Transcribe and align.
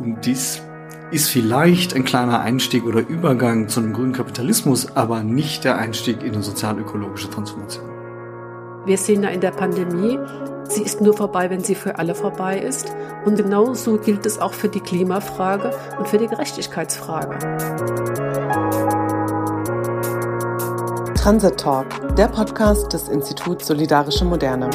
Und 0.00 0.24
dies 0.24 0.62
ist 1.10 1.28
vielleicht 1.30 1.94
ein 1.94 2.04
kleiner 2.04 2.40
Einstieg 2.40 2.84
oder 2.84 3.00
Übergang 3.00 3.68
zu 3.68 3.80
einem 3.80 3.92
grünen 3.92 4.12
Kapitalismus, 4.12 4.94
aber 4.94 5.22
nicht 5.22 5.64
der 5.64 5.78
Einstieg 5.78 6.22
in 6.22 6.34
eine 6.34 6.42
sozial-ökologische 6.42 7.30
Transformation. 7.30 7.84
Wir 8.84 8.98
sehen 8.98 9.22
ja 9.22 9.30
in 9.30 9.40
der 9.40 9.50
Pandemie, 9.50 10.18
sie 10.68 10.82
ist 10.82 11.00
nur 11.00 11.14
vorbei, 11.14 11.50
wenn 11.50 11.62
sie 11.62 11.74
für 11.74 11.98
alle 11.98 12.14
vorbei 12.14 12.58
ist. 12.58 12.92
Und 13.24 13.36
genauso 13.36 13.98
gilt 13.98 14.24
es 14.24 14.38
auch 14.38 14.52
für 14.52 14.68
die 14.68 14.80
Klimafrage 14.80 15.72
und 15.98 16.08
für 16.08 16.18
die 16.18 16.26
Gerechtigkeitsfrage. 16.26 17.38
Transit 21.14 21.58
Talk, 21.58 22.14
der 22.16 22.28
Podcast 22.28 22.92
des 22.92 23.08
Instituts 23.08 23.66
Solidarische 23.66 24.24
Moderne. 24.24 24.70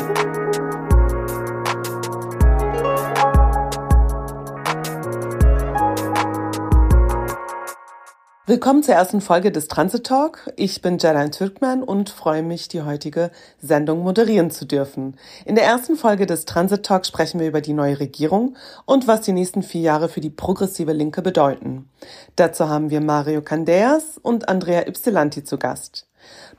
Willkommen 8.53 8.83
zur 8.83 8.93
ersten 8.93 9.19
Folge 9.19 9.51
des 9.51 9.67
Transit 9.67 10.05
Talk. 10.05 10.53
Ich 10.57 10.83
bin 10.83 10.99
Jalain 10.99 11.31
Türkman 11.31 11.81
und 11.81 12.11
freue 12.11 12.43
mich, 12.43 12.67
die 12.67 12.83
heutige 12.83 13.31
Sendung 13.59 14.03
moderieren 14.03 14.51
zu 14.51 14.65
dürfen. 14.65 15.17
In 15.43 15.55
der 15.55 15.63
ersten 15.63 15.95
Folge 15.95 16.27
des 16.27 16.45
Transit 16.45 16.85
Talk 16.85 17.07
sprechen 17.07 17.39
wir 17.39 17.47
über 17.47 17.61
die 17.61 17.73
neue 17.73 17.99
Regierung 17.99 18.55
und 18.85 19.07
was 19.07 19.21
die 19.21 19.31
nächsten 19.31 19.63
vier 19.63 19.81
Jahre 19.81 20.07
für 20.07 20.21
die 20.21 20.29
progressive 20.29 20.93
Linke 20.93 21.23
bedeuten. 21.23 21.89
Dazu 22.35 22.69
haben 22.69 22.91
wir 22.91 23.01
Mario 23.01 23.41
Candeas 23.41 24.19
und 24.21 24.47
Andrea 24.47 24.87
Ypsilanti 24.87 25.43
zu 25.43 25.57
Gast. 25.57 26.05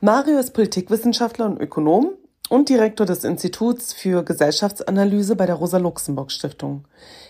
Mario 0.01 0.37
ist 0.37 0.51
Politikwissenschaftler 0.51 1.45
und 1.45 1.61
Ökonom 1.61 2.11
und 2.49 2.67
Direktor 2.67 3.05
des 3.05 3.23
Instituts 3.23 3.93
für 3.93 4.23
Gesellschaftsanalyse 4.23 5.37
bei 5.37 5.45
der 5.45 5.55
Rosa-Luxemburg-Stiftung. 5.55 6.83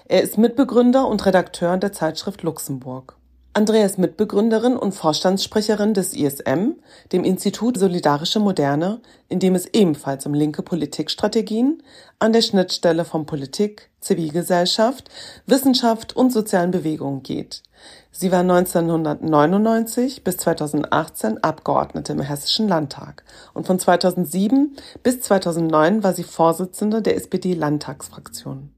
Er 0.08 0.24
ist 0.24 0.40
Mitbegründer 0.40 1.08
und 1.08 1.24
Redakteur 1.24 1.78
der 1.78 1.92
Zeitschrift 1.92 2.42
Luxemburg. 2.42 3.16
Andrea 3.58 3.86
ist 3.86 3.98
Mitbegründerin 3.98 4.76
und 4.76 4.92
Vorstandssprecherin 4.92 5.94
des 5.94 6.14
ISM, 6.14 6.74
dem 7.14 7.24
Institut 7.24 7.78
Solidarische 7.78 8.42
Moderne, 8.42 9.00
in 9.30 9.40
dem 9.40 9.56
es 9.56 9.66
ebenfalls 9.68 10.26
um 10.26 10.34
linke 10.34 10.62
Politikstrategien 10.62 11.82
an 12.20 12.34
der 12.34 12.42
Schnittstelle 12.42 13.06
von 13.06 13.26
Politik, 13.26 13.92
Zivilgesellschaft, 14.02 15.10
Wissenschaft 15.46 16.14
und 16.18 16.34
sozialen 16.34 16.72
Bewegungen 16.72 17.24
geht. 17.24 17.64
Sie 18.12 18.30
war 18.30 18.42
1999 18.42 20.26
bis 20.26 20.36
2018 20.36 21.42
Abgeordnete 21.42 22.12
im 22.12 22.20
Hessischen 22.20 22.68
Landtag 22.68 23.24
und 23.54 23.66
von 23.66 23.80
2007 23.80 24.76
bis 25.02 25.22
2009 25.22 26.04
war 26.04 26.12
sie 26.12 26.26
Vorsitzende 26.26 27.02
der 27.02 27.16
SPD-Landtagsfraktion. 27.16 28.76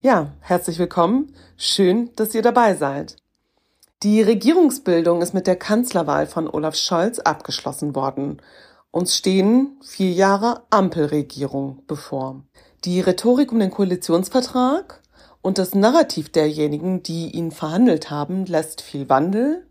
Ja, 0.00 0.32
herzlich 0.40 0.78
willkommen. 0.78 1.34
Schön, 1.58 2.08
dass 2.16 2.34
ihr 2.34 2.40
dabei 2.40 2.76
seid. 2.76 3.16
Die 4.02 4.20
Regierungsbildung 4.20 5.22
ist 5.22 5.32
mit 5.32 5.46
der 5.46 5.56
Kanzlerwahl 5.56 6.26
von 6.26 6.50
Olaf 6.50 6.76
Scholz 6.76 7.18
abgeschlossen 7.18 7.94
worden. 7.94 8.42
Uns 8.90 9.16
stehen 9.16 9.80
vier 9.82 10.10
Jahre 10.12 10.64
Ampelregierung 10.68 11.82
bevor. 11.86 12.42
Die 12.84 13.00
Rhetorik 13.00 13.52
um 13.52 13.58
den 13.58 13.70
Koalitionsvertrag 13.70 15.00
und 15.40 15.56
das 15.56 15.74
Narrativ 15.74 16.30
derjenigen, 16.30 17.02
die 17.02 17.30
ihn 17.30 17.50
verhandelt 17.50 18.10
haben, 18.10 18.44
lässt 18.44 18.82
viel 18.82 19.08
Wandel, 19.08 19.66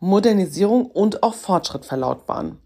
Modernisierung 0.00 0.86
und 0.86 1.22
auch 1.22 1.34
Fortschritt 1.34 1.84
verlautbaren. 1.84 2.58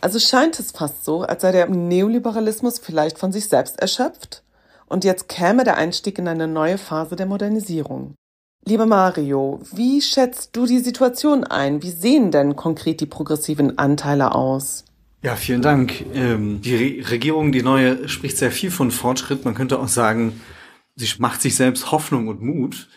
Also 0.00 0.18
scheint 0.18 0.58
es 0.58 0.70
fast 0.70 1.04
so, 1.04 1.22
als 1.24 1.42
sei 1.42 1.52
der 1.52 1.68
Neoliberalismus 1.68 2.78
vielleicht 2.78 3.18
von 3.18 3.32
sich 3.32 3.50
selbst 3.50 3.80
erschöpft 3.80 4.42
und 4.86 5.04
jetzt 5.04 5.28
käme 5.28 5.64
der 5.64 5.76
Einstieg 5.76 6.18
in 6.18 6.26
eine 6.26 6.48
neue 6.48 6.78
Phase 6.78 7.16
der 7.16 7.26
Modernisierung. 7.26 8.14
Lieber 8.66 8.86
Mario, 8.86 9.60
wie 9.74 10.00
schätzt 10.00 10.56
du 10.56 10.64
die 10.64 10.78
Situation 10.78 11.44
ein? 11.44 11.82
Wie 11.82 11.90
sehen 11.90 12.30
denn 12.30 12.56
konkret 12.56 13.00
die 13.00 13.06
progressiven 13.06 13.78
Anteile 13.78 14.34
aus? 14.34 14.84
Ja, 15.22 15.36
vielen 15.36 15.60
Dank. 15.60 16.04
Ähm, 16.14 16.62
die 16.62 16.74
Re 16.74 17.10
Regierung, 17.10 17.52
die 17.52 17.62
neue, 17.62 18.08
spricht 18.08 18.38
sehr 18.38 18.50
viel 18.50 18.70
von 18.70 18.90
Fortschritt. 18.90 19.44
Man 19.44 19.54
könnte 19.54 19.78
auch 19.78 19.88
sagen, 19.88 20.40
sie 20.96 21.08
macht 21.18 21.42
sich 21.42 21.56
selbst 21.56 21.92
Hoffnung 21.92 22.28
und 22.28 22.40
Mut. 22.40 22.88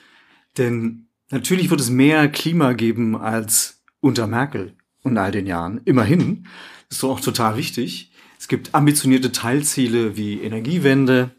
Denn 0.58 1.08
natürlich 1.32 1.70
wird 1.70 1.82
es 1.82 1.90
mehr 1.90 2.30
Klima 2.30 2.72
geben 2.72 3.18
als 3.18 3.82
unter 4.00 4.26
Merkel 4.26 4.74
und 5.04 5.18
all 5.18 5.32
den 5.32 5.48
Jahren. 5.48 5.82
Immerhin. 5.84 6.48
Ist 6.90 7.04
doch 7.04 7.10
auch 7.10 7.20
total 7.20 7.58
wichtig. 7.58 8.12
Es 8.40 8.48
gibt 8.48 8.74
ambitionierte 8.74 9.34
Teilziele 9.34 10.16
wie 10.16 10.42
Energiewende, 10.42 11.32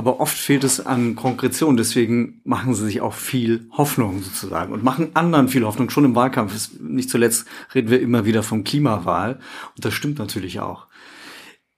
aber 0.00 0.18
oft 0.18 0.38
fehlt 0.38 0.64
es 0.64 0.80
an 0.80 1.14
Konkretion. 1.14 1.76
Deswegen 1.76 2.40
machen 2.44 2.74
sie 2.74 2.86
sich 2.86 3.02
auch 3.02 3.12
viel 3.12 3.68
Hoffnung 3.72 4.22
sozusagen 4.22 4.72
und 4.72 4.82
machen 4.82 5.10
anderen 5.12 5.48
viel 5.48 5.62
Hoffnung. 5.66 5.90
Schon 5.90 6.06
im 6.06 6.14
Wahlkampf, 6.14 6.70
nicht 6.80 7.10
zuletzt 7.10 7.46
reden 7.74 7.90
wir 7.90 8.00
immer 8.00 8.24
wieder 8.24 8.42
vom 8.42 8.64
Klimawahl 8.64 9.40
und 9.76 9.84
das 9.84 9.92
stimmt 9.92 10.18
natürlich 10.18 10.58
auch. 10.58 10.86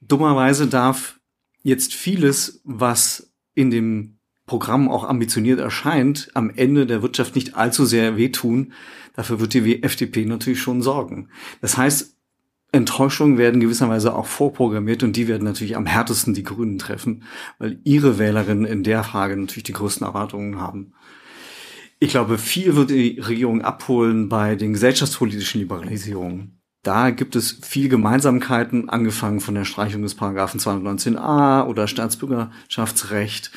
Dummerweise 0.00 0.69
darf 0.69 1.19
jetzt 1.65 1.94
vieles, 1.94 2.60
was 2.62 3.33
in 3.56 3.72
dem 3.72 4.19
Programm 4.47 4.89
auch 4.89 5.03
ambitioniert 5.03 5.59
erscheint, 5.59 6.31
am 6.34 6.50
Ende 6.50 6.87
der 6.87 7.03
Wirtschaft 7.03 7.34
nicht 7.34 7.56
allzu 7.56 7.84
sehr 7.84 8.16
wehtun. 8.16 8.72
Dafür 9.16 9.41
wird 9.41 9.53
die 9.53 9.83
FDP 9.83 10.27
natürlich 10.27 10.62
schon 10.62 10.81
sorgen. 10.81 11.28
Das 11.60 11.77
heißt, 11.77 12.16
Enttäuschungen 12.72 13.37
werden 13.37 13.60
gewisserweise 13.60 14.15
auch 14.15 14.27
vorprogrammiert 14.27 15.03
und 15.03 15.15
die 15.15 15.28
werden 15.28 15.44
natürlich 15.44 15.77
am 15.77 15.84
härtesten 15.84 16.33
die 16.33 16.43
Grünen 16.43 16.78
treffen, 16.78 17.25
weil 17.59 17.78
ihre 17.84 18.19
Wählerinnen 18.19 18.65
in 18.65 18.83
der 18.83 19.05
Frage 19.05 19.37
natürlich 19.37 19.65
die 19.65 19.75
größten 19.75 20.06
Erwartungen 20.06 20.59
haben. 20.59 20.94
Ich 21.99 22.10
glaube, 22.10 22.38
viel 22.38 22.75
wird 22.75 22.91
die 22.91 23.21
Regierung 23.21 23.60
abholen 23.60 24.28
bei 24.28 24.56
den 24.56 24.72
gesellschaftspolitischen 24.72 25.60
Liberalisierungen. 25.60 26.62
Da 26.83 27.10
gibt 27.10 27.37
es 27.37 27.60
viel 27.62 27.88
Gemeinsamkeiten, 27.88 28.89
angefangen 28.89 29.39
von 29.39 29.54
der 29.54 29.65
Streichung 29.65 30.03
des 30.03 30.16
Paragraphen 30.16 30.59
219a 30.59 31.66
oder 31.66 31.87
Staatsbürgerschaftsrecht 31.87 33.53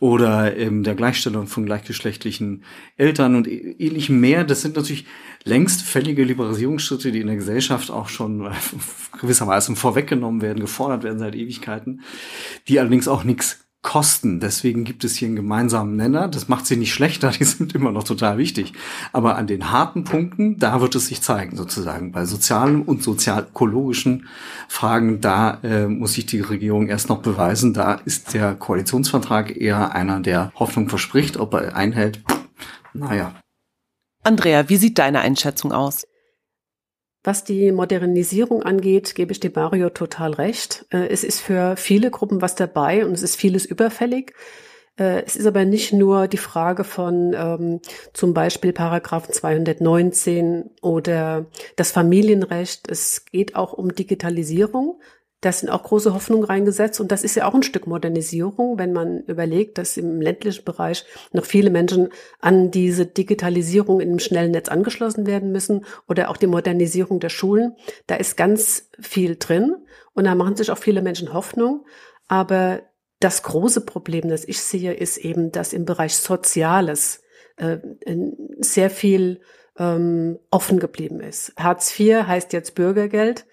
oder 0.00 0.56
ähm, 0.56 0.82
der 0.82 0.94
Gleichstellung 0.94 1.46
von 1.46 1.66
gleichgeschlechtlichen 1.66 2.64
Eltern 2.96 3.36
und 3.36 3.46
e-, 3.46 3.76
ähnlichem 3.78 4.18
mehr. 4.18 4.44
Das 4.44 4.62
sind 4.62 4.74
natürlich 4.74 5.04
längst 5.44 5.82
fällige 5.82 6.24
Liberalisierungsschritte, 6.24 7.12
die 7.12 7.20
in 7.20 7.26
der 7.26 7.36
Gesellschaft 7.36 7.90
auch 7.90 8.08
schon 8.08 8.50
gewissermaßen 9.20 9.76
vorweggenommen 9.76 10.40
werden, 10.40 10.58
gefordert 10.58 11.04
werden 11.04 11.18
seit 11.18 11.36
Ewigkeiten, 11.36 12.00
die 12.66 12.80
allerdings 12.80 13.06
auch 13.06 13.24
nichts 13.24 13.69
kosten. 13.82 14.40
Deswegen 14.40 14.84
gibt 14.84 15.04
es 15.04 15.16
hier 15.16 15.26
einen 15.26 15.36
gemeinsamen 15.36 15.96
Nenner. 15.96 16.28
Das 16.28 16.48
macht 16.48 16.66
sie 16.66 16.76
nicht 16.76 16.92
schlechter, 16.92 17.30
die 17.38 17.44
sind 17.44 17.74
immer 17.74 17.92
noch 17.92 18.04
total 18.04 18.38
wichtig. 18.38 18.72
Aber 19.12 19.36
an 19.36 19.46
den 19.46 19.70
harten 19.70 20.04
Punkten, 20.04 20.58
da 20.58 20.80
wird 20.80 20.94
es 20.94 21.06
sich 21.06 21.22
zeigen, 21.22 21.56
sozusagen. 21.56 22.12
Bei 22.12 22.24
sozialen 22.24 22.82
und 22.82 23.02
sozial-ökologischen 23.02 24.28
Fragen, 24.68 25.20
da 25.20 25.58
äh, 25.62 25.86
muss 25.86 26.14
sich 26.14 26.26
die 26.26 26.40
Regierung 26.40 26.88
erst 26.88 27.08
noch 27.08 27.22
beweisen. 27.22 27.72
Da 27.72 27.94
ist 27.94 28.34
der 28.34 28.54
Koalitionsvertrag 28.54 29.56
eher 29.56 29.94
einer, 29.94 30.20
der 30.20 30.52
Hoffnung 30.56 30.88
verspricht. 30.88 31.38
Ob 31.38 31.54
er 31.54 31.74
einhält, 31.74 32.22
naja. 32.92 33.34
Andrea, 34.22 34.68
wie 34.68 34.76
sieht 34.76 34.98
deine 34.98 35.20
Einschätzung 35.20 35.72
aus? 35.72 36.04
Was 37.22 37.44
die 37.44 37.70
Modernisierung 37.70 38.62
angeht, 38.62 39.14
gebe 39.14 39.32
ich 39.32 39.40
dem 39.40 39.52
Mario 39.54 39.90
total 39.90 40.32
recht. 40.32 40.86
Äh, 40.90 41.08
es 41.08 41.22
ist 41.22 41.40
für 41.40 41.76
viele 41.76 42.10
Gruppen 42.10 42.40
was 42.40 42.54
dabei 42.54 43.04
und 43.04 43.12
es 43.12 43.22
ist 43.22 43.36
vieles 43.36 43.66
überfällig. 43.66 44.34
Äh, 44.98 45.22
es 45.24 45.36
ist 45.36 45.46
aber 45.46 45.66
nicht 45.66 45.92
nur 45.92 46.28
die 46.28 46.38
Frage 46.38 46.82
von 46.84 47.34
ähm, 47.34 47.80
zum 48.14 48.32
Beispiel 48.32 48.72
Paragraphen 48.72 49.34
219 49.34 50.70
oder 50.80 51.46
das 51.76 51.92
Familienrecht. 51.92 52.90
Es 52.90 53.26
geht 53.26 53.54
auch 53.54 53.74
um 53.74 53.94
Digitalisierung. 53.94 55.00
Da 55.40 55.52
sind 55.52 55.70
auch 55.70 55.82
große 55.82 56.12
Hoffnungen 56.12 56.44
reingesetzt 56.44 57.00
und 57.00 57.10
das 57.10 57.24
ist 57.24 57.34
ja 57.34 57.46
auch 57.46 57.54
ein 57.54 57.62
Stück 57.62 57.86
Modernisierung, 57.86 58.78
wenn 58.78 58.92
man 58.92 59.20
überlegt, 59.20 59.78
dass 59.78 59.96
im 59.96 60.20
ländlichen 60.20 60.64
Bereich 60.64 61.04
noch 61.32 61.46
viele 61.46 61.70
Menschen 61.70 62.10
an 62.40 62.70
diese 62.70 63.06
Digitalisierung 63.06 64.00
in 64.00 64.10
einem 64.10 64.18
schnellen 64.18 64.50
Netz 64.50 64.68
angeschlossen 64.68 65.26
werden 65.26 65.50
müssen 65.50 65.86
oder 66.06 66.28
auch 66.28 66.36
die 66.36 66.46
Modernisierung 66.46 67.20
der 67.20 67.30
Schulen. 67.30 67.74
Da 68.06 68.16
ist 68.16 68.36
ganz 68.36 68.90
viel 68.98 69.36
drin 69.36 69.76
und 70.12 70.24
da 70.24 70.34
machen 70.34 70.56
sich 70.56 70.70
auch 70.70 70.78
viele 70.78 71.00
Menschen 71.00 71.32
Hoffnung. 71.32 71.86
Aber 72.28 72.82
das 73.18 73.42
große 73.42 73.82
Problem, 73.82 74.28
das 74.28 74.44
ich 74.44 74.60
sehe, 74.60 74.92
ist 74.92 75.16
eben, 75.18 75.52
dass 75.52 75.72
im 75.72 75.84
Bereich 75.84 76.16
Soziales 76.16 77.22
äh, 77.56 77.78
sehr 78.58 78.90
viel 78.90 79.40
ähm, 79.78 80.38
offen 80.50 80.78
geblieben 80.78 81.20
ist. 81.20 81.52
Hartz 81.56 81.98
IV 81.98 82.26
heißt 82.26 82.52
jetzt 82.52 82.74
Bürgergeld. 82.74 83.46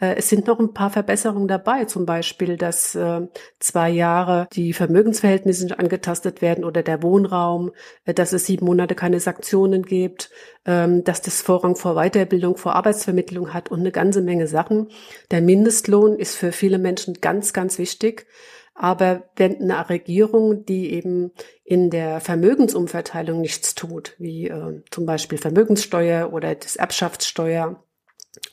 Äh, 0.00 0.16
es 0.16 0.28
sind 0.28 0.46
noch 0.46 0.58
ein 0.58 0.72
paar 0.72 0.90
Verbesserungen 0.90 1.48
dabei, 1.48 1.84
zum 1.84 2.06
Beispiel, 2.06 2.56
dass 2.56 2.94
äh, 2.94 3.28
zwei 3.58 3.90
Jahre 3.90 4.48
die 4.52 4.72
Vermögensverhältnisse 4.72 5.78
angetastet 5.78 6.42
werden 6.42 6.64
oder 6.64 6.82
der 6.82 7.02
Wohnraum, 7.02 7.72
äh, 8.04 8.14
dass 8.14 8.32
es 8.32 8.46
sieben 8.46 8.66
Monate 8.66 8.94
keine 8.94 9.20
Sanktionen 9.20 9.82
gibt, 9.84 10.30
ähm, 10.64 11.04
dass 11.04 11.22
das 11.22 11.42
Vorrang 11.42 11.76
vor 11.76 11.94
Weiterbildung, 11.94 12.56
vor 12.56 12.74
Arbeitsvermittlung 12.74 13.52
hat 13.54 13.70
und 13.70 13.80
eine 13.80 13.92
ganze 13.92 14.22
Menge 14.22 14.46
Sachen. 14.46 14.88
Der 15.30 15.42
Mindestlohn 15.42 16.18
ist 16.18 16.36
für 16.36 16.52
viele 16.52 16.78
Menschen 16.78 17.14
ganz, 17.20 17.52
ganz 17.52 17.78
wichtig. 17.78 18.26
Aber 18.74 19.24
wenn 19.36 19.60
eine 19.60 19.90
Regierung, 19.90 20.64
die 20.64 20.94
eben 20.94 21.32
in 21.64 21.90
der 21.90 22.20
Vermögensumverteilung 22.20 23.40
nichts 23.42 23.74
tut, 23.74 24.14
wie 24.18 24.48
äh, 24.48 24.82
zum 24.90 25.04
Beispiel 25.04 25.36
Vermögenssteuer 25.36 26.32
oder 26.32 26.54
das 26.54 26.76
Erbschaftssteuer 26.76 27.84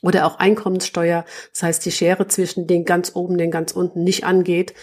oder 0.02 0.26
auch 0.26 0.38
Einkommenssteuer, 0.38 1.24
das 1.52 1.62
heißt 1.62 1.84
die 1.84 1.92
Schere 1.92 2.28
zwischen 2.28 2.66
den 2.66 2.84
ganz 2.84 3.14
oben, 3.14 3.38
den 3.38 3.50
ganz 3.50 3.72
unten 3.72 4.04
nicht 4.04 4.24
angeht, 4.24 4.74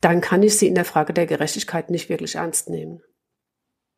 dann 0.00 0.20
kann 0.20 0.42
ich 0.42 0.58
sie 0.58 0.66
in 0.66 0.74
der 0.74 0.84
Frage 0.84 1.14
der 1.14 1.26
Gerechtigkeit 1.26 1.90
nicht 1.90 2.08
wirklich 2.08 2.34
ernst 2.34 2.68
nehmen. 2.68 3.00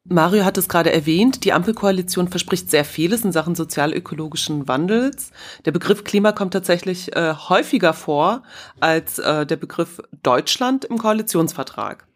Mario 0.08 0.44
hat 0.44 0.56
es 0.56 0.68
gerade 0.68 0.92
erwähnt, 0.92 1.44
die 1.44 1.52
Ampelkoalition 1.52 2.28
verspricht 2.28 2.70
sehr 2.70 2.84
vieles 2.84 3.24
in 3.24 3.32
Sachen 3.32 3.56
sozial-ökologischen 3.56 4.68
Wandels. 4.68 5.32
Der 5.64 5.72
Begriff 5.72 6.04
Klima 6.04 6.30
kommt 6.30 6.52
tatsächlich 6.52 7.14
äh, 7.16 7.34
häufiger 7.34 7.92
vor 7.92 8.44
als 8.78 9.18
äh, 9.18 9.44
der 9.44 9.56
Begriff 9.56 10.00
Deutschland 10.22 10.84
im 10.84 10.98
Koalitionsvertrag. 10.98 12.06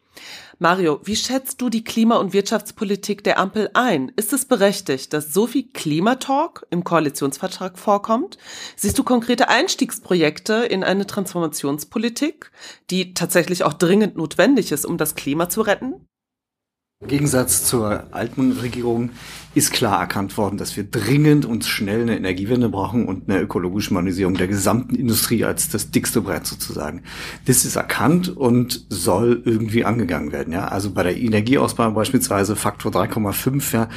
Mario, 0.63 1.01
wie 1.05 1.17
schätzt 1.17 1.63
du 1.63 1.71
die 1.71 1.85
Klima- 1.85 2.19
und 2.19 2.35
Wirtschaftspolitik 2.35 3.25
der 3.25 3.39
Ampel 3.39 3.71
ein? 3.73 4.13
Ist 4.17 4.35
es 4.35 4.45
berechtigt, 4.45 5.15
dass 5.15 5.33
so 5.33 5.47
viel 5.47 5.71
Klimatalk 5.73 6.67
im 6.69 6.85
Koalitionsvertrag 6.85 7.79
vorkommt? 7.79 8.37
Siehst 8.77 8.99
du 8.99 9.03
konkrete 9.03 9.49
Einstiegsprojekte 9.49 10.53
in 10.53 10.85
eine 10.85 11.07
Transformationspolitik, 11.07 12.51
die 12.91 13.15
tatsächlich 13.15 13.65
auch 13.65 13.73
dringend 13.73 14.17
notwendig 14.17 14.71
ist, 14.71 14.85
um 14.85 14.99
das 14.99 15.15
Klima 15.15 15.49
zu 15.49 15.63
retten? 15.63 16.07
Im 17.03 17.09
Gegensatz 17.09 17.65
zur 17.65 18.09
alten 18.11 18.53
Regierung 18.53 19.09
ist 19.55 19.73
klar 19.73 20.01
erkannt 20.01 20.37
worden, 20.37 20.59
dass 20.59 20.77
wir 20.77 20.85
dringend 20.85 21.47
und 21.47 21.65
schnell 21.65 22.03
eine 22.03 22.15
Energiewende 22.15 22.69
brauchen 22.69 23.09
und 23.09 23.27
eine 23.27 23.41
ökologische 23.41 23.95
Modernisierung 23.95 24.35
der 24.35 24.49
gesamten 24.49 24.97
Industrie 24.97 25.47
als 25.47 25.71
das 25.71 25.91
dickste 25.91 26.21
Brett 26.21 26.47
sozusagen. 26.47 27.03
Das 27.47 27.65
ist 27.65 27.77
erkannt 27.77 28.29
und 28.29 28.85
soll 28.91 29.41
irgendwie 29.47 29.87
angegangen 29.87 30.31
werden. 30.31 30.53
Ja, 30.53 30.69
also 30.69 30.91
bei 30.91 31.03
der 31.03 31.17
Energieausbau 31.17 31.91
beispielsweise 31.93 32.55
Faktor 32.55 32.93
3,5. 32.93 33.73
Ja, 33.73 33.89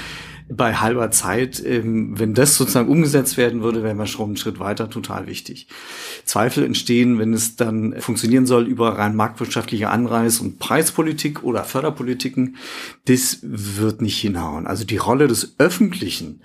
bei 0.50 0.76
halber 0.76 1.12
Zeit, 1.12 1.64
ähm, 1.66 2.20
wenn 2.20 2.34
das 2.34 2.56
sozusagen 2.56 2.90
umgesetzt 2.90 3.38
werden 3.38 3.62
würde, 3.62 3.84
wären 3.84 3.98
wir 3.98 4.08
schon 4.08 4.30
einen 4.30 4.38
Schritt 4.38 4.60
weiter, 4.60 4.90
total 4.90 5.28
wichtig. 5.28 5.68
Zweifel 6.26 6.64
entstehen, 6.64 7.20
wenn 7.20 7.34
es 7.34 7.56
dann 7.56 7.96
funktionieren 8.00 8.46
soll 8.46 8.68
über 8.68 8.98
rein 8.98 9.16
marktwirtschaftliche 9.16 9.90
Anreiz- 9.90 10.40
und 10.40 10.60
Preispolitik 10.60 11.44
oder 11.44 11.64
Förderpolitiken. 11.64 12.58
Das 13.06 13.40
wird 13.42 14.02
nicht 14.02 14.20
hinhauen. 14.20 14.68
Also 14.68 14.86
die 14.86 14.98
Rolle 14.98 15.28
des 15.28 15.56
Öffentlichen 15.60 16.42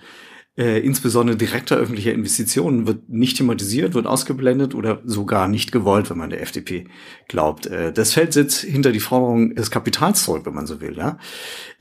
äh, 0.59 0.79
insbesondere 0.79 1.37
direkter 1.37 1.77
öffentlicher 1.77 2.11
Investitionen 2.11 2.85
wird 2.85 3.07
nicht 3.07 3.37
thematisiert, 3.37 3.93
wird 3.93 4.05
ausgeblendet 4.05 4.75
oder 4.75 5.01
sogar 5.05 5.47
nicht 5.47 5.71
gewollt, 5.71 6.09
wenn 6.09 6.17
man 6.17 6.31
der 6.31 6.41
FDP 6.41 6.87
glaubt. 7.29 7.67
Äh, 7.67 7.93
das 7.93 8.11
fällt 8.11 8.35
jetzt 8.35 8.59
hinter 8.59 8.91
die 8.91 8.99
Forderung 8.99 9.55
des 9.55 9.71
Kapitals 9.71 10.25
zurück, 10.25 10.45
wenn 10.45 10.53
man 10.53 10.67
so 10.67 10.81
will. 10.81 10.97
Ja? 10.97 11.17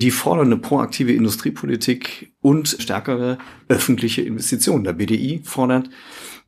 Die 0.01 0.13
fordern 0.13 0.47
eine 0.47 0.59
proaktive 0.59 1.13
Industriepolitik 1.13 2.33
und 2.41 2.69
stärkere 2.69 3.39
öffentliche 3.67 4.23
Investitionen. 4.23 4.85
Der 4.85 4.93
BDI 4.93 5.41
fordert 5.43 5.91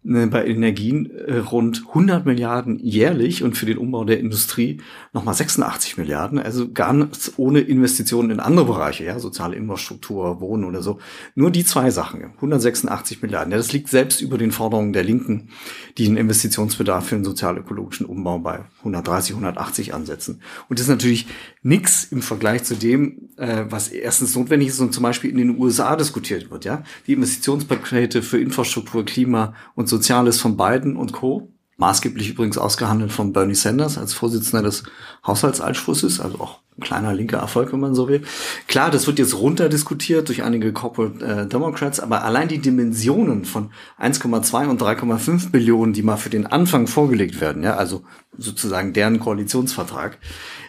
bei 0.02 0.46
Energien 0.46 1.10
äh, 1.10 1.36
rund 1.38 1.84
100 1.88 2.24
Milliarden 2.24 2.78
jährlich 2.78 3.42
und 3.42 3.56
für 3.56 3.66
den 3.66 3.76
Umbau 3.76 4.04
der 4.04 4.18
Industrie 4.18 4.80
nochmal 5.12 5.34
86 5.34 5.98
Milliarden. 5.98 6.38
Also 6.38 6.72
ganz 6.72 7.32
ohne 7.36 7.60
Investitionen 7.60 8.30
in 8.30 8.40
andere 8.40 8.64
Bereiche, 8.64 9.04
ja, 9.04 9.18
soziale 9.18 9.56
Infrastruktur, 9.56 10.40
Wohnen 10.40 10.64
oder 10.64 10.82
so. 10.82 11.00
Nur 11.34 11.50
die 11.50 11.66
zwei 11.66 11.90
Sachen, 11.90 12.32
186 12.36 13.20
Milliarden. 13.20 13.52
Ja, 13.52 13.58
das 13.58 13.72
liegt 13.72 13.88
selbst 13.88 14.22
über 14.22 14.38
den 14.38 14.52
Forderungen 14.52 14.94
der 14.94 15.04
Linken, 15.04 15.50
die 15.98 16.06
einen 16.06 16.16
Investitionsbedarf 16.16 17.06
für 17.06 17.16
den 17.16 17.24
sozial-ökologischen 17.24 18.06
Umbau 18.06 18.38
bei 18.38 18.60
130, 18.78 19.32
180 19.32 19.92
ansetzen. 19.92 20.40
Und 20.70 20.78
das 20.78 20.86
ist 20.86 20.90
natürlich 20.90 21.26
nichts 21.62 22.04
im 22.04 22.22
Vergleich 22.22 22.64
zu 22.64 22.74
dem, 22.74 23.28
äh, 23.36 23.66
was 23.68 23.88
erstens 23.88 24.34
notwendig 24.34 24.68
ist 24.68 24.80
und 24.80 24.94
zum 24.94 25.02
Beispiel 25.02 25.30
in 25.30 25.36
den 25.36 25.58
USA 25.58 25.94
diskutiert 25.94 26.50
wird, 26.50 26.64
ja. 26.64 26.84
Die 27.06 27.12
Investitionspakete 27.12 28.22
für 28.22 28.40
Infrastruktur, 28.40 29.04
Klima 29.04 29.54
und 29.74 29.89
Soziales 29.90 30.40
von 30.40 30.56
Biden 30.56 30.96
und 30.96 31.12
Co. 31.12 31.48
Maßgeblich 31.76 32.28
übrigens 32.28 32.58
ausgehandelt 32.58 33.10
von 33.10 33.32
Bernie 33.32 33.54
Sanders 33.54 33.96
als 33.96 34.12
Vorsitzender 34.12 34.62
des 34.62 34.82
Haushaltsausschusses, 35.26 36.20
also 36.20 36.38
auch 36.38 36.60
ein 36.76 36.82
kleiner 36.82 37.14
linker 37.14 37.38
Erfolg, 37.38 37.72
wenn 37.72 37.80
man 37.80 37.94
so 37.94 38.06
will. 38.06 38.22
Klar, 38.68 38.90
das 38.90 39.06
wird 39.06 39.18
jetzt 39.18 39.34
runterdiskutiert 39.34 40.28
durch 40.28 40.42
einige 40.42 40.72
Corporate 40.74 41.24
äh, 41.24 41.46
Democrats, 41.46 41.98
aber 41.98 42.22
allein 42.22 42.48
die 42.48 42.58
Dimensionen 42.58 43.46
von 43.46 43.70
1,2 43.98 44.68
und 44.68 44.82
3,5 44.82 45.50
Billionen, 45.50 45.94
die 45.94 46.02
mal 46.02 46.16
für 46.16 46.30
den 46.30 46.46
Anfang 46.46 46.86
vorgelegt 46.86 47.40
werden, 47.40 47.62
ja, 47.62 47.76
also 47.76 48.04
sozusagen 48.36 48.92
deren 48.92 49.18
Koalitionsvertrag, 49.18 50.18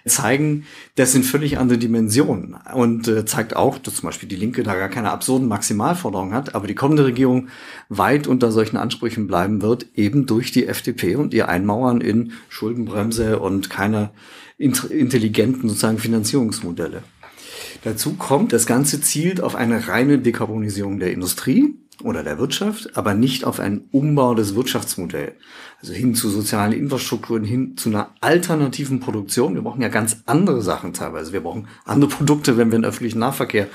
zeigen, 0.06 0.66
das 0.96 1.12
sind 1.12 1.26
völlig 1.26 1.58
andere 1.58 1.78
Dimensionen 1.78 2.56
und 2.74 3.08
äh, 3.08 3.26
zeigt 3.26 3.56
auch, 3.56 3.78
dass 3.78 3.96
zum 3.96 4.08
Beispiel 4.08 4.30
die 4.30 4.36
Linke 4.36 4.64
da 4.64 4.76
gar 4.76 4.90
keine 4.90 5.12
absurden 5.12 5.48
Maximalforderungen 5.48 6.34
hat, 6.34 6.56
aber 6.56 6.68
die 6.68 6.76
kommende 6.76 7.06
Regierung 7.06 7.50
weit 7.90 8.28
unter 8.28 8.52
solchen 8.52 8.78
Ansprüchen 8.78 9.28
bleiben 9.28 9.62
wird, 9.62 9.88
eben 9.96 10.26
durch 10.26 10.52
die 10.52 10.68
FDP 10.68 11.16
und 11.16 11.34
ihr 11.34 11.50
Einmauern 11.50 12.02
in 12.02 12.34
Schuldenbremse 12.50 13.40
und 13.40 13.70
keine 13.70 14.12
intelligenten 14.58 15.68
sozusagen 15.68 15.98
Finanzierungsmodelle. 15.98 17.04
Dazu 17.84 18.14
kommt, 18.14 18.54
das 18.54 18.68
Ganze 18.68 19.02
zielt 19.02 19.42
auf 19.42 19.56
eine 19.56 19.88
reine 19.88 20.20
Dekarbonisierung 20.20 21.00
der 21.00 21.12
Industrie 21.12 21.76
oder 22.04 22.24
der 22.24 22.40
Wirtschaft, 22.40 22.98
aber 22.98 23.14
nicht 23.14 23.46
auf 23.46 23.60
einen 23.60 23.88
Umbau 23.92 24.34
des 24.34 24.56
Wirtschaftsmodells. 24.56 25.34
Also 25.82 25.94
hin 25.94 26.16
zu 26.16 26.30
sozialen 26.30 26.74
Infrastrukturen, 26.74 27.44
hin 27.44 27.78
zu 27.78 27.90
einer 27.90 28.12
alternativen 28.22 29.00
Produktion. 29.00 29.56
Wir 29.56 29.62
brauchen 29.62 29.82
ja 29.82 29.90
ganz 29.90 30.24
andere 30.26 30.62
Sachen 30.62 30.94
teilweise. 30.94 31.34
Wir 31.34 31.42
brauchen 31.42 31.68
andere 31.86 32.10
Produkte, 32.10 32.58
wenn 32.58 32.72
wir 32.72 32.80
den 32.80 32.86
öffentlichen 32.86 33.20
Nahverkehr 33.20 33.68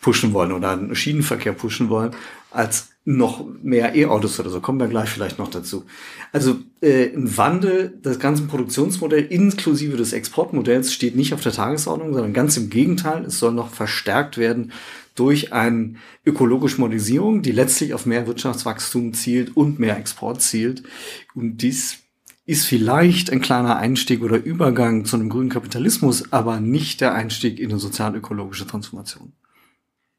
pushen 0.00 0.32
wollen 0.32 0.52
oder 0.52 0.72
einen 0.72 0.94
Schienenverkehr 0.94 1.52
pushen 1.52 1.88
wollen, 1.88 2.12
als 2.50 2.93
noch 3.04 3.44
mehr 3.62 3.94
E-Autos 3.94 4.40
oder 4.40 4.48
so. 4.48 4.60
Kommen 4.60 4.80
wir 4.80 4.88
gleich 4.88 5.10
vielleicht 5.10 5.38
noch 5.38 5.50
dazu. 5.50 5.84
Also 6.32 6.56
äh, 6.80 7.14
ein 7.14 7.36
Wandel 7.36 7.98
des 8.02 8.18
ganzen 8.18 8.48
Produktionsmodells 8.48 9.30
inklusive 9.30 9.96
des 9.96 10.14
Exportmodells 10.14 10.92
steht 10.92 11.14
nicht 11.14 11.34
auf 11.34 11.42
der 11.42 11.52
Tagesordnung, 11.52 12.14
sondern 12.14 12.32
ganz 12.32 12.56
im 12.56 12.70
Gegenteil. 12.70 13.24
Es 13.26 13.38
soll 13.38 13.52
noch 13.52 13.70
verstärkt 13.70 14.38
werden 14.38 14.72
durch 15.14 15.52
eine 15.52 15.94
ökologische 16.24 16.80
Modernisierung, 16.80 17.42
die 17.42 17.52
letztlich 17.52 17.92
auf 17.92 18.06
mehr 18.06 18.26
Wirtschaftswachstum 18.26 19.12
zielt 19.12 19.56
und 19.56 19.78
mehr 19.78 19.98
Export 19.98 20.40
zielt. 20.40 20.82
Und 21.34 21.58
dies 21.58 21.98
ist 22.46 22.66
vielleicht 22.66 23.30
ein 23.30 23.40
kleiner 23.40 23.76
Einstieg 23.76 24.22
oder 24.22 24.42
Übergang 24.42 25.04
zu 25.04 25.16
einem 25.16 25.28
grünen 25.28 25.50
Kapitalismus, 25.50 26.32
aber 26.32 26.58
nicht 26.58 27.00
der 27.00 27.14
Einstieg 27.14 27.60
in 27.60 27.70
eine 27.70 27.78
sozial-ökologische 27.78 28.66
Transformation. 28.66 29.32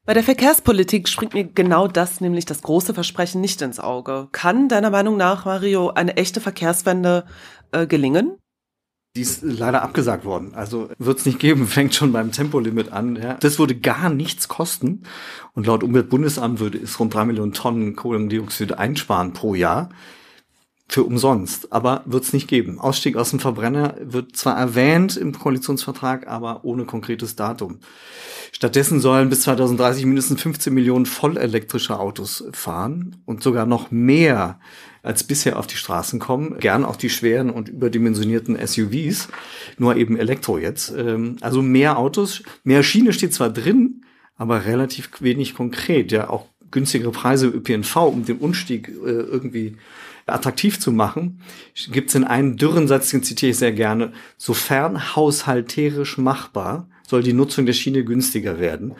Bei 0.06 0.14
der 0.14 0.22
Verkehrspolitik 0.22 1.08
springt 1.08 1.34
mir 1.34 1.42
genau 1.42 1.88
das, 1.88 2.20
nämlich 2.20 2.44
das 2.44 2.62
große 2.62 2.94
Versprechen, 2.94 3.40
nicht 3.40 3.60
ins 3.60 3.80
Auge. 3.80 4.28
Kann 4.30 4.68
deiner 4.68 4.90
Meinung 4.90 5.16
nach, 5.16 5.46
Mario, 5.46 5.90
eine 5.90 6.16
echte 6.16 6.40
Verkehrswende 6.40 7.24
äh, 7.72 7.88
gelingen? 7.88 8.38
Die 9.16 9.22
ist 9.22 9.42
leider 9.42 9.82
abgesagt 9.82 10.24
worden. 10.24 10.54
Also 10.54 10.90
wird 10.98 11.18
es 11.18 11.26
nicht 11.26 11.40
geben, 11.40 11.66
fängt 11.66 11.96
schon 11.96 12.12
beim 12.12 12.30
Tempolimit 12.30 12.92
an. 12.92 13.16
Ja. 13.16 13.34
Das 13.34 13.58
würde 13.58 13.74
gar 13.74 14.08
nichts 14.08 14.46
kosten. 14.46 15.02
Und 15.54 15.66
laut 15.66 15.82
Umweltbundesamt 15.82 16.60
würde 16.60 16.78
es 16.78 17.00
rund 17.00 17.12
drei 17.12 17.24
Millionen 17.24 17.52
Tonnen 17.52 17.96
Kohlendioxid 17.96 18.74
einsparen 18.74 19.32
pro 19.32 19.56
Jahr. 19.56 19.88
Für 20.86 21.02
umsonst. 21.02 21.72
Aber 21.72 22.02
wird 22.06 22.22
es 22.22 22.32
nicht 22.32 22.46
geben. 22.46 22.78
Ausstieg 22.78 23.16
aus 23.16 23.30
dem 23.30 23.40
Verbrenner 23.40 23.96
wird 24.00 24.36
zwar 24.36 24.56
erwähnt 24.56 25.16
im 25.16 25.36
Koalitionsvertrag, 25.36 26.28
aber 26.28 26.64
ohne 26.64 26.84
konkretes 26.84 27.34
Datum. 27.34 27.80
Stattdessen 28.52 29.00
sollen 29.00 29.28
bis 29.28 29.42
2030 29.42 30.06
mindestens 30.06 30.40
15 30.42 30.72
Millionen 30.72 31.06
vollelektrische 31.06 31.98
Autos 31.98 32.44
fahren 32.52 33.16
und 33.24 33.42
sogar 33.42 33.66
noch 33.66 33.90
mehr 33.90 34.58
als 35.02 35.24
bisher 35.24 35.58
auf 35.58 35.66
die 35.66 35.76
Straßen 35.76 36.18
kommen. 36.18 36.58
Gern 36.58 36.84
auch 36.84 36.96
die 36.96 37.10
schweren 37.10 37.50
und 37.50 37.68
überdimensionierten 37.68 38.58
SUVs, 38.66 39.28
nur 39.78 39.96
eben 39.96 40.16
Elektro 40.16 40.58
jetzt. 40.58 40.92
Ähm, 40.96 41.36
also 41.40 41.62
mehr 41.62 41.98
Autos, 41.98 42.42
mehr 42.64 42.82
Schiene 42.82 43.12
steht 43.12 43.32
zwar 43.32 43.50
drin, 43.50 44.02
aber 44.36 44.64
relativ 44.64 45.10
wenig 45.20 45.54
konkret. 45.54 46.12
Ja, 46.12 46.28
auch 46.28 46.46
günstigere 46.70 47.12
Preise 47.12 47.46
ÖPNV, 47.46 47.96
um 47.96 48.24
den 48.24 48.38
Umstieg 48.38 48.88
äh, 48.88 48.92
irgendwie 48.92 49.76
attraktiv 50.26 50.80
zu 50.80 50.90
machen, 50.90 51.40
gibt 51.92 52.08
es 52.08 52.16
in 52.16 52.24
einem 52.24 52.56
dürren 52.56 52.88
Satz, 52.88 53.10
den 53.10 53.22
zitiere 53.22 53.50
ich 53.50 53.58
sehr 53.58 53.72
gerne, 53.72 54.12
sofern 54.36 55.14
haushalterisch 55.14 56.18
machbar, 56.18 56.88
soll 57.08 57.22
die 57.22 57.32
Nutzung 57.32 57.66
der 57.66 57.72
Schiene 57.72 58.04
günstiger 58.04 58.58
werden, 58.58 58.94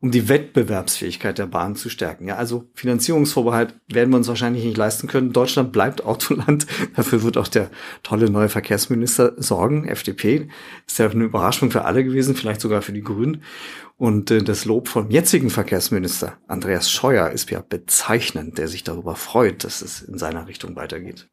um 0.00 0.10
die 0.10 0.28
Wettbewerbsfähigkeit 0.28 1.38
der 1.38 1.46
Bahn 1.46 1.74
zu 1.74 1.88
stärken. 1.88 2.28
Ja, 2.28 2.36
also 2.36 2.68
Finanzierungsvorbehalt 2.74 3.74
werden 3.88 4.10
wir 4.10 4.18
uns 4.18 4.28
wahrscheinlich 4.28 4.64
nicht 4.64 4.76
leisten 4.76 5.08
können. 5.08 5.32
Deutschland 5.32 5.72
bleibt 5.72 6.04
Autoland. 6.04 6.66
Dafür 6.96 7.22
wird 7.22 7.38
auch 7.38 7.48
der 7.48 7.70
tolle 8.02 8.30
neue 8.30 8.50
Verkehrsminister 8.50 9.32
sorgen. 9.38 9.88
FDP 9.88 10.48
ist 10.86 10.98
ja 10.98 11.08
eine 11.08 11.24
Überraschung 11.24 11.70
für 11.70 11.84
alle 11.84 12.04
gewesen, 12.04 12.36
vielleicht 12.36 12.60
sogar 12.60 12.82
für 12.82 12.92
die 12.92 13.02
Grünen. 13.02 13.42
Und 13.96 14.30
äh, 14.30 14.42
das 14.42 14.66
Lob 14.66 14.88
vom 14.88 15.10
jetzigen 15.10 15.48
Verkehrsminister 15.48 16.36
Andreas 16.46 16.90
Scheuer 16.90 17.30
ist 17.30 17.50
ja 17.50 17.64
bezeichnend, 17.66 18.58
der 18.58 18.68
sich 18.68 18.84
darüber 18.84 19.16
freut, 19.16 19.64
dass 19.64 19.80
es 19.80 20.02
in 20.02 20.18
seiner 20.18 20.46
Richtung 20.46 20.76
weitergeht. 20.76 21.28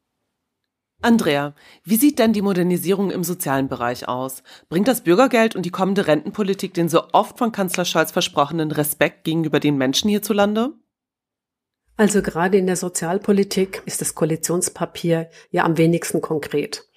Andrea, 1.04 1.54
wie 1.84 1.96
sieht 1.96 2.18
denn 2.18 2.32
die 2.32 2.40
Modernisierung 2.40 3.10
im 3.10 3.24
sozialen 3.24 3.68
Bereich 3.68 4.08
aus? 4.08 4.42
Bringt 4.70 4.88
das 4.88 5.02
Bürgergeld 5.02 5.54
und 5.54 5.66
die 5.66 5.70
kommende 5.70 6.06
Rentenpolitik 6.06 6.72
den 6.72 6.88
so 6.88 7.02
oft 7.12 7.36
von 7.36 7.52
Kanzler 7.52 7.84
Scholz 7.84 8.10
versprochenen 8.10 8.70
Respekt 8.70 9.24
gegenüber 9.24 9.60
den 9.60 9.76
Menschen 9.76 10.08
hierzulande? 10.08 10.72
Also 11.98 12.22
gerade 12.22 12.56
in 12.56 12.66
der 12.66 12.76
Sozialpolitik 12.76 13.82
ist 13.84 14.00
das 14.00 14.14
Koalitionspapier 14.14 15.28
ja 15.50 15.64
am 15.64 15.76
wenigsten 15.76 16.22
konkret. 16.22 16.88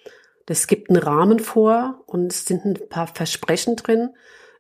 Es 0.46 0.68
gibt 0.68 0.90
einen 0.90 1.04
Rahmen 1.04 1.40
vor 1.40 2.02
und 2.06 2.32
es 2.32 2.46
sind 2.46 2.64
ein 2.64 2.80
paar 2.88 3.08
Versprechen 3.08 3.76
drin. 3.76 4.12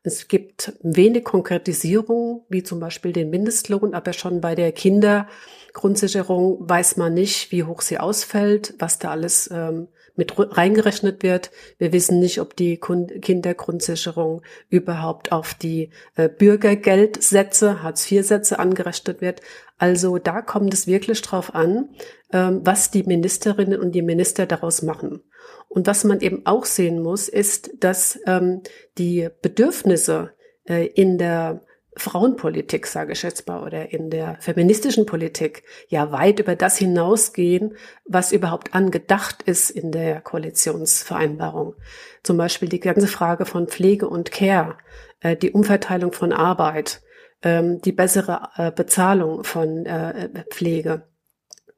Es 0.07 0.29
gibt 0.29 0.71
wenig 0.81 1.25
Konkretisierung, 1.25 2.45
wie 2.47 2.63
zum 2.63 2.79
Beispiel 2.79 3.11
den 3.11 3.29
Mindestlohn, 3.29 3.93
aber 3.93 4.13
schon 4.13 4.39
bei 4.39 4.55
der 4.55 4.71
Kindergrundsicherung 4.71 6.57
weiß 6.61 6.95
man 6.95 7.13
nicht, 7.13 7.51
wie 7.51 7.65
hoch 7.65 7.81
sie 7.81 7.97
ausfällt, 7.97 8.73
was 8.79 8.99
da 8.99 9.11
alles 9.11 9.49
ähm, 9.51 9.89
mit 10.15 10.33
reingerechnet 10.37 11.23
wird. 11.23 11.51
Wir 11.77 11.91
wissen 11.91 12.19
nicht, 12.21 12.39
ob 12.39 12.55
die 12.55 12.79
Kindergrundsicherung 12.79 14.43
überhaupt 14.69 15.33
auf 15.33 15.53
die 15.53 15.89
äh, 16.15 16.29
Bürgergeldsätze, 16.29 17.83
Hartz-IV-Sätze 17.83 18.59
angerechnet 18.59 19.19
wird. 19.19 19.41
Also 19.77 20.19
da 20.19 20.41
kommt 20.41 20.73
es 20.73 20.87
wirklich 20.87 21.21
drauf 21.21 21.53
an, 21.53 21.89
ähm, 22.31 22.61
was 22.63 22.91
die 22.91 23.03
Ministerinnen 23.03 23.77
und 23.77 23.91
die 23.91 24.01
Minister 24.01 24.45
daraus 24.45 24.81
machen. 24.81 25.21
Und 25.67 25.87
was 25.87 26.03
man 26.03 26.21
eben 26.21 26.45
auch 26.45 26.65
sehen 26.65 27.01
muss, 27.01 27.27
ist, 27.27 27.71
dass 27.79 28.19
ähm, 28.25 28.61
die 28.97 29.29
Bedürfnisse 29.41 30.31
äh, 30.67 30.87
in 30.87 31.17
der 31.17 31.61
Frauenpolitik, 31.97 32.85
sage 32.87 33.13
ich 33.13 33.23
jetzt 33.23 33.47
mal, 33.47 33.63
oder 33.63 33.91
in 33.91 34.09
der 34.09 34.37
feministischen 34.39 35.05
Politik 35.05 35.63
ja 35.87 36.11
weit 36.11 36.39
über 36.39 36.55
das 36.55 36.77
hinausgehen, 36.77 37.75
was 38.05 38.31
überhaupt 38.31 38.73
angedacht 38.73 39.43
ist 39.43 39.71
in 39.71 39.91
der 39.91 40.21
Koalitionsvereinbarung. 40.21 41.75
Zum 42.23 42.37
Beispiel 42.37 42.69
die 42.69 42.79
ganze 42.79 43.07
Frage 43.07 43.45
von 43.45 43.67
Pflege 43.67 44.07
und 44.07 44.31
Care, 44.31 44.77
äh, 45.21 45.35
die 45.35 45.51
Umverteilung 45.51 46.11
von 46.11 46.31
Arbeit, 46.31 47.01
ähm, 47.41 47.81
die 47.81 47.91
bessere 47.91 48.49
äh, 48.55 48.71
Bezahlung 48.71 49.43
von 49.43 49.85
äh, 49.85 50.29
Pflege. 50.49 51.07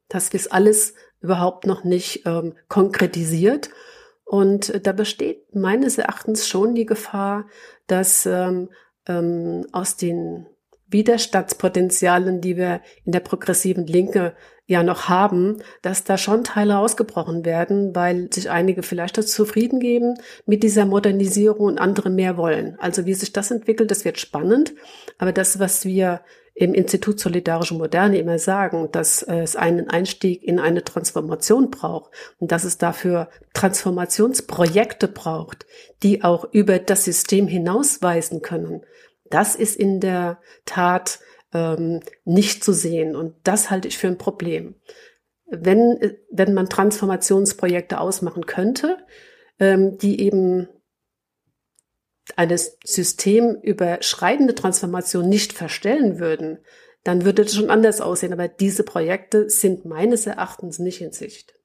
Das 0.10 0.30
ist 0.30 0.52
alles 0.52 0.94
überhaupt 1.22 1.66
noch 1.66 1.84
nicht 1.84 2.26
ähm, 2.26 2.56
konkretisiert. 2.68 3.70
Und 4.26 4.70
äh, 4.70 4.80
da 4.80 4.92
besteht 4.92 5.56
meines 5.56 5.98
Erachtens 5.98 6.48
schon 6.48 6.76
die 6.76 6.86
Gefahr, 6.86 7.48
dass 7.88 8.26
ähm, 8.26 8.70
ähm, 9.08 9.66
aus 9.72 9.98
den 9.98 10.46
Widerstandspotenzialen, 10.90 12.42
die 12.42 12.58
wir 12.58 12.82
in 13.06 13.12
der 13.12 13.20
progressiven 13.20 13.86
Linke 13.88 14.34
ja 14.70 14.84
noch 14.84 15.10
haben, 15.10 15.58
dass 15.82 16.04
da 16.04 16.18
schon 16.18 16.44
Teile 16.44 16.78
ausgebrochen 16.78 17.44
werden, 17.44 17.96
weil 17.96 18.32
sich 18.32 18.52
einige 18.52 18.84
vielleicht 18.84 19.18
das 19.18 19.32
zufrieden 19.32 19.80
geben 19.80 20.14
mit 20.46 20.62
dieser 20.62 20.86
Modernisierung 20.86 21.66
und 21.66 21.80
andere 21.80 22.12
mehr 22.12 22.38
wollen. 22.38 22.78
Also 22.80 23.08
wie 23.08 23.16
sich 23.16 23.34
das 23.34 23.50
entwickelt, 23.50 23.90
das 23.90 24.06
wird 24.06 24.20
spannend. 24.20 24.74
Aber 25.18 25.32
das, 25.32 25.60
was 25.60 25.86
wir 25.86 26.22
im 26.54 26.74
Institut 26.74 27.20
Solidarische 27.20 27.74
Moderne 27.74 28.20
immer 28.20 28.38
sagen, 28.38 28.90
dass 28.92 29.24
es 29.24 29.56
einen 29.56 29.90
Einstieg 29.90 30.44
in 30.44 30.60
eine 30.60 30.84
Transformation 30.84 31.72
braucht 31.72 32.12
und 32.38 32.52
dass 32.52 32.64
es 32.64 32.78
dafür 32.78 33.30
Transformationsprojekte 33.54 35.08
braucht, 35.08 35.66
die 36.04 36.24
auch 36.24 36.46
über 36.52 36.78
das 36.78 37.06
System 37.06 37.48
hinausweisen 37.48 38.42
können. 38.42 38.82
Das 39.30 39.56
ist 39.56 39.76
in 39.76 40.00
der 40.00 40.40
Tat 40.66 41.20
ähm, 41.54 42.02
nicht 42.26 42.64
zu 42.64 42.74
sehen 42.74 43.16
und 43.16 43.36
das 43.44 43.70
halte 43.70 43.88
ich 43.88 43.98
für 43.98 44.08
ein 44.08 44.18
Problem. 44.18 44.76
Wenn, 45.46 46.18
wenn 46.32 46.54
man 46.54 46.70
Transformationsprojekte 46.70 48.00
ausmachen 48.00 48.46
könnte, 48.46 48.98
ähm, 49.60 49.98
die 49.98 50.22
eben 50.22 50.68
eine 52.36 52.58
systemüberschreitende 52.58 54.54
Transformation 54.54 55.28
nicht 55.28 55.54
verstellen 55.54 56.20
würden, 56.20 56.60
dann 57.04 57.26
würde 57.26 57.42
es 57.44 57.56
schon 57.56 57.70
anders 57.70 58.02
aussehen. 58.02 58.34
Aber 58.34 58.48
diese 58.48 58.84
Projekte 58.84 59.50
sind 59.50 59.86
meines 59.86 60.28
Erachtens 60.28 60.80
nicht 60.80 61.02
in 61.02 61.12
Sicht. 61.12 61.59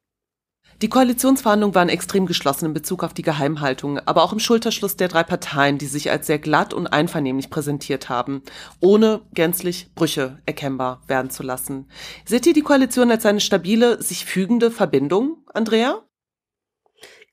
Die 0.82 0.88
Koalitionsverhandlungen 0.88 1.74
waren 1.74 1.88
extrem 1.88 2.26
geschlossen 2.26 2.66
in 2.66 2.74
Bezug 2.74 3.04
auf 3.04 3.14
die 3.14 3.22
Geheimhaltung, 3.22 3.98
aber 4.00 4.22
auch 4.22 4.32
im 4.32 4.38
Schulterschluss 4.38 4.96
der 4.96 5.08
drei 5.08 5.22
Parteien, 5.22 5.78
die 5.78 5.86
sich 5.86 6.10
als 6.10 6.26
sehr 6.26 6.38
glatt 6.38 6.74
und 6.74 6.86
einvernehmlich 6.86 7.50
präsentiert 7.50 8.08
haben, 8.08 8.42
ohne 8.80 9.22
gänzlich 9.32 9.94
Brüche 9.94 10.38
erkennbar 10.46 11.02
werden 11.06 11.30
zu 11.30 11.42
lassen. 11.42 11.88
Seht 12.24 12.46
ihr 12.46 12.52
die 12.52 12.62
Koalition 12.62 13.10
als 13.10 13.24
eine 13.24 13.40
stabile, 13.40 14.02
sich 14.02 14.24
fügende 14.24 14.70
Verbindung, 14.70 15.38
Andrea? 15.52 16.02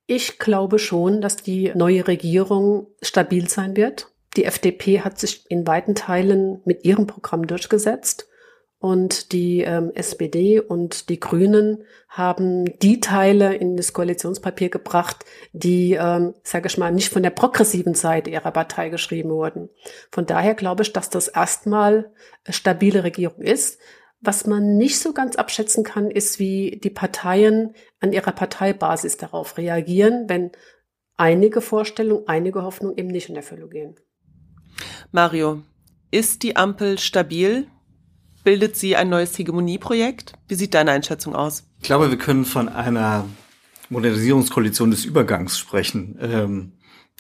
Ich 0.06 0.40
glaube 0.40 0.78
schon, 0.78 1.22
dass 1.22 1.38
die 1.38 1.72
neue 1.74 2.08
Regierung 2.08 2.88
stabil 3.02 3.50
sein 3.50 3.76
wird. 3.76 4.12
Die 4.38 4.46
FDP 4.46 5.02
hat 5.02 5.20
sich 5.20 5.50
in 5.50 5.68
weiten 5.68 5.96
Teilen 5.96 6.62
mit 6.66 6.86
ihrem 6.86 7.08
Programm 7.08 7.48
durchgesetzt. 7.48 8.28
Und 8.82 9.32
die 9.32 9.62
ähm, 9.62 9.92
SPD 9.94 10.60
und 10.60 11.10
die 11.10 11.20
Grünen 11.20 11.84
haben 12.10 12.66
die 12.80 13.00
Teile 13.00 13.54
in 13.54 13.78
das 13.78 13.94
Koalitionspapier 13.94 14.70
gebracht, 14.70 15.24
die, 15.54 15.94
ähm, 15.94 16.34
sage 16.42 16.66
ich 16.66 16.80
mal, 16.80 16.92
nicht 16.92 17.14
von 17.14 17.22
der 17.22 17.30
progressiven 17.30 17.94
Seite 17.94 18.32
ihrer 18.32 18.50
Partei 18.50 18.90
geschrieben 18.90 19.30
wurden. 19.30 19.70
Von 20.12 20.26
daher 20.26 20.56
glaube 20.56 20.82
ich, 20.82 20.94
dass 20.94 21.12
das 21.12 21.28
erstmal 21.28 22.12
stabile 22.50 23.04
Regierung 23.04 23.44
ist. 23.44 23.80
Was 24.20 24.48
man 24.48 24.78
nicht 24.78 24.98
so 24.98 25.14
ganz 25.14 25.36
abschätzen 25.36 25.84
kann, 25.84 26.10
ist, 26.10 26.40
wie 26.40 26.80
die 26.84 26.90
Parteien 26.90 27.76
an 28.00 28.14
ihrer 28.14 28.32
Parteibasis 28.32 29.16
darauf 29.18 29.60
reagieren, 29.60 30.26
wenn 30.28 30.52
einige 31.18 31.62
Vorstellungen, 31.62 32.28
einige 32.28 32.64
Hoffnungen 32.64 32.98
eben 32.98 33.10
nicht 33.10 33.30
in 33.30 33.36
Erfüllung 33.36 33.70
gehen. 33.70 33.96
Mario, 35.12 35.62
ist 36.10 36.42
die 36.42 36.56
Ampel 36.56 36.98
stabil? 36.98 37.68
Bildet 38.44 38.76
sie 38.76 38.96
ein 38.96 39.10
neues 39.10 39.38
Hegemonieprojekt? 39.38 40.34
Wie 40.48 40.56
sieht 40.56 40.74
deine 40.74 40.92
Einschätzung 40.92 41.36
aus? 41.36 41.64
Ich 41.80 41.84
glaube, 41.84 42.10
wir 42.10 42.18
können 42.18 42.46
von 42.46 42.70
einer 42.70 43.26
Modernisierungskoalition 43.90 44.92
des 44.92 45.06
Übergangs 45.06 45.60
sprechen. 45.60 46.18
Ähm, 46.22 46.72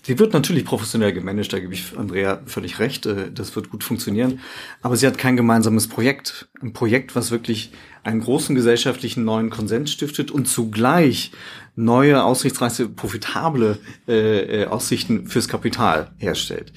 Sie 0.04 0.18
wird 0.18 0.34
natürlich 0.34 0.66
professionell 0.66 1.14
gemanagt, 1.14 1.54
da 1.54 1.60
gebe 1.60 1.76
ich 1.76 1.96
Andrea 1.96 2.42
völlig 2.48 2.80
recht, 2.80 3.06
äh, 3.06 3.32
das 3.32 3.56
wird 3.56 3.70
gut 3.70 3.84
funktionieren. 3.84 4.40
Aber 4.82 4.96
sie 4.96 5.06
hat 5.06 5.20
kein 5.20 5.38
gemeinsames 5.38 5.88
Projekt. 5.88 6.50
Ein 6.60 6.74
Projekt, 6.74 7.16
was 7.16 7.30
wirklich 7.30 7.72
einen 8.04 8.22
großen 8.22 8.56
gesellschaftlichen 8.56 9.24
neuen 9.24 9.50
Konsens 9.50 9.92
stiftet 9.92 10.32
und 10.32 10.48
zugleich 10.48 11.32
neue, 11.76 12.24
aussichtsreiche, 12.24 12.90
profitable 12.90 13.80
äh, 14.08 14.64
äh, 14.64 14.66
Aussichten 14.66 15.28
fürs 15.28 15.48
Kapital 15.48 16.12
herstellt. 16.18 16.74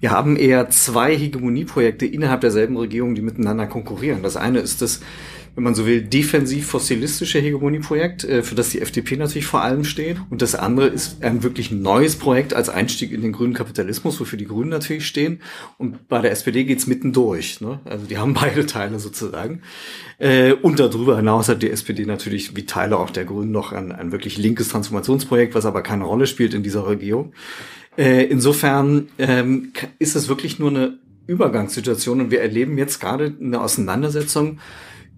Wir 0.00 0.10
haben 0.10 0.36
eher 0.36 0.70
zwei 0.70 1.16
Hegemonieprojekte 1.16 2.06
innerhalb 2.06 2.40
derselben 2.40 2.76
Regierung, 2.76 3.14
die 3.14 3.22
miteinander 3.22 3.66
konkurrieren. 3.66 4.22
Das 4.22 4.36
eine 4.36 4.60
ist 4.60 4.80
das 4.80 5.00
wenn 5.58 5.64
man 5.64 5.74
so 5.74 5.86
will, 5.86 6.02
defensiv-fossilistische 6.02 7.40
Hegemonieprojekt, 7.40 8.22
äh, 8.22 8.44
für 8.44 8.54
das 8.54 8.70
die 8.70 8.80
FDP 8.80 9.16
natürlich 9.16 9.46
vor 9.46 9.60
allem 9.60 9.82
steht. 9.82 10.18
Und 10.30 10.40
das 10.40 10.54
andere 10.54 10.86
ist 10.86 11.24
ein 11.24 11.42
wirklich 11.42 11.72
neues 11.72 12.14
Projekt 12.14 12.54
als 12.54 12.68
Einstieg 12.68 13.10
in 13.10 13.22
den 13.22 13.32
grünen 13.32 13.54
Kapitalismus, 13.54 14.20
wofür 14.20 14.38
die 14.38 14.46
Grünen 14.46 14.70
natürlich 14.70 15.04
stehen. 15.08 15.40
Und 15.76 16.06
bei 16.06 16.20
der 16.20 16.30
SPD 16.30 16.62
geht's 16.62 16.86
mittendurch. 16.86 17.60
Ne? 17.60 17.80
Also 17.86 18.06
die 18.06 18.18
haben 18.18 18.34
beide 18.40 18.66
Teile 18.66 19.00
sozusagen. 19.00 19.62
Äh, 20.20 20.52
und 20.52 20.78
darüber 20.78 21.16
hinaus 21.16 21.48
hat 21.48 21.60
die 21.60 21.70
SPD 21.70 22.06
natürlich, 22.06 22.54
wie 22.54 22.64
Teile 22.64 22.96
auch 22.96 23.10
der 23.10 23.24
Grünen, 23.24 23.50
noch 23.50 23.72
ein, 23.72 23.90
ein 23.90 24.12
wirklich 24.12 24.38
linkes 24.38 24.68
Transformationsprojekt, 24.68 25.56
was 25.56 25.66
aber 25.66 25.82
keine 25.82 26.04
Rolle 26.04 26.28
spielt 26.28 26.54
in 26.54 26.62
dieser 26.62 26.86
Regierung. 26.86 27.32
Äh, 27.96 28.26
insofern 28.26 29.08
ähm, 29.18 29.72
ist 29.98 30.14
es 30.14 30.28
wirklich 30.28 30.60
nur 30.60 30.70
eine 30.70 30.98
Übergangssituation 31.26 32.20
und 32.20 32.30
wir 32.30 32.42
erleben 32.42 32.78
jetzt 32.78 33.00
gerade 33.00 33.34
eine 33.40 33.60
Auseinandersetzung 33.60 34.60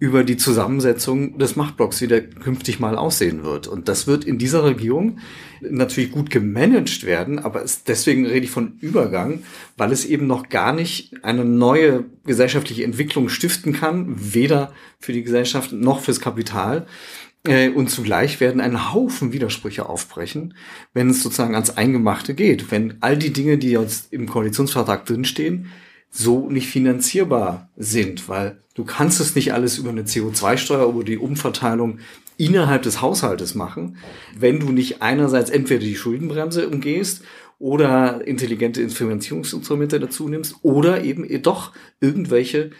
über 0.01 0.23
die 0.23 0.35
Zusammensetzung 0.35 1.37
des 1.37 1.55
Machtblocks, 1.55 2.01
wie 2.01 2.07
der 2.07 2.27
künftig 2.27 2.79
mal 2.79 2.97
aussehen 2.97 3.43
wird. 3.43 3.67
Und 3.67 3.87
das 3.87 4.07
wird 4.07 4.25
in 4.25 4.39
dieser 4.39 4.63
Regierung 4.63 5.19
natürlich 5.61 6.11
gut 6.11 6.31
gemanagt 6.31 7.05
werden, 7.05 7.37
aber 7.37 7.61
es, 7.61 7.83
deswegen 7.83 8.25
rede 8.25 8.45
ich 8.45 8.49
von 8.49 8.79
Übergang, 8.81 9.43
weil 9.77 9.91
es 9.91 10.03
eben 10.03 10.25
noch 10.25 10.49
gar 10.49 10.73
nicht 10.73 11.23
eine 11.23 11.45
neue 11.45 12.05
gesellschaftliche 12.25 12.83
Entwicklung 12.83 13.29
stiften 13.29 13.73
kann, 13.73 14.15
weder 14.17 14.73
für 14.99 15.13
die 15.13 15.21
Gesellschaft 15.21 15.71
noch 15.71 15.99
fürs 15.99 16.19
Kapital. 16.19 16.87
Äh, 17.45 17.69
und 17.69 17.91
zugleich 17.91 18.39
werden 18.39 18.59
ein 18.59 18.91
Haufen 18.91 19.33
Widersprüche 19.33 19.87
aufbrechen, 19.87 20.55
wenn 20.95 21.11
es 21.11 21.21
sozusagen 21.21 21.53
ans 21.53 21.77
Eingemachte 21.77 22.33
geht. 22.33 22.71
Wenn 22.71 22.95
all 23.01 23.17
die 23.17 23.33
Dinge, 23.33 23.59
die 23.59 23.69
jetzt 23.69 24.11
im 24.11 24.27
Koalitionsvertrag 24.27 25.05
drinstehen, 25.05 25.67
so 26.11 26.49
nicht 26.49 26.67
finanzierbar 26.67 27.69
sind, 27.77 28.27
weil 28.29 28.61
du 28.75 28.83
kannst 28.83 29.19
es 29.19 29.33
nicht 29.33 29.53
alles 29.53 29.77
über 29.77 29.89
eine 29.89 30.03
CO2-Steuer, 30.03 30.87
über 30.87 31.03
die 31.03 31.17
Umverteilung 31.17 31.99
innerhalb 32.37 32.83
des 32.83 33.01
Haushaltes 33.01 33.55
machen, 33.55 33.97
wenn 34.37 34.59
du 34.59 34.71
nicht 34.71 35.01
einerseits 35.01 35.49
entweder 35.49 35.79
die 35.79 35.95
Schuldenbremse 35.95 36.67
umgehst 36.67 37.23
oder 37.59 38.25
intelligente 38.27 38.87
Finanzierungsinstrumente 38.89 39.99
dazu 39.99 40.27
nimmst 40.27 40.55
oder 40.63 41.03
eben 41.03 41.41
doch 41.43 41.71
irgendwelche 42.01 42.71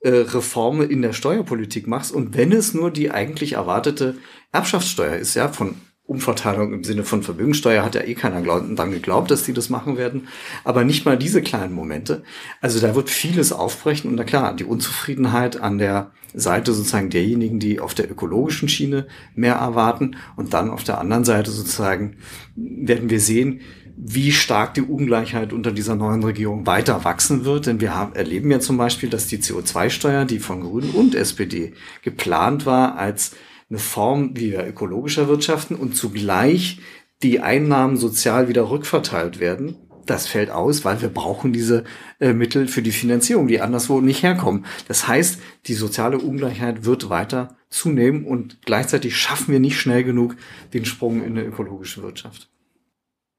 äh, 0.00 0.10
Reformen 0.10 0.90
in 0.90 1.02
der 1.02 1.12
Steuerpolitik 1.12 1.86
machst. 1.86 2.12
Und 2.12 2.36
wenn 2.36 2.50
es 2.50 2.74
nur 2.74 2.90
die 2.90 3.10
eigentlich 3.10 3.52
erwartete 3.52 4.16
Erbschaftssteuer 4.50 5.16
ist, 5.16 5.34
ja, 5.34 5.48
von 5.48 5.76
Umverteilung 6.10 6.72
im 6.72 6.82
Sinne 6.82 7.04
von 7.04 7.22
Vermögensteuer 7.22 7.84
hat 7.84 7.94
ja 7.94 8.02
eh 8.02 8.14
keiner 8.14 8.42
dran 8.42 8.90
geglaubt, 8.90 9.30
dass 9.30 9.44
die 9.44 9.52
das 9.52 9.70
machen 9.70 9.96
werden. 9.96 10.26
Aber 10.64 10.82
nicht 10.82 11.06
mal 11.06 11.16
diese 11.16 11.40
kleinen 11.40 11.72
Momente. 11.72 12.24
Also 12.60 12.80
da 12.80 12.96
wird 12.96 13.08
vieles 13.08 13.52
aufbrechen 13.52 14.10
und 14.10 14.16
na 14.16 14.24
klar, 14.24 14.56
die 14.56 14.64
Unzufriedenheit 14.64 15.60
an 15.60 15.78
der 15.78 16.10
Seite 16.34 16.72
sozusagen 16.72 17.10
derjenigen, 17.10 17.60
die 17.60 17.78
auf 17.78 17.94
der 17.94 18.10
ökologischen 18.10 18.68
Schiene 18.68 19.06
mehr 19.36 19.54
erwarten 19.54 20.16
und 20.34 20.52
dann 20.52 20.70
auf 20.70 20.82
der 20.82 20.98
anderen 20.98 21.24
Seite 21.24 21.52
sozusagen 21.52 22.16
werden 22.56 23.08
wir 23.08 23.20
sehen, 23.20 23.60
wie 23.96 24.32
stark 24.32 24.74
die 24.74 24.82
Ungleichheit 24.82 25.52
unter 25.52 25.70
dieser 25.70 25.94
neuen 25.94 26.24
Regierung 26.24 26.66
weiter 26.66 27.04
wachsen 27.04 27.44
wird. 27.44 27.66
Denn 27.66 27.80
wir 27.80 27.94
haben, 27.94 28.16
erleben 28.16 28.50
ja 28.50 28.58
zum 28.58 28.78
Beispiel, 28.78 29.10
dass 29.10 29.28
die 29.28 29.38
CO2-Steuer, 29.38 30.24
die 30.24 30.40
von 30.40 30.62
Grünen 30.62 30.90
und 30.90 31.14
SPD 31.14 31.74
geplant 32.02 32.66
war, 32.66 32.96
als 32.96 33.32
eine 33.70 33.78
Form, 33.78 34.36
wie 34.36 34.50
wir 34.50 34.66
ökologischer 34.66 35.28
wirtschaften 35.28 35.76
und 35.76 35.96
zugleich 35.96 36.80
die 37.22 37.40
Einnahmen 37.40 37.96
sozial 37.96 38.48
wieder 38.48 38.70
rückverteilt 38.70 39.40
werden. 39.40 39.76
Das 40.06 40.26
fällt 40.26 40.50
aus, 40.50 40.84
weil 40.84 41.00
wir 41.02 41.08
brauchen 41.08 41.52
diese 41.52 41.84
äh, 42.18 42.32
Mittel 42.32 42.66
für 42.66 42.82
die 42.82 42.90
Finanzierung, 42.90 43.46
die 43.46 43.60
anderswo 43.60 44.00
nicht 44.00 44.22
herkommen. 44.22 44.66
Das 44.88 45.06
heißt, 45.06 45.40
die 45.66 45.74
soziale 45.74 46.18
Ungleichheit 46.18 46.84
wird 46.84 47.10
weiter 47.10 47.56
zunehmen 47.68 48.24
und 48.24 48.62
gleichzeitig 48.62 49.16
schaffen 49.16 49.52
wir 49.52 49.60
nicht 49.60 49.78
schnell 49.78 50.02
genug 50.02 50.36
den 50.72 50.84
Sprung 50.84 51.22
in 51.22 51.38
eine 51.38 51.44
ökologische 51.44 52.02
Wirtschaft. 52.02 52.49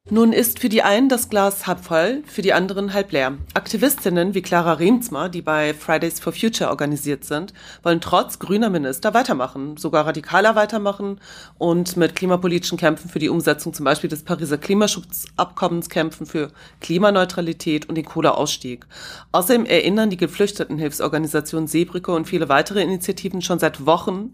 Nun 0.09 0.33
ist 0.33 0.59
für 0.59 0.67
die 0.67 0.81
einen 0.81 1.07
das 1.07 1.29
Glas 1.29 1.67
halb 1.67 1.85
voll, 1.85 2.23
für 2.25 2.41
die 2.41 2.51
anderen 2.51 2.93
halb 2.93 3.13
leer. 3.13 3.37
Aktivistinnen 3.53 4.33
wie 4.33 4.41
Clara 4.41 4.73
Remsmar, 4.73 5.29
die 5.29 5.41
bei 5.41 5.73
Fridays 5.73 6.19
for 6.19 6.33
Future 6.33 6.69
organisiert 6.69 7.23
sind, 7.23 7.53
wollen 7.81 8.01
trotz 8.01 8.39
grüner 8.39 8.69
Minister 8.69 9.13
weitermachen, 9.13 9.77
sogar 9.77 10.07
radikaler 10.07 10.55
weitermachen 10.55 11.21
und 11.59 11.95
mit 11.95 12.15
klimapolitischen 12.15 12.77
Kämpfen 12.77 13.09
für 13.09 13.19
die 13.19 13.29
Umsetzung 13.29 13.73
zum 13.73 13.85
Beispiel 13.85 14.09
des 14.09 14.23
Pariser 14.23 14.57
Klimaschutzabkommens 14.57 15.87
kämpfen 15.87 16.25
für 16.25 16.51
Klimaneutralität 16.81 17.87
und 17.87 17.95
den 17.95 18.03
Kohleausstieg. 18.05 18.87
Außerdem 19.31 19.65
erinnern 19.65 20.09
die 20.09 20.17
Geflüchtetenhilfsorganisation 20.17 21.67
Seebrücke 21.67 22.11
und 22.11 22.27
viele 22.27 22.49
weitere 22.49 22.81
Initiativen 22.81 23.41
schon 23.41 23.59
seit 23.59 23.85
Wochen 23.85 24.33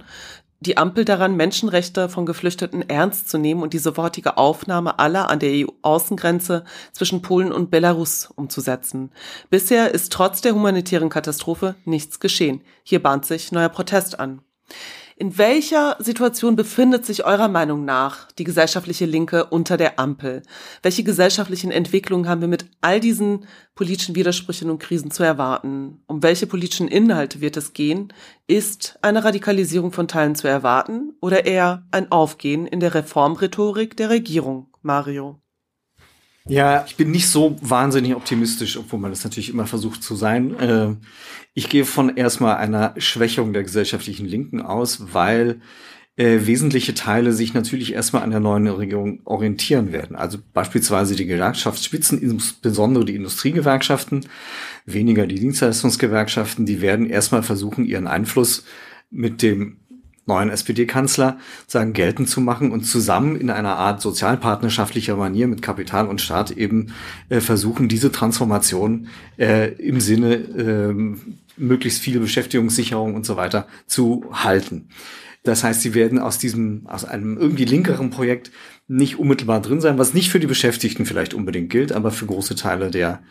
die 0.59 0.77
Ampel 0.77 1.05
daran, 1.05 1.35
Menschenrechte 1.35 2.09
von 2.09 2.25
Geflüchteten 2.25 2.89
ernst 2.89 3.29
zu 3.29 3.37
nehmen 3.37 3.61
und 3.61 3.73
die 3.73 3.79
sofortige 3.79 4.37
Aufnahme 4.37 4.97
aller 4.97 5.29
an 5.29 5.39
der 5.39 5.51
EU-Außengrenze 5.51 6.63
zwischen 6.91 7.21
Polen 7.21 7.51
und 7.51 7.69
Belarus 7.69 8.29
umzusetzen. 8.35 9.11
Bisher 9.49 9.93
ist 9.93 10.11
trotz 10.11 10.41
der 10.41 10.55
humanitären 10.55 11.09
Katastrophe 11.09 11.75
nichts 11.85 12.19
geschehen. 12.19 12.61
Hier 12.83 13.03
bahnt 13.03 13.25
sich 13.25 13.51
neuer 13.51 13.69
Protest 13.69 14.19
an. 14.19 14.41
In 15.19 15.39
welcher 15.39 15.95
Situation 15.97 16.55
befindet 16.55 17.03
sich 17.03 17.25
eurer 17.25 17.47
Meinung 17.47 17.85
nach 17.85 18.31
die 18.33 18.43
gesellschaftliche 18.43 19.07
Linke 19.07 19.45
unter 19.45 19.75
der 19.75 19.99
Ampel? 19.99 20.43
Welche 20.83 21.03
gesellschaftlichen 21.03 21.71
Entwicklungen 21.71 22.29
haben 22.29 22.41
wir 22.41 22.47
mit 22.47 22.67
all 22.81 22.99
diesen 22.99 23.47
politischen 23.73 24.13
Widersprüchen 24.13 24.69
und 24.69 24.77
Krisen 24.77 25.09
zu 25.09 25.23
erwarten? 25.23 26.03
Um 26.05 26.21
welche 26.21 26.45
politischen 26.45 26.87
Inhalte 26.87 27.41
wird 27.41 27.57
es 27.57 27.73
gehen? 27.73 28.13
Ist 28.45 28.99
eine 29.01 29.23
Radikalisierung 29.23 29.91
von 29.91 30.07
Teilen 30.07 30.35
zu 30.35 30.47
erwarten 30.47 31.13
oder 31.19 31.45
eher 31.45 31.87
ein 31.89 32.11
Aufgehen 32.11 32.67
in 32.67 32.79
der 32.79 32.93
Reformrhetorik 32.93 33.97
der 33.97 34.11
Regierung, 34.11 34.67
Mario? 34.83 35.41
Ja, 36.49 36.85
ich 36.87 36.95
bin 36.95 37.11
nicht 37.11 37.27
so 37.27 37.57
wahnsinnig 37.61 38.15
optimistisch, 38.15 38.77
obwohl 38.77 38.99
man 38.99 39.11
das 39.11 39.23
natürlich 39.23 39.49
immer 39.49 39.67
versucht 39.67 40.01
zu 40.01 40.15
sein. 40.15 40.57
Äh, 40.59 40.95
ich 41.53 41.69
gehe 41.69 41.83
von 41.83 42.15
erstmal 42.15 42.55
einer 42.55 42.93
Schwächung 42.97 43.51
der 43.51 43.63
gesellschaftlichen 43.63 44.25
Linken 44.25 44.61
aus, 44.61 45.13
weil 45.13 45.59
äh, 46.15 46.45
wesentliche 46.45 46.93
Teile 46.93 47.33
sich 47.33 47.53
natürlich 47.53 47.93
erstmal 47.93 48.23
an 48.23 48.31
der 48.31 48.39
neuen 48.39 48.67
Regierung 48.67 49.19
orientieren 49.25 49.91
werden. 49.91 50.15
Also 50.15 50.37
beispielsweise 50.53 51.15
die 51.15 51.25
Gewerkschaftsspitzen, 51.25 52.21
insbesondere 52.21 53.03
die 53.03 53.15
Industriegewerkschaften, 53.15 54.25
weniger 54.85 55.27
die 55.27 55.39
Dienstleistungsgewerkschaften, 55.39 56.65
die 56.65 56.81
werden 56.81 57.09
erstmal 57.09 57.43
versuchen, 57.43 57.85
ihren 57.85 58.07
Einfluss 58.07 58.63
mit 59.09 59.41
dem 59.41 59.77
neuen 60.27 60.49
SPD-Kanzler 60.49 61.37
sagen 61.65 61.93
geltend 61.93 62.29
zu 62.29 62.41
machen 62.41 62.71
und 62.71 62.83
zusammen 62.83 63.35
in 63.35 63.49
einer 63.49 63.77
Art 63.77 64.01
sozialpartnerschaftlicher 64.01 65.15
Manier 65.15 65.47
mit 65.47 65.61
Kapital 65.61 66.07
und 66.07 66.21
Staat 66.21 66.51
eben 66.51 66.93
äh, 67.29 67.39
versuchen, 67.39 67.87
diese 67.87 68.11
Transformation 68.11 69.07
äh, 69.37 69.73
im 69.73 69.99
Sinne 69.99 70.35
äh, 70.35 70.93
möglichst 71.57 72.01
viel 72.01 72.19
Beschäftigungssicherung 72.19 73.15
und 73.15 73.25
so 73.25 73.35
weiter 73.35 73.67
zu 73.87 74.25
halten. 74.31 74.89
Das 75.43 75.63
heißt, 75.63 75.81
sie 75.81 75.93
werden 75.93 76.19
aus 76.19 76.37
diesem, 76.37 76.85
aus 76.87 77.05
einem 77.05 77.37
irgendwie 77.37 77.65
linkeren 77.65 78.09
Projekt 78.09 78.51
nicht 78.87 79.17
unmittelbar 79.17 79.61
drin 79.61 79.81
sein, 79.81 79.97
was 79.97 80.13
nicht 80.13 80.29
für 80.29 80.39
die 80.39 80.47
Beschäftigten 80.47 81.05
vielleicht 81.05 81.33
unbedingt 81.33 81.69
gilt, 81.69 81.91
aber 81.91 82.11
für 82.11 82.25
große 82.25 82.55
Teile 82.55 82.91
der 82.91 83.21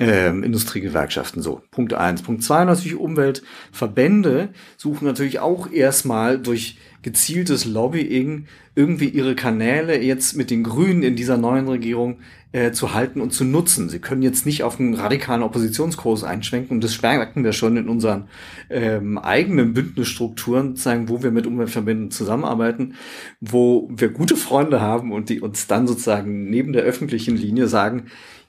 ähm, 0.00 0.42
Industriegewerkschaften 0.42 1.42
so. 1.42 1.62
Punkt 1.70 1.92
eins. 1.94 2.22
Punkt 2.22 2.42
zwei 2.42 2.64
natürlich 2.64 2.96
Umweltverbände 2.96 4.50
suchen 4.76 5.06
natürlich 5.06 5.40
auch 5.40 5.70
erstmal 5.70 6.38
durch 6.38 6.78
gezieltes 7.02 7.64
Lobbying 7.64 8.46
irgendwie 8.74 9.08
ihre 9.08 9.34
Kanäle 9.34 10.00
jetzt 10.00 10.36
mit 10.36 10.50
den 10.50 10.62
Grünen 10.62 11.02
in 11.02 11.16
dieser 11.16 11.36
neuen 11.36 11.68
Regierung 11.68 12.18
äh, 12.52 12.72
zu 12.72 12.94
halten 12.94 13.20
und 13.20 13.32
zu 13.32 13.44
nutzen. 13.44 13.88
Sie 13.88 13.98
können 13.98 14.22
jetzt 14.22 14.46
nicht 14.46 14.62
auf 14.62 14.78
einen 14.78 14.94
radikalen 14.94 15.42
Oppositionskurs 15.42 16.24
einschwenken 16.24 16.76
und 16.76 16.84
das 16.84 17.00
merken 17.02 17.44
wir 17.44 17.52
schon 17.52 17.76
in 17.76 17.88
unseren 17.88 18.28
ähm, 18.70 19.18
eigenen 19.18 19.74
Bündnisstrukturen, 19.74 20.76
sagen, 20.76 21.08
wo 21.08 21.22
wir 21.22 21.32
mit 21.32 21.46
Umweltverbänden 21.46 22.10
zusammenarbeiten, 22.10 22.94
wo 23.40 23.90
wir 23.92 24.08
gute 24.08 24.36
Freunde 24.36 24.80
haben 24.80 25.12
und 25.12 25.28
die 25.28 25.40
uns 25.40 25.66
dann 25.66 25.86
sozusagen 25.86 26.48
neben 26.48 26.72
der 26.72 26.82
öffentlichen 26.82 27.36
Linie 27.36 27.66
sagen, 27.68 28.04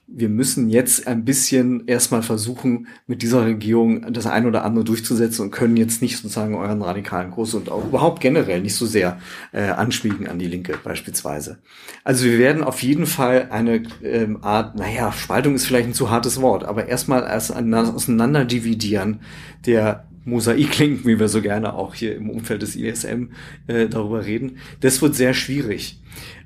wir 0.07 0.29
müssen 0.29 0.69
jetzt 0.69 1.07
ein 1.07 1.23
bisschen 1.23 1.87
erstmal 1.87 2.23
versuchen, 2.23 2.87
mit 3.07 3.21
dieser 3.21 3.45
Regierung 3.45 4.11
das 4.13 4.27
ein 4.27 4.45
oder 4.45 4.65
andere 4.65 4.83
durchzusetzen 4.83 5.45
und 5.45 5.51
können 5.51 5.77
jetzt 5.77 6.01
nicht 6.01 6.17
sozusagen 6.17 6.55
euren 6.55 6.81
radikalen 6.81 7.31
Kurs 7.31 7.53
und 7.53 7.71
auch 7.71 7.85
überhaupt 7.85 8.19
generell 8.19 8.61
nicht 8.61 8.75
so 8.75 8.85
sehr 8.85 9.19
äh, 9.53 9.61
anschmiegen 9.61 10.27
an 10.27 10.39
die 10.39 10.47
Linke 10.47 10.77
beispielsweise. 10.83 11.59
Also 12.03 12.25
wir 12.25 12.37
werden 12.37 12.63
auf 12.63 12.83
jeden 12.83 13.05
Fall 13.05 13.47
eine 13.49 13.83
ähm, 14.03 14.43
Art, 14.43 14.75
naja, 14.75 15.11
Spaltung 15.13 15.55
ist 15.55 15.65
vielleicht 15.65 15.87
ein 15.87 15.93
zu 15.93 16.09
hartes 16.09 16.41
Wort, 16.41 16.65
aber 16.65 16.87
erstmal 16.87 17.23
als 17.23 17.49
ein 17.49 17.73
Auseinanderdividieren 17.73 19.21
der 19.65 20.05
Mosaiklinken, 20.25 21.05
wie 21.05 21.19
wir 21.19 21.27
so 21.27 21.41
gerne 21.41 21.73
auch 21.73 21.93
hier 21.93 22.15
im 22.15 22.29
Umfeld 22.29 22.61
des 22.61 22.75
ISM 22.75 23.29
äh, 23.67 23.87
darüber 23.87 24.25
reden. 24.25 24.57
Das 24.79 25.01
wird 25.01 25.15
sehr 25.15 25.33
schwierig. 25.33 26.01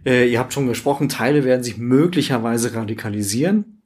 Äh, 0.06 0.30
ihr 0.30 0.40
habt 0.40 0.54
schon 0.54 0.68
gesprochen, 0.68 1.10
Teile 1.10 1.44
werden 1.44 1.64
sich 1.64 1.78
möglicherweise 1.78 2.74
radikalisieren. 2.74 3.82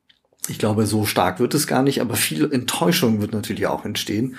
Ich 0.47 0.57
glaube, 0.57 0.85
so 0.85 1.05
stark 1.05 1.39
wird 1.39 1.53
es 1.53 1.67
gar 1.67 1.83
nicht, 1.83 2.01
aber 2.01 2.15
viel 2.15 2.51
Enttäuschung 2.51 3.21
wird 3.21 3.31
natürlich 3.31 3.67
auch 3.67 3.85
entstehen. 3.85 4.35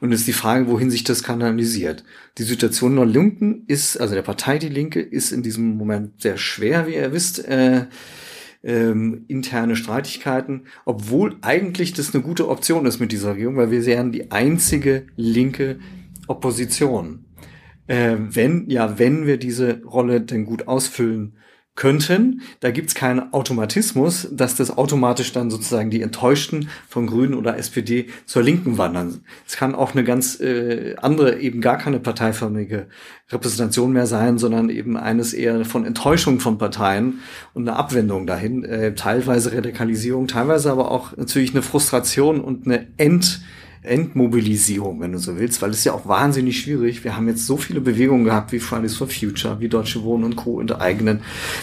Und 0.00 0.12
es 0.12 0.20
ist 0.20 0.28
die 0.28 0.32
Frage, 0.32 0.66
wohin 0.66 0.90
sich 0.90 1.04
das 1.04 1.22
kanalisiert. 1.22 2.04
Die 2.38 2.42
Situation 2.42 2.96
der 2.96 3.06
Linken 3.06 3.64
ist, 3.66 4.00
also 4.00 4.14
der 4.14 4.22
Partei 4.22 4.58
Die 4.58 4.68
Linke, 4.68 5.00
ist 5.00 5.30
in 5.30 5.42
diesem 5.42 5.76
Moment 5.76 6.22
sehr 6.22 6.38
schwer, 6.38 6.86
wie 6.86 6.94
ihr 6.94 7.12
wisst. 7.12 7.46
Äh, 7.46 7.86
ähm, 8.62 9.24
interne 9.28 9.76
Streitigkeiten, 9.76 10.62
obwohl 10.84 11.36
eigentlich 11.42 11.92
das 11.92 12.14
eine 12.14 12.22
gute 12.22 12.48
Option 12.48 12.86
ist 12.86 13.00
mit 13.00 13.12
dieser 13.12 13.32
Regierung, 13.32 13.56
weil 13.56 13.70
wir 13.70 13.82
sehen 13.82 14.12
die 14.12 14.30
einzige 14.30 15.06
linke 15.16 15.78
Opposition. 16.28 17.24
Äh, 17.86 18.16
wenn, 18.18 18.68
ja, 18.70 18.98
wenn 18.98 19.26
wir 19.26 19.38
diese 19.38 19.82
Rolle 19.84 20.20
denn 20.20 20.44
gut 20.44 20.68
ausfüllen 20.68 21.34
könnten. 21.74 22.42
Da 22.60 22.70
gibt's 22.70 22.94
keinen 22.94 23.32
Automatismus, 23.32 24.28
dass 24.30 24.56
das 24.56 24.76
automatisch 24.76 25.32
dann 25.32 25.50
sozusagen 25.50 25.90
die 25.90 26.02
Enttäuschten 26.02 26.68
von 26.88 27.06
Grünen 27.06 27.34
oder 27.34 27.56
SPD 27.56 28.08
zur 28.26 28.42
Linken 28.42 28.76
wandern. 28.76 29.22
Es 29.46 29.56
kann 29.56 29.74
auch 29.74 29.92
eine 29.92 30.04
ganz 30.04 30.38
äh, 30.40 30.96
andere, 31.00 31.38
eben 31.40 31.62
gar 31.62 31.78
keine 31.78 31.98
parteiförmige 31.98 32.88
Repräsentation 33.30 33.92
mehr 33.92 34.06
sein, 34.06 34.36
sondern 34.36 34.68
eben 34.68 34.98
eines 34.98 35.32
eher 35.32 35.64
von 35.64 35.86
Enttäuschung 35.86 36.40
von 36.40 36.58
Parteien 36.58 37.20
und 37.54 37.66
eine 37.66 37.76
Abwendung 37.78 38.26
dahin. 38.26 38.64
Äh, 38.64 38.94
teilweise 38.94 39.54
Radikalisierung, 39.54 40.28
teilweise 40.28 40.70
aber 40.70 40.90
auch 40.90 41.16
natürlich 41.16 41.52
eine 41.52 41.62
Frustration 41.62 42.40
und 42.40 42.66
eine 42.66 42.88
End- 42.98 43.40
Entmobilisierung, 43.82 45.00
wenn 45.00 45.12
du 45.12 45.18
so 45.18 45.36
willst, 45.38 45.60
weil 45.60 45.70
es 45.70 45.82
ja 45.82 45.92
auch 45.92 46.06
wahnsinnig 46.06 46.60
schwierig. 46.60 47.02
Wir 47.02 47.16
haben 47.16 47.26
jetzt 47.26 47.46
so 47.46 47.56
viele 47.56 47.80
Bewegungen 47.80 48.24
gehabt, 48.24 48.52
wie 48.52 48.60
Fridays 48.60 48.96
for 48.96 49.08
Future, 49.08 49.58
wie 49.58 49.68
Deutsche 49.68 50.04
Wohnen 50.04 50.24
und 50.24 50.36
Co. 50.36 50.60
enteignen, 50.60 51.20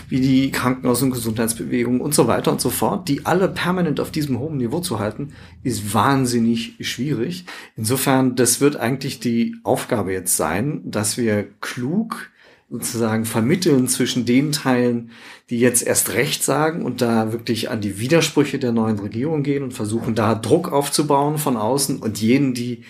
wie 0.10 0.20
die 0.20 0.52
Krankenhaus- 0.52 1.02
und 1.02 1.12
Gesundheitsbewegung 1.12 2.02
und 2.02 2.14
so 2.14 2.28
weiter 2.28 2.52
und 2.52 2.60
so 2.60 2.70
fort, 2.70 3.08
die 3.08 3.26
alle 3.26 3.48
permanent 3.48 4.02
auf 4.02 4.12
diesem 4.12 4.38
hohen 4.38 4.58
Niveau 4.58 4.82
zu 4.82 5.00
halten, 5.00 5.34
ist 5.64 5.94
wahnsinnig 5.94 6.76
schwierig. 6.82 7.46
Insofern, 7.78 8.36
das 8.36 8.60
wird 8.60 8.76
eigentlich 8.76 9.22
die 9.22 9.56
Aufgabe 9.64 10.12
jetzt 10.12 10.36
sein, 10.36 10.82
dass 10.84 11.18
wir 11.18 11.48
klug 11.62 12.30
sozusagen 12.70 13.26
vermitteln 13.26 13.88
zwischen 13.88 14.26
den 14.26 14.52
Teilen, 14.52 15.12
die 15.50 15.60
jetzt 15.60 15.82
erst 15.82 16.14
Recht 16.14 16.44
sagen 16.44 16.86
und 16.86 17.02
da 17.02 17.32
wirklich 17.32 17.70
an 17.72 17.82
die 17.82 18.00
Widersprüche 18.00 18.60
der 18.60 18.72
neuen 18.72 19.00
Regierung 19.00 19.42
gehen 19.42 19.64
und 19.64 19.74
versuchen, 19.74 20.14
da 20.14 20.36
Druck 20.36 20.72
aufzubauen 20.72 21.38
von 21.40 21.58
außen 21.58 21.98
und 21.98 22.22
jenen, 22.22 22.54
die 22.54 22.84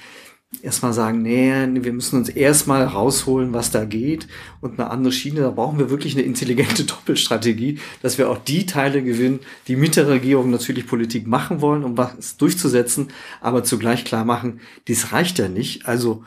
erstmal 0.64 0.94
sagen, 0.94 1.22
nee, 1.22 1.54
wir 1.84 1.94
müssen 1.94 2.18
uns 2.18 2.28
erstmal 2.28 2.84
rausholen, 2.84 3.54
was 3.54 3.72
da 3.72 3.86
geht 3.86 4.28
und 4.62 4.80
eine 4.80 4.90
andere 4.90 5.14
Schiene. 5.14 5.42
Da 5.42 5.52
brauchen 5.52 5.80
wir 5.80 5.90
wirklich 5.90 6.16
eine 6.16 6.24
intelligente 6.24 6.84
Doppelstrategie, 6.86 7.80
dass 8.02 8.18
wir 8.18 8.30
auch 8.30 8.40
die 8.40 8.66
Teile 8.66 9.04
gewinnen, 9.04 9.40
die 9.68 9.76
mit 9.76 9.96
der 9.96 10.08
Regierung 10.08 10.50
natürlich 10.50 10.88
Politik 10.88 11.28
machen 11.28 11.62
wollen, 11.62 11.84
um 11.84 11.98
was 11.98 12.36
durchzusetzen, 12.38 13.10
aber 13.42 13.64
zugleich 13.64 14.04
klar 14.04 14.26
machen, 14.26 14.60
dies 14.88 15.14
reicht 15.14 15.40
ja 15.40 15.48
nicht. 15.48 15.88
Also 15.88 16.24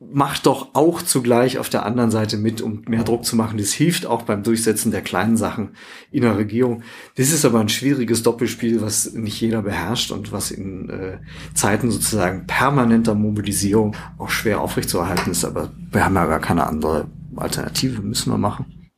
macht 0.00 0.46
doch 0.46 0.68
auch 0.72 1.02
zugleich 1.02 1.58
auf 1.58 1.68
der 1.68 1.84
anderen 1.84 2.10
Seite 2.10 2.38
mit, 2.38 2.62
um 2.62 2.82
mehr 2.88 3.04
Druck 3.04 3.26
zu 3.26 3.36
machen. 3.36 3.58
Das 3.58 3.72
hilft 3.72 4.06
auch 4.06 4.22
beim 4.22 4.42
Durchsetzen 4.42 4.90
der 4.90 5.02
kleinen 5.02 5.36
Sachen 5.36 5.76
in 6.10 6.22
der 6.22 6.38
Regierung. 6.38 6.82
Das 7.16 7.30
ist 7.30 7.44
aber 7.44 7.60
ein 7.60 7.68
schwieriges 7.68 8.22
Doppelspiel, 8.22 8.80
was 8.80 9.12
nicht 9.12 9.38
jeder 9.40 9.60
beherrscht 9.60 10.10
und 10.10 10.32
was 10.32 10.50
in 10.50 10.88
äh, 10.88 11.18
Zeiten 11.54 11.90
sozusagen 11.90 12.46
permanenter 12.46 13.14
Mobilisierung 13.14 13.94
auch 14.16 14.30
schwer 14.30 14.62
aufrechtzuerhalten 14.62 15.32
ist. 15.32 15.44
Aber 15.44 15.70
wir 15.92 16.02
haben 16.02 16.14
ja 16.14 16.24
gar 16.24 16.40
keine 16.40 16.66
andere 16.66 17.06
Alternative, 17.36 18.00
müssen 18.00 18.32
wir 18.32 18.38
machen. 18.38 18.92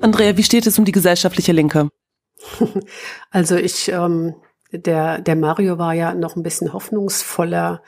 Andrea, 0.00 0.36
wie 0.38 0.42
steht 0.42 0.66
es 0.66 0.78
um 0.78 0.86
die 0.86 0.92
gesellschaftliche 0.92 1.52
Linke? 1.52 1.90
Also 3.30 3.56
ich, 3.56 3.90
ähm, 3.90 4.34
der, 4.72 5.20
der 5.20 5.36
Mario 5.36 5.78
war 5.78 5.92
ja 5.92 6.14
noch 6.14 6.36
ein 6.36 6.42
bisschen 6.42 6.72
hoffnungsvoller 6.72 7.82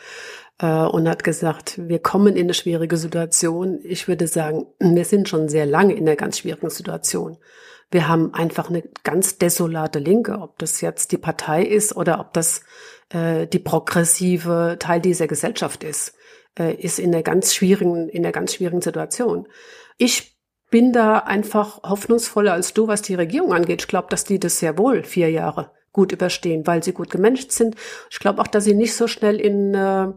äh, 0.59 0.67
und 0.67 1.09
hat 1.09 1.25
gesagt, 1.25 1.79
wir 1.89 1.99
kommen 2.01 2.37
in 2.37 2.47
eine 2.47 2.55
schwierige 2.55 2.97
Situation. 2.97 3.81
Ich 3.85 4.09
würde 4.09 4.27
sagen, 4.27 4.67
wir 4.79 5.05
sind 5.05 5.29
schon 5.29 5.49
sehr 5.49 5.67
lange 5.67 5.95
in 5.95 6.07
einer 6.07 6.17
ganz 6.17 6.39
schwierigen 6.39 6.71
Situation. 6.71 7.39
Wir 7.91 8.09
haben 8.09 8.35
einfach 8.35 8.69
eine 8.69 8.83
ganz 9.03 9.39
desolate 9.39 9.99
Linke, 9.99 10.39
ob 10.41 10.59
das 10.59 10.81
jetzt 10.81 11.13
die 11.13 11.19
Partei 11.19 11.63
ist 11.63 11.97
oder 11.97 12.21
ob 12.21 12.35
das 12.35 12.63
äh, 13.11 13.47
die 13.47 13.61
progressive 13.61 14.77
Teil 14.79 15.01
dieser 15.01 15.27
Gesellschaft 15.27 15.85
ist, 15.85 16.15
äh, 16.59 16.75
ist 16.75 16.99
in 16.99 17.15
einer 17.15 17.23
ganz 17.23 17.55
schwierigen, 17.55 18.09
in 18.09 18.25
einer 18.25 18.33
ganz 18.33 18.55
schwierigen 18.55 18.83
Situation. 18.83 19.49
Ich 19.97 20.37
bin 20.71 20.93
da 20.93 21.19
einfach 21.21 21.83
hoffnungsvoller 21.83 22.53
als 22.53 22.75
du, 22.75 22.89
was 22.89 23.01
die 23.01 23.15
Regierung 23.15 23.55
angeht. 23.55 23.83
Ich 23.83 23.89
glaube, 23.89 24.09
dass 24.11 24.25
die 24.25 24.39
das 24.39 24.59
sehr 24.59 24.77
wohl 24.77 25.03
vier 25.03 25.31
Jahre 25.31 25.71
gut 25.93 26.13
überstehen, 26.13 26.67
weil 26.67 26.83
sie 26.83 26.93
gut 26.93 27.11
gemanagt 27.11 27.53
sind. 27.53 27.77
Ich 28.11 28.19
glaube 28.19 28.41
auch, 28.41 28.47
dass 28.47 28.65
sie 28.65 28.75
nicht 28.75 28.95
so 28.95 29.07
schnell 29.07 29.41
in, 29.41 29.75
äh, 29.75 30.13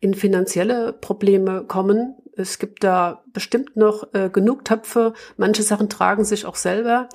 in 0.00 0.14
finanzielle 0.14 0.92
Probleme 0.92 1.64
kommen. 1.66 2.16
Es 2.36 2.58
gibt 2.58 2.82
da 2.84 3.22
bestimmt 3.32 3.76
noch 3.76 4.12
äh, 4.14 4.30
genug 4.30 4.64
Töpfe. 4.64 5.14
Manche 5.36 5.62
Sachen 5.62 5.88
tragen 5.88 6.24
sich 6.24 6.44
auch 6.46 6.56
selber. 6.56 7.08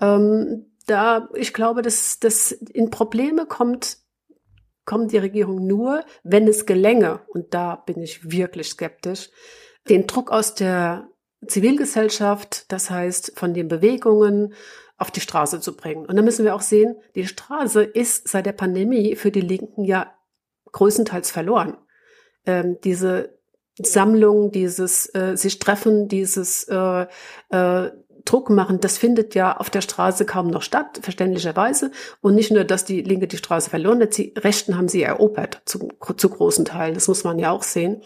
Ähm, 0.00 0.72
da, 0.86 1.28
ich 1.34 1.52
glaube, 1.52 1.82
dass 1.82 2.18
das 2.18 2.52
in 2.52 2.90
Probleme 2.90 3.46
kommt, 3.46 3.98
kommt 4.84 5.12
die 5.12 5.18
Regierung 5.18 5.66
nur, 5.66 6.04
wenn 6.24 6.48
es 6.48 6.66
gelänge, 6.66 7.20
und 7.28 7.54
da 7.54 7.76
bin 7.76 8.02
ich 8.02 8.32
wirklich 8.32 8.68
skeptisch, 8.68 9.30
den 9.88 10.06
Druck 10.06 10.30
aus 10.30 10.54
der 10.54 11.08
Zivilgesellschaft, 11.46 12.70
das 12.72 12.90
heißt 12.90 13.32
von 13.36 13.54
den 13.54 13.68
Bewegungen, 13.68 14.54
auf 15.02 15.10
die 15.10 15.20
Straße 15.20 15.60
zu 15.60 15.76
bringen. 15.76 16.06
Und 16.06 16.16
da 16.16 16.22
müssen 16.22 16.44
wir 16.44 16.54
auch 16.54 16.62
sehen, 16.62 16.96
die 17.16 17.26
Straße 17.26 17.82
ist 17.82 18.28
seit 18.28 18.46
der 18.46 18.52
Pandemie 18.52 19.16
für 19.16 19.30
die 19.32 19.40
Linken 19.40 19.84
ja 19.84 20.14
größtenteils 20.70 21.30
verloren. 21.30 21.76
Ähm, 22.46 22.78
diese 22.82 23.38
Sammlung, 23.76 24.52
dieses 24.52 25.12
äh, 25.14 25.36
sich 25.36 25.58
treffen, 25.58 26.08
dieses 26.08 26.64
äh, 26.68 27.06
äh, 27.50 27.90
Druck 28.24 28.50
machen, 28.50 28.78
das 28.80 28.96
findet 28.96 29.34
ja 29.34 29.56
auf 29.56 29.70
der 29.70 29.80
Straße 29.80 30.24
kaum 30.24 30.46
noch 30.46 30.62
statt, 30.62 31.00
verständlicherweise. 31.02 31.90
Und 32.20 32.36
nicht 32.36 32.52
nur, 32.52 32.62
dass 32.62 32.84
die 32.84 33.02
Linke 33.02 33.26
die 33.26 33.36
Straße 33.36 33.70
verloren 33.70 34.00
hat, 34.00 34.16
die 34.16 34.32
Rechten 34.38 34.76
haben 34.76 34.88
sie 34.88 35.02
erobert, 35.02 35.62
zu, 35.64 35.88
zu 36.16 36.28
großen 36.28 36.64
Teilen. 36.64 36.94
Das 36.94 37.08
muss 37.08 37.24
man 37.24 37.40
ja 37.40 37.50
auch 37.50 37.64
sehen. 37.64 38.02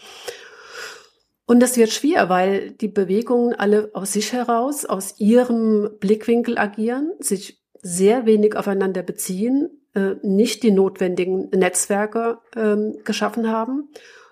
Und 1.47 1.61
das 1.61 1.77
wird 1.77 1.91
schwer, 1.91 2.27
weil 2.27 2.71
die 2.71 2.89
Bewegungen 2.89 3.53
alle 3.53 3.89
aus 3.93 4.13
sich 4.13 4.33
heraus, 4.33 4.85
aus 4.85 5.15
ihrem 5.17 5.89
Blickwinkel 5.99 6.57
agieren, 6.57 7.13
sich 7.19 7.63
sehr 7.81 8.25
wenig 8.25 8.57
aufeinander 8.57 9.01
beziehen, 9.01 9.69
äh, 9.95 10.15
nicht 10.23 10.61
die 10.63 10.71
notwendigen 10.71 11.49
Netzwerke 11.51 12.39
ähm, 12.53 12.97
geschaffen 13.05 13.49
haben, 13.49 13.89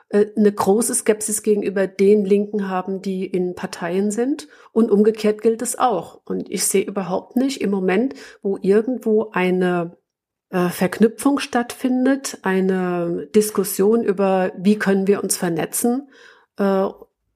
äh, 0.09 0.25
eine 0.35 0.51
große 0.51 0.93
Skepsis 0.93 1.41
gegenüber 1.41 1.87
den 1.87 2.25
Linken 2.25 2.67
haben, 2.67 3.01
die 3.01 3.25
in 3.25 3.55
Parteien 3.55 4.11
sind. 4.11 4.49
Und 4.73 4.91
umgekehrt 4.91 5.41
gilt 5.41 5.61
es 5.61 5.79
auch. 5.79 6.19
Und 6.25 6.51
ich 6.51 6.65
sehe 6.65 6.83
überhaupt 6.83 7.37
nicht 7.37 7.61
im 7.61 7.71
Moment, 7.71 8.13
wo 8.41 8.57
irgendwo 8.61 9.29
eine 9.31 9.95
äh, 10.49 10.67
Verknüpfung 10.67 11.39
stattfindet, 11.39 12.39
eine 12.41 13.29
Diskussion 13.33 14.03
über, 14.03 14.51
wie 14.57 14.77
können 14.77 15.07
wir 15.07 15.23
uns 15.23 15.37
vernetzen, 15.37 16.09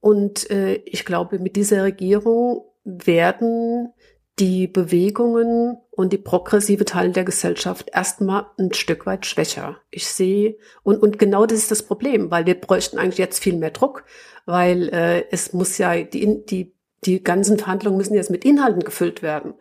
und 0.00 0.50
äh, 0.50 0.74
ich 0.86 1.04
glaube, 1.04 1.38
mit 1.38 1.56
dieser 1.56 1.84
Regierung 1.84 2.64
werden 2.84 3.92
die 4.38 4.66
Bewegungen 4.66 5.76
und 5.90 6.12
die 6.14 6.18
progressive 6.18 6.86
Teil 6.86 7.12
der 7.12 7.24
Gesellschaft 7.24 7.90
erstmal 7.92 8.46
ein 8.58 8.72
Stück 8.72 9.04
weit 9.04 9.26
schwächer. 9.26 9.76
Ich 9.90 10.06
sehe, 10.06 10.56
und, 10.82 11.02
und 11.02 11.18
genau 11.18 11.44
das 11.44 11.58
ist 11.58 11.70
das 11.70 11.82
Problem, 11.82 12.30
weil 12.30 12.46
wir 12.46 12.58
bräuchten 12.58 12.98
eigentlich 12.98 13.18
jetzt 13.18 13.42
viel 13.42 13.56
mehr 13.56 13.70
Druck, 13.70 14.04
weil 14.46 14.88
äh, 14.88 15.24
es 15.30 15.52
muss 15.52 15.76
ja, 15.76 15.94
die, 15.94 16.44
die, 16.46 16.74
die 17.04 17.22
ganzen 17.22 17.58
Verhandlungen 17.58 17.98
müssen 17.98 18.14
jetzt 18.14 18.30
mit 18.30 18.46
Inhalten 18.46 18.82
gefüllt 18.82 19.22
werden. 19.22 19.54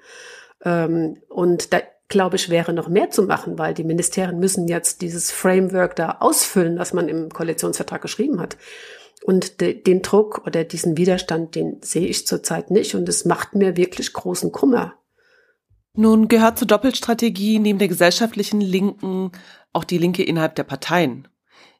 Ähm, 0.63 1.17
und 1.27 1.73
da 1.73 1.81
glaube 2.07 2.37
ich, 2.37 2.49
wäre 2.49 2.73
noch 2.73 2.87
mehr 2.87 3.11
zu 3.11 3.23
machen, 3.23 3.59
weil 3.59 3.73
die 3.73 3.83
Ministerien 3.83 4.39
müssen 4.39 4.67
jetzt 4.67 5.01
dieses 5.01 5.29
Framework 5.31 5.95
da 5.95 6.17
ausfüllen, 6.21 6.79
was 6.79 6.93
man 6.93 7.07
im 7.09 7.29
Koalitionsvertrag 7.29 8.01
geschrieben 8.01 8.39
hat. 8.39 8.57
Und 9.23 9.61
de, 9.61 9.73
den 9.81 10.01
Druck 10.01 10.45
oder 10.45 10.63
diesen 10.63 10.97
Widerstand, 10.97 11.55
den 11.55 11.77
sehe 11.81 12.07
ich 12.07 12.25
zurzeit 12.25 12.71
nicht 12.71 12.95
und 12.95 13.07
es 13.09 13.25
macht 13.25 13.55
mir 13.55 13.75
wirklich 13.75 14.13
großen 14.13 14.51
Kummer. 14.51 14.93
Nun 15.93 16.27
gehört 16.27 16.57
zur 16.57 16.67
Doppelstrategie 16.67 17.59
neben 17.59 17.79
der 17.79 17.87
gesellschaftlichen 17.87 18.61
Linken 18.61 19.31
auch 19.73 19.83
die 19.83 19.97
Linke 19.97 20.23
innerhalb 20.23 20.55
der 20.55 20.63
Parteien. 20.63 21.27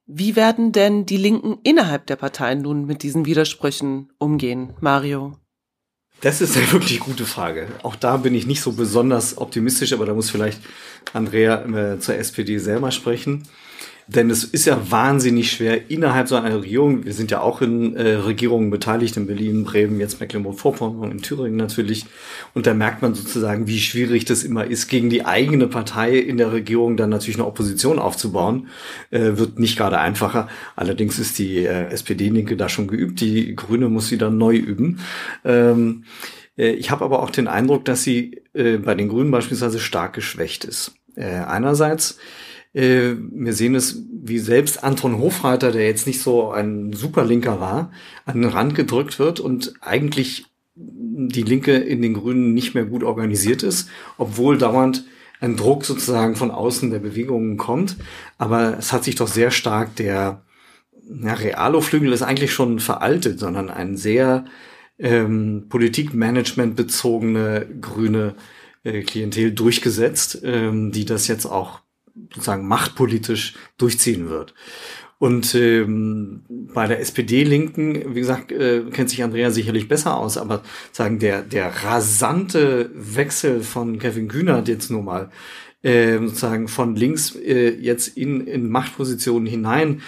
Wie 0.06 0.36
werden 0.36 0.72
denn 0.72 1.06
die 1.06 1.18
Linken 1.18 1.60
innerhalb 1.64 2.08
der 2.08 2.16
Parteien 2.16 2.62
nun 2.62 2.86
mit 2.86 3.04
diesen 3.04 3.26
Widersprüchen 3.26 4.12
umgehen, 4.18 4.74
Mario? 4.82 5.38
Das 6.22 6.42
ist 6.42 6.58
eine 6.58 6.72
wirklich 6.72 7.00
gute 7.00 7.26
Frage. 7.26 7.68
Auch 7.84 7.96
da 7.96 8.18
bin 8.18 8.36
ich 8.36 8.46
nicht 8.46 8.62
so 8.62 8.74
besonders 8.74 9.38
optimistisch, 9.38 9.94
aber 9.94 10.06
da 10.06 10.14
muss 10.14 10.32
vielleicht 10.32 10.62
Andrea 11.14 11.64
äh, 11.94 12.00
zur 12.00 12.16
SPD 12.16 12.58
selber 12.58 12.92
sprechen. 12.92 13.48
Denn 14.12 14.32
es 14.32 14.44
ist 14.44 14.66
ja 14.66 14.90
wahnsinnig 14.90 15.52
schwer 15.52 15.92
innerhalb 15.92 16.28
so 16.28 16.36
einer 16.36 16.62
Regierung, 16.62 17.06
wir 17.06 17.14
sind 17.14 17.30
ja 17.30 17.42
auch 17.42 17.62
in 17.62 17.96
äh, 17.96 18.16
Regierungen 18.16 18.72
beteiligt, 18.72 19.16
in 19.18 19.28
Berlin, 19.28 19.66
Bremen, 19.66 20.00
jetzt 20.00 20.20
Mecklenburg-Vorpommern, 20.20 21.12
in 21.12 21.22
Thüringen 21.22 21.58
natürlich. 21.58 22.08
Und 22.56 22.66
da 22.66 22.74
merkt 22.74 23.04
man 23.04 23.14
sozusagen, 23.14 23.68
wie 23.68 23.80
schwierig 23.80 24.26
das 24.26 24.44
immer 24.44 24.66
ist, 24.66 24.88
gegen 24.88 25.12
die 25.12 25.26
eigene 25.26 25.68
Partei 25.68 26.18
in 26.18 26.38
der 26.38 26.52
Regierung 26.52 26.98
dann 26.98 27.12
natürlich 27.12 27.38
eine 27.38 27.46
Opposition 27.46 28.00
aufzubauen. 28.00 28.70
Äh, 29.12 29.38
wird 29.38 29.60
nicht 29.60 29.78
gerade 29.78 30.00
einfacher. 30.00 30.48
Allerdings 30.76 31.20
ist 31.20 31.38
die 31.38 31.58
äh, 31.60 31.90
SPD-Linke 31.90 32.58
da 32.58 32.68
schon 32.68 32.88
geübt, 32.88 33.22
die 33.22 33.56
Grüne 33.56 33.90
muss 33.90 34.08
sie 34.08 34.18
dann 34.18 34.40
neu 34.40 34.56
üben. 34.56 35.02
Ähm, 35.46 36.06
äh, 36.58 36.72
ich 36.72 36.90
habe 36.90 37.06
aber 37.06 37.22
auch 37.22 37.30
den 37.30 37.48
Eindruck, 37.48 37.86
dass 37.86 38.02
sie 38.02 38.42
äh, 38.56 38.78
bei 38.78 38.96
den 38.96 39.10
Grünen 39.10 39.30
beispielsweise 39.30 39.80
stark 39.80 40.14
geschwächt 40.14 40.66
ist. 40.66 40.94
Äh, 41.16 41.26
einerseits 41.26 42.18
äh, 42.74 43.14
wir 43.32 43.54
sehen 43.54 43.76
es, 43.76 44.04
wie 44.12 44.40
selbst 44.40 44.84
Anton 44.84 45.18
Hofreiter, 45.18 45.72
der 45.72 45.86
jetzt 45.88 46.08
nicht 46.08 46.22
so 46.22 46.52
ein 46.52 46.94
Superlinker 46.94 47.60
war, 47.60 47.92
an 48.26 48.42
den 48.42 48.52
Rand 48.52 48.76
gedrückt 48.76 49.20
wird 49.20 49.40
und 49.40 49.74
eigentlich 49.82 50.46
die 50.76 51.44
Linke 51.44 51.76
in 51.76 52.02
den 52.02 52.14
Grünen 52.14 52.54
nicht 52.54 52.74
mehr 52.74 52.86
gut 52.86 53.04
organisiert 53.04 53.64
ist, 53.64 53.90
obwohl 54.18 54.58
dauernd 54.58 55.06
ein 55.42 55.56
Druck 55.56 55.86
sozusagen 55.86 56.36
von 56.36 56.52
außen 56.52 56.92
der 56.92 57.00
Bewegungen 57.00 57.58
kommt. 57.58 57.96
Aber 58.38 58.78
es 58.78 58.94
hat 58.94 59.04
sich 59.04 59.16
doch 59.16 59.28
sehr 59.28 59.52
stark 59.52 59.96
der 59.96 60.44
ja, 61.10 61.34
Realo-Flügel 61.34 62.14
ist 62.14 62.22
eigentlich 62.22 62.54
schon 62.54 62.80
veraltet, 62.80 63.40
sondern 63.40 63.70
ein 63.70 63.98
sehr 63.98 64.46
ähm, 65.00 65.66
Politikmanagement 65.70 66.76
bezogene 66.76 67.68
grüne 67.82 68.36
äh, 68.84 69.02
Klientel 69.02 69.52
durchgesetzt, 69.52 70.42
ähm, 70.44 70.92
die 70.92 71.06
das 71.06 71.28
jetzt 71.28 71.46
auch 71.46 71.82
sozusagen 72.34 72.68
machtpolitisch 72.68 73.56
durchziehen 73.78 74.30
wird. 74.30 74.54
Und 75.20 75.54
ähm, 75.54 76.44
bei 76.50 76.88
der 76.88 77.02
SPD-Linken, 77.02 78.16
wie 78.16 78.22
gesagt, 78.22 78.54
äh, 78.54 78.84
kennt 78.92 79.10
sich 79.10 79.22
Andrea 79.22 79.52
sicherlich 79.52 79.90
besser 79.90 80.16
aus, 80.16 80.38
aber 80.38 80.64
sagen 80.94 81.20
der 81.20 81.42
der 81.42 81.68
rasante 81.84 82.90
Wechsel 82.94 83.62
von 83.62 84.00
Kevin 84.00 84.30
Kühnert 84.30 84.70
jetzt 84.70 84.90
nur 84.90 85.04
mal 85.04 85.30
äh, 85.82 86.20
sozusagen 86.20 86.70
von 86.70 86.96
links 86.96 87.36
äh, 87.36 87.72
jetzt 87.72 88.18
in 88.18 88.48
in 88.48 88.70
Machtpositionen 88.70 89.46
hinein, 89.46 90.02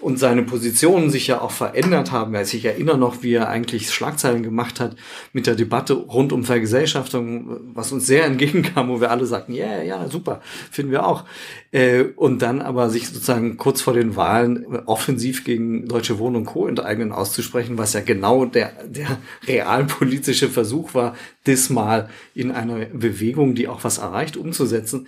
und 0.00 0.18
seine 0.18 0.42
Positionen 0.42 1.10
sich 1.10 1.26
ja 1.26 1.40
auch 1.40 1.50
verändert 1.50 2.12
haben. 2.12 2.32
Weil 2.32 2.44
ich 2.44 2.64
erinnere 2.64 2.98
noch, 2.98 3.22
wie 3.22 3.34
er 3.34 3.48
eigentlich 3.48 3.90
Schlagzeilen 3.90 4.42
gemacht 4.42 4.80
hat 4.80 4.96
mit 5.32 5.46
der 5.46 5.54
Debatte 5.54 5.94
rund 5.94 6.32
um 6.32 6.44
Vergesellschaftung, 6.44 7.60
was 7.74 7.92
uns 7.92 8.06
sehr 8.06 8.24
entgegenkam, 8.24 8.88
wo 8.88 9.00
wir 9.00 9.10
alle 9.10 9.26
sagten, 9.26 9.54
ja, 9.54 9.66
yeah, 9.66 9.82
ja, 9.82 10.08
super, 10.08 10.40
finden 10.70 10.92
wir 10.92 11.06
auch. 11.06 11.24
Äh, 11.70 12.04
und 12.16 12.42
dann 12.42 12.62
aber 12.62 12.90
sich 12.90 13.08
sozusagen 13.08 13.56
kurz 13.56 13.80
vor 13.80 13.92
den 13.92 14.16
Wahlen 14.16 14.64
offensiv 14.86 15.44
gegen 15.44 15.86
Deutsche 15.86 16.18
Wohnen 16.18 16.36
und 16.36 16.44
Co. 16.46 16.66
enteignen 16.66 17.12
auszusprechen, 17.12 17.78
was 17.78 17.92
ja 17.92 18.00
genau 18.00 18.44
der, 18.44 18.72
der 18.86 19.18
realpolitische 19.46 20.48
Versuch 20.48 20.94
war, 20.94 21.14
das 21.44 21.70
mal 21.70 22.08
in 22.34 22.50
einer 22.50 22.86
Bewegung, 22.86 23.54
die 23.54 23.68
auch 23.68 23.84
was 23.84 23.98
erreicht, 23.98 24.36
umzusetzen. 24.36 25.06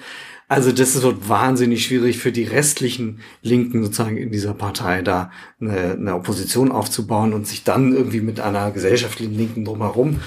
Also 0.50 0.72
das 0.72 1.00
wird 1.00 1.28
wahnsinnig 1.28 1.84
schwierig 1.84 2.18
für 2.18 2.32
die 2.32 2.42
restlichen 2.42 3.20
Linken 3.40 3.84
sozusagen 3.84 4.16
in 4.16 4.32
dieser 4.32 4.52
Partei 4.52 5.00
da 5.00 5.30
eine, 5.60 5.92
eine 5.92 6.14
Opposition 6.16 6.72
aufzubauen 6.72 7.34
und 7.34 7.46
sich 7.46 7.62
dann 7.62 7.92
irgendwie 7.92 8.20
mit 8.20 8.40
einer 8.40 8.72
gesellschaftlichen 8.72 9.36
Linken 9.36 9.64
drumherum 9.64 10.20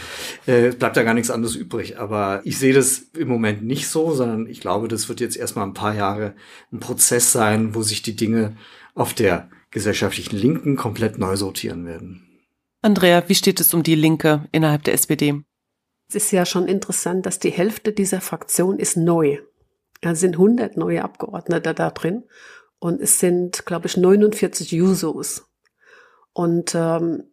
äh, 0.45 0.69
bleibt 0.71 0.95
da 0.95 1.03
gar 1.03 1.13
nichts 1.13 1.29
anderes 1.29 1.57
übrig. 1.57 1.99
Aber 1.99 2.39
ich 2.45 2.57
sehe 2.57 2.73
das 2.73 3.07
im 3.17 3.27
Moment 3.27 3.63
nicht 3.63 3.89
so, 3.89 4.13
sondern 4.13 4.47
ich 4.47 4.61
glaube, 4.61 4.87
das 4.87 5.09
wird 5.09 5.19
jetzt 5.19 5.35
erstmal 5.35 5.67
ein 5.67 5.73
paar 5.73 5.93
Jahre 5.93 6.35
ein 6.71 6.79
Prozess 6.79 7.33
sein, 7.33 7.75
wo 7.75 7.81
sich 7.81 8.01
die 8.01 8.15
Dinge 8.15 8.55
auf 8.95 9.13
der 9.13 9.49
gesellschaftlichen 9.71 10.37
Linken 10.37 10.77
komplett 10.77 11.17
neu 11.17 11.35
sortieren 11.35 11.85
werden. 11.85 12.23
Andrea, 12.81 13.25
wie 13.27 13.35
steht 13.35 13.59
es 13.59 13.73
um 13.73 13.83
die 13.83 13.95
Linke 13.95 14.45
innerhalb 14.53 14.85
der 14.85 14.93
SPD? 14.93 15.41
Es 16.07 16.15
ist 16.15 16.31
ja 16.31 16.45
schon 16.45 16.69
interessant, 16.69 17.25
dass 17.25 17.39
die 17.39 17.51
Hälfte 17.51 17.91
dieser 17.91 18.21
Fraktion 18.21 18.79
ist 18.79 18.95
neu. 18.95 19.39
Da 20.03 20.15
sind 20.15 20.35
100 20.35 20.75
neue 20.75 21.01
Abgeordnete 21.01 21.73
da 21.73 21.89
drin 21.89 22.25
und 22.79 23.01
es 23.01 23.21
sind, 23.21 23.65
glaube 23.65 23.87
ich, 23.87 23.95
49 23.95 24.71
Jusos. 24.71 25.45
Und 26.33 26.75
ähm, 26.75 27.23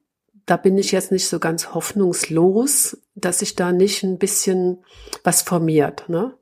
da 0.47 0.57
bin 0.57 0.79
ich 0.79 0.93
jetzt 0.93 1.11
nicht 1.11 1.27
so 1.27 1.41
ganz 1.41 1.75
hoffnungslos, 1.75 3.03
dass 3.17 3.41
sich 3.41 3.57
da 3.57 3.73
nicht 3.73 4.05
ein 4.05 4.19
bisschen 4.19 4.85
was 5.25 5.43
formiert. 5.43 6.09
Ne? 6.09 6.39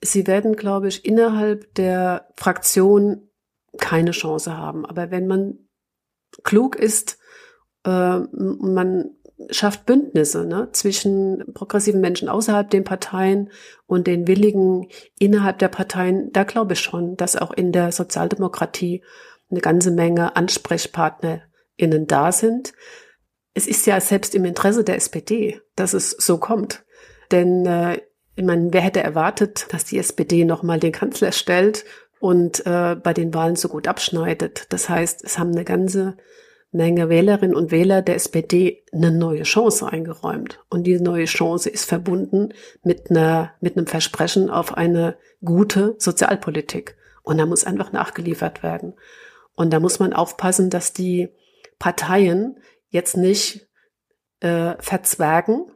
Sie 0.00 0.28
werden, 0.28 0.54
glaube 0.54 0.86
ich, 0.86 1.04
innerhalb 1.04 1.74
der 1.74 2.28
Fraktion 2.36 3.28
keine 3.76 4.12
Chance 4.12 4.56
haben. 4.56 4.86
Aber 4.86 5.10
wenn 5.10 5.26
man 5.26 5.58
klug 6.44 6.76
ist, 6.76 7.18
äh, 7.84 8.20
man 8.20 9.15
schafft 9.50 9.84
Bündnisse 9.86 10.46
ne, 10.46 10.68
zwischen 10.72 11.44
progressiven 11.52 12.00
Menschen 12.00 12.28
außerhalb 12.28 12.70
den 12.70 12.84
Parteien 12.84 13.50
und 13.86 14.06
den 14.06 14.26
Willigen 14.26 14.88
innerhalb 15.18 15.58
der 15.58 15.68
Parteien. 15.68 16.32
Da 16.32 16.44
glaube 16.44 16.72
ich 16.72 16.80
schon, 16.80 17.16
dass 17.16 17.36
auch 17.36 17.52
in 17.52 17.72
der 17.72 17.92
Sozialdemokratie 17.92 19.02
eine 19.50 19.60
ganze 19.60 19.90
Menge 19.90 20.36
AnsprechpartnerInnen 20.36 22.06
da 22.06 22.32
sind. 22.32 22.72
Es 23.54 23.66
ist 23.66 23.86
ja 23.86 24.00
selbst 24.00 24.34
im 24.34 24.44
Interesse 24.44 24.84
der 24.84 24.96
SPD, 24.96 25.60
dass 25.76 25.92
es 25.92 26.10
so 26.10 26.38
kommt. 26.38 26.84
Denn 27.30 27.66
äh, 27.66 28.00
ich 28.34 28.44
meine, 28.44 28.72
wer 28.72 28.82
hätte 28.82 29.02
erwartet, 29.02 29.66
dass 29.72 29.84
die 29.84 29.98
SPD 29.98 30.44
nochmal 30.44 30.80
den 30.80 30.92
Kanzler 30.92 31.32
stellt 31.32 31.84
und 32.20 32.64
äh, 32.66 32.96
bei 32.96 33.14
den 33.14 33.32
Wahlen 33.34 33.56
so 33.56 33.68
gut 33.68 33.88
abschneidet? 33.88 34.66
Das 34.70 34.88
heißt, 34.88 35.24
es 35.24 35.38
haben 35.38 35.52
eine 35.52 35.64
ganze 35.64 36.16
Menge 36.76 37.08
Wählerinnen 37.08 37.56
und 37.56 37.70
Wähler 37.70 38.02
der 38.02 38.16
SPD 38.16 38.84
eine 38.92 39.10
neue 39.10 39.42
Chance 39.42 39.88
eingeräumt. 39.88 40.60
Und 40.68 40.84
diese 40.84 41.02
neue 41.02 41.24
Chance 41.24 41.68
ist 41.70 41.84
verbunden 41.84 42.50
mit 42.82 43.10
einer, 43.10 43.54
mit 43.60 43.76
einem 43.76 43.86
Versprechen 43.86 44.50
auf 44.50 44.74
eine 44.74 45.16
gute 45.44 45.96
Sozialpolitik. 45.98 46.96
Und 47.22 47.38
da 47.38 47.46
muss 47.46 47.64
einfach 47.64 47.92
nachgeliefert 47.92 48.62
werden. 48.62 48.94
Und 49.54 49.72
da 49.72 49.80
muss 49.80 49.98
man 49.98 50.12
aufpassen, 50.12 50.70
dass 50.70 50.92
die 50.92 51.30
Parteien 51.78 52.58
jetzt 52.88 53.16
nicht 53.16 53.68
äh, 54.40 54.74
verzwergen 54.78 55.66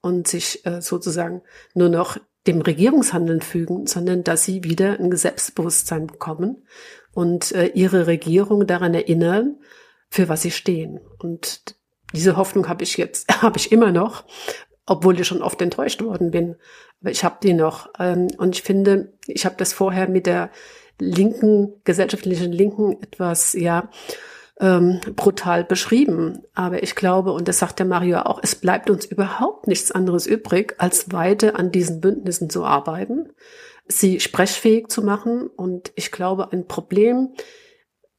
und 0.00 0.26
sich 0.26 0.64
äh, 0.66 0.80
sozusagen 0.80 1.42
nur 1.74 1.88
noch 1.88 2.18
dem 2.46 2.60
Regierungshandeln 2.60 3.40
fügen, 3.40 3.86
sondern 3.86 4.24
dass 4.24 4.44
sie 4.44 4.64
wieder 4.64 4.98
ein 4.98 5.14
Selbstbewusstsein 5.14 6.06
bekommen 6.06 6.66
und 7.12 7.52
äh, 7.52 7.66
ihre 7.68 8.06
Regierung 8.06 8.66
daran 8.66 8.94
erinnern, 8.94 9.58
für 10.16 10.30
was 10.30 10.40
sie 10.40 10.50
stehen. 10.50 10.98
Und 11.18 11.76
diese 12.14 12.36
Hoffnung 12.36 12.68
habe 12.68 12.82
ich 12.82 12.96
jetzt, 12.96 13.28
habe 13.42 13.58
ich 13.58 13.70
immer 13.70 13.92
noch, 13.92 14.24
obwohl 14.86 15.20
ich 15.20 15.26
schon 15.26 15.42
oft 15.42 15.60
enttäuscht 15.60 16.02
worden 16.02 16.30
bin. 16.30 16.56
Aber 17.02 17.10
ich 17.10 17.22
habe 17.22 17.36
die 17.42 17.52
noch. 17.52 17.90
Ähm, 17.98 18.28
und 18.38 18.56
ich 18.56 18.62
finde, 18.62 19.12
ich 19.26 19.44
habe 19.44 19.56
das 19.58 19.74
vorher 19.74 20.08
mit 20.08 20.26
der 20.26 20.50
linken, 20.98 21.74
gesellschaftlichen 21.84 22.50
Linken 22.50 22.96
etwas, 23.02 23.52
ja, 23.52 23.90
ähm, 24.58 25.00
brutal 25.14 25.64
beschrieben. 25.64 26.44
Aber 26.54 26.82
ich 26.82 26.94
glaube, 26.94 27.32
und 27.32 27.46
das 27.46 27.58
sagt 27.58 27.78
der 27.78 27.84
Mario 27.84 28.20
auch, 28.20 28.40
es 28.42 28.54
bleibt 28.54 28.88
uns 28.88 29.04
überhaupt 29.04 29.66
nichts 29.66 29.92
anderes 29.92 30.26
übrig, 30.26 30.76
als 30.78 31.12
weiter 31.12 31.58
an 31.58 31.72
diesen 31.72 32.00
Bündnissen 32.00 32.48
zu 32.48 32.64
arbeiten, 32.64 33.28
sie 33.86 34.18
sprechfähig 34.20 34.88
zu 34.88 35.02
machen. 35.02 35.48
Und 35.48 35.92
ich 35.94 36.10
glaube, 36.10 36.52
ein 36.52 36.66
Problem 36.66 37.34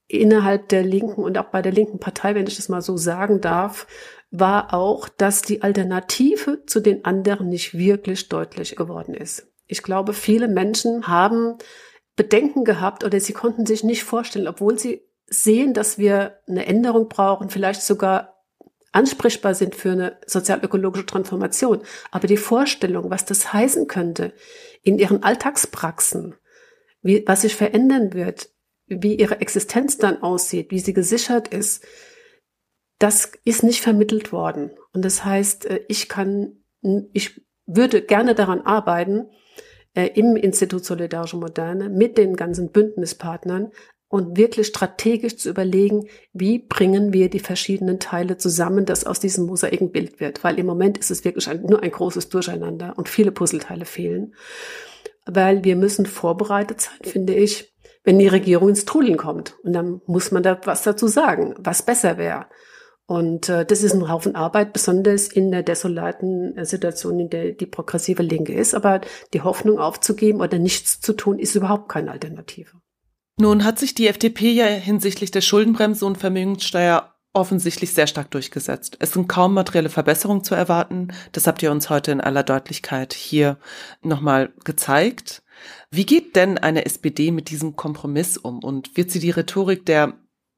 innerhalb 0.07 0.69
der 0.69 0.83
Linken 0.83 1.23
und 1.23 1.37
auch 1.37 1.45
bei 1.45 1.61
der 1.61 1.71
linken 1.71 1.99
Partei, 1.99 2.35
wenn 2.35 2.47
ich 2.47 2.55
das 2.55 2.69
mal 2.69 2.81
so 2.81 2.97
sagen 2.97 3.41
darf, 3.41 3.87
war 4.31 4.73
auch, 4.73 5.09
dass 5.09 5.41
die 5.41 5.61
Alternative 5.61 6.65
zu 6.65 6.79
den 6.79 7.05
anderen 7.05 7.49
nicht 7.49 7.77
wirklich 7.77 8.29
deutlich 8.29 8.75
geworden 8.75 9.13
ist. 9.13 9.47
Ich 9.67 9.83
glaube, 9.83 10.13
viele 10.13 10.47
Menschen 10.47 11.07
haben 11.07 11.57
Bedenken 12.15 12.63
gehabt 12.63 13.03
oder 13.03 13.19
sie 13.19 13.33
konnten 13.33 13.65
sich 13.65 13.83
nicht 13.83 14.03
vorstellen, 14.03 14.47
obwohl 14.47 14.79
sie 14.79 15.01
sehen, 15.27 15.73
dass 15.73 15.97
wir 15.97 16.39
eine 16.47 16.65
Änderung 16.65 17.09
brauchen, 17.09 17.49
vielleicht 17.49 17.81
sogar 17.81 18.37
ansprechbar 18.93 19.53
sind 19.53 19.75
für 19.75 19.91
eine 19.91 20.17
sozialökologische 20.25 21.05
Transformation. 21.05 21.81
Aber 22.11 22.27
die 22.27 22.37
Vorstellung, 22.37 23.09
was 23.09 23.25
das 23.25 23.53
heißen 23.53 23.87
könnte 23.87 24.33
in 24.81 24.97
ihren 24.97 25.23
Alltagspraxen, 25.23 26.35
wie, 27.01 27.23
was 27.27 27.41
sich 27.41 27.55
verändern 27.55 28.13
wird, 28.13 28.49
wie 28.87 29.15
ihre 29.15 29.41
Existenz 29.41 29.97
dann 29.97 30.21
aussieht, 30.21 30.71
wie 30.71 30.79
sie 30.79 30.93
gesichert 30.93 31.49
ist, 31.49 31.85
das 32.99 33.31
ist 33.43 33.63
nicht 33.63 33.81
vermittelt 33.81 34.31
worden. 34.31 34.71
Und 34.93 35.05
das 35.05 35.23
heißt, 35.23 35.65
äh, 35.65 35.81
ich 35.87 36.09
kann, 36.09 36.63
ich 37.13 37.41
würde 37.65 38.01
gerne 38.01 38.33
daran 38.33 38.61
arbeiten, 38.61 39.29
äh, 39.93 40.07
im 40.15 40.35
Institut 40.35 40.85
Solidarische 40.85 41.37
Moderne 41.37 41.89
mit 41.89 42.17
den 42.17 42.35
ganzen 42.35 42.71
Bündnispartnern 42.71 43.71
und 44.09 44.37
wirklich 44.37 44.67
strategisch 44.67 45.37
zu 45.37 45.49
überlegen, 45.49 46.07
wie 46.31 46.59
bringen 46.59 47.11
wir 47.11 47.29
die 47.29 47.39
verschiedenen 47.39 47.99
Teile 47.99 48.37
zusammen, 48.37 48.85
dass 48.85 49.05
aus 49.05 49.19
diesem 49.19 49.45
Mosaik 49.45 49.81
ein 49.81 49.91
Bild 49.91 50.19
wird. 50.19 50.43
Weil 50.43 50.59
im 50.59 50.65
Moment 50.65 50.97
ist 50.97 51.11
es 51.11 51.25
wirklich 51.25 51.49
ein, 51.49 51.63
nur 51.63 51.83
ein 51.83 51.91
großes 51.91 52.29
Durcheinander 52.29 52.93
und 52.97 53.09
viele 53.09 53.31
Puzzleteile 53.31 53.85
fehlen. 53.85 54.33
Weil 55.25 55.65
wir 55.65 55.75
müssen 55.75 56.05
vorbereitet 56.05 56.79
sein, 56.79 56.99
finde 57.01 57.35
ich, 57.35 57.73
wenn 58.07 58.19
die 58.19 58.27
Regierung 58.29 58.69
ins 58.69 58.85
Trudeln 58.85 59.17
kommt. 59.17 59.55
Und 59.63 59.73
dann 59.73 59.99
muss 60.05 60.31
man 60.31 60.41
da 60.41 60.57
was 60.63 60.81
dazu 60.83 61.07
sagen, 61.07 61.53
was 61.57 61.83
besser 61.83 62.17
wäre. 62.17 62.45
Und 63.05 63.49
äh, 63.49 63.65
das 63.65 63.83
ist 63.83 63.93
ein 63.93 64.09
Haufen 64.09 64.33
Arbeit, 64.33 64.71
besonders 64.71 65.27
in 65.27 65.51
der 65.51 65.61
desolaten 65.61 66.55
äh, 66.55 66.65
Situation, 66.65 67.19
in 67.19 67.29
der 67.29 67.51
die 67.51 67.65
progressive 67.65 68.23
Linke 68.23 68.53
ist. 68.53 68.75
Aber 68.75 69.01
die 69.33 69.41
Hoffnung 69.41 69.77
aufzugeben 69.77 70.39
oder 70.39 70.57
nichts 70.57 71.01
zu 71.01 71.11
tun, 71.11 71.37
ist 71.37 71.55
überhaupt 71.55 71.89
keine 71.89 72.11
Alternative. 72.11 72.71
Nun 73.37 73.65
hat 73.65 73.77
sich 73.77 73.93
die 73.93 74.07
FDP 74.07 74.51
ja 74.53 74.67
hinsichtlich 74.67 75.31
der 75.31 75.41
Schuldenbremse 75.41 76.05
und 76.05 76.17
Vermögenssteuer 76.17 77.13
offensichtlich 77.33 77.93
sehr 77.93 78.07
stark 78.07 78.31
durchgesetzt. 78.31 78.95
Es 79.01 79.11
sind 79.11 79.27
kaum 79.27 79.53
materielle 79.53 79.89
Verbesserungen 79.89 80.45
zu 80.45 80.55
erwarten. 80.55 81.09
Das 81.33 81.45
habt 81.45 81.61
ihr 81.61 81.71
uns 81.71 81.89
heute 81.89 82.13
in 82.13 82.21
aller 82.21 82.43
Deutlichkeit 82.43 83.13
hier 83.13 83.57
nochmal 84.01 84.53
gezeigt. 84.63 85.43
Wie 85.91 86.05
geht 86.05 86.35
denn 86.35 86.57
eine 86.57 86.85
SPD 86.85 87.31
mit 87.31 87.49
diesem 87.49 87.75
Kompromiss 87.75 88.37
um 88.37 88.63
und 88.63 88.97
wird 88.97 89.11
sie 89.11 89.19
die 89.19 89.31
Rhetorik 89.31 89.85
der 89.85 90.13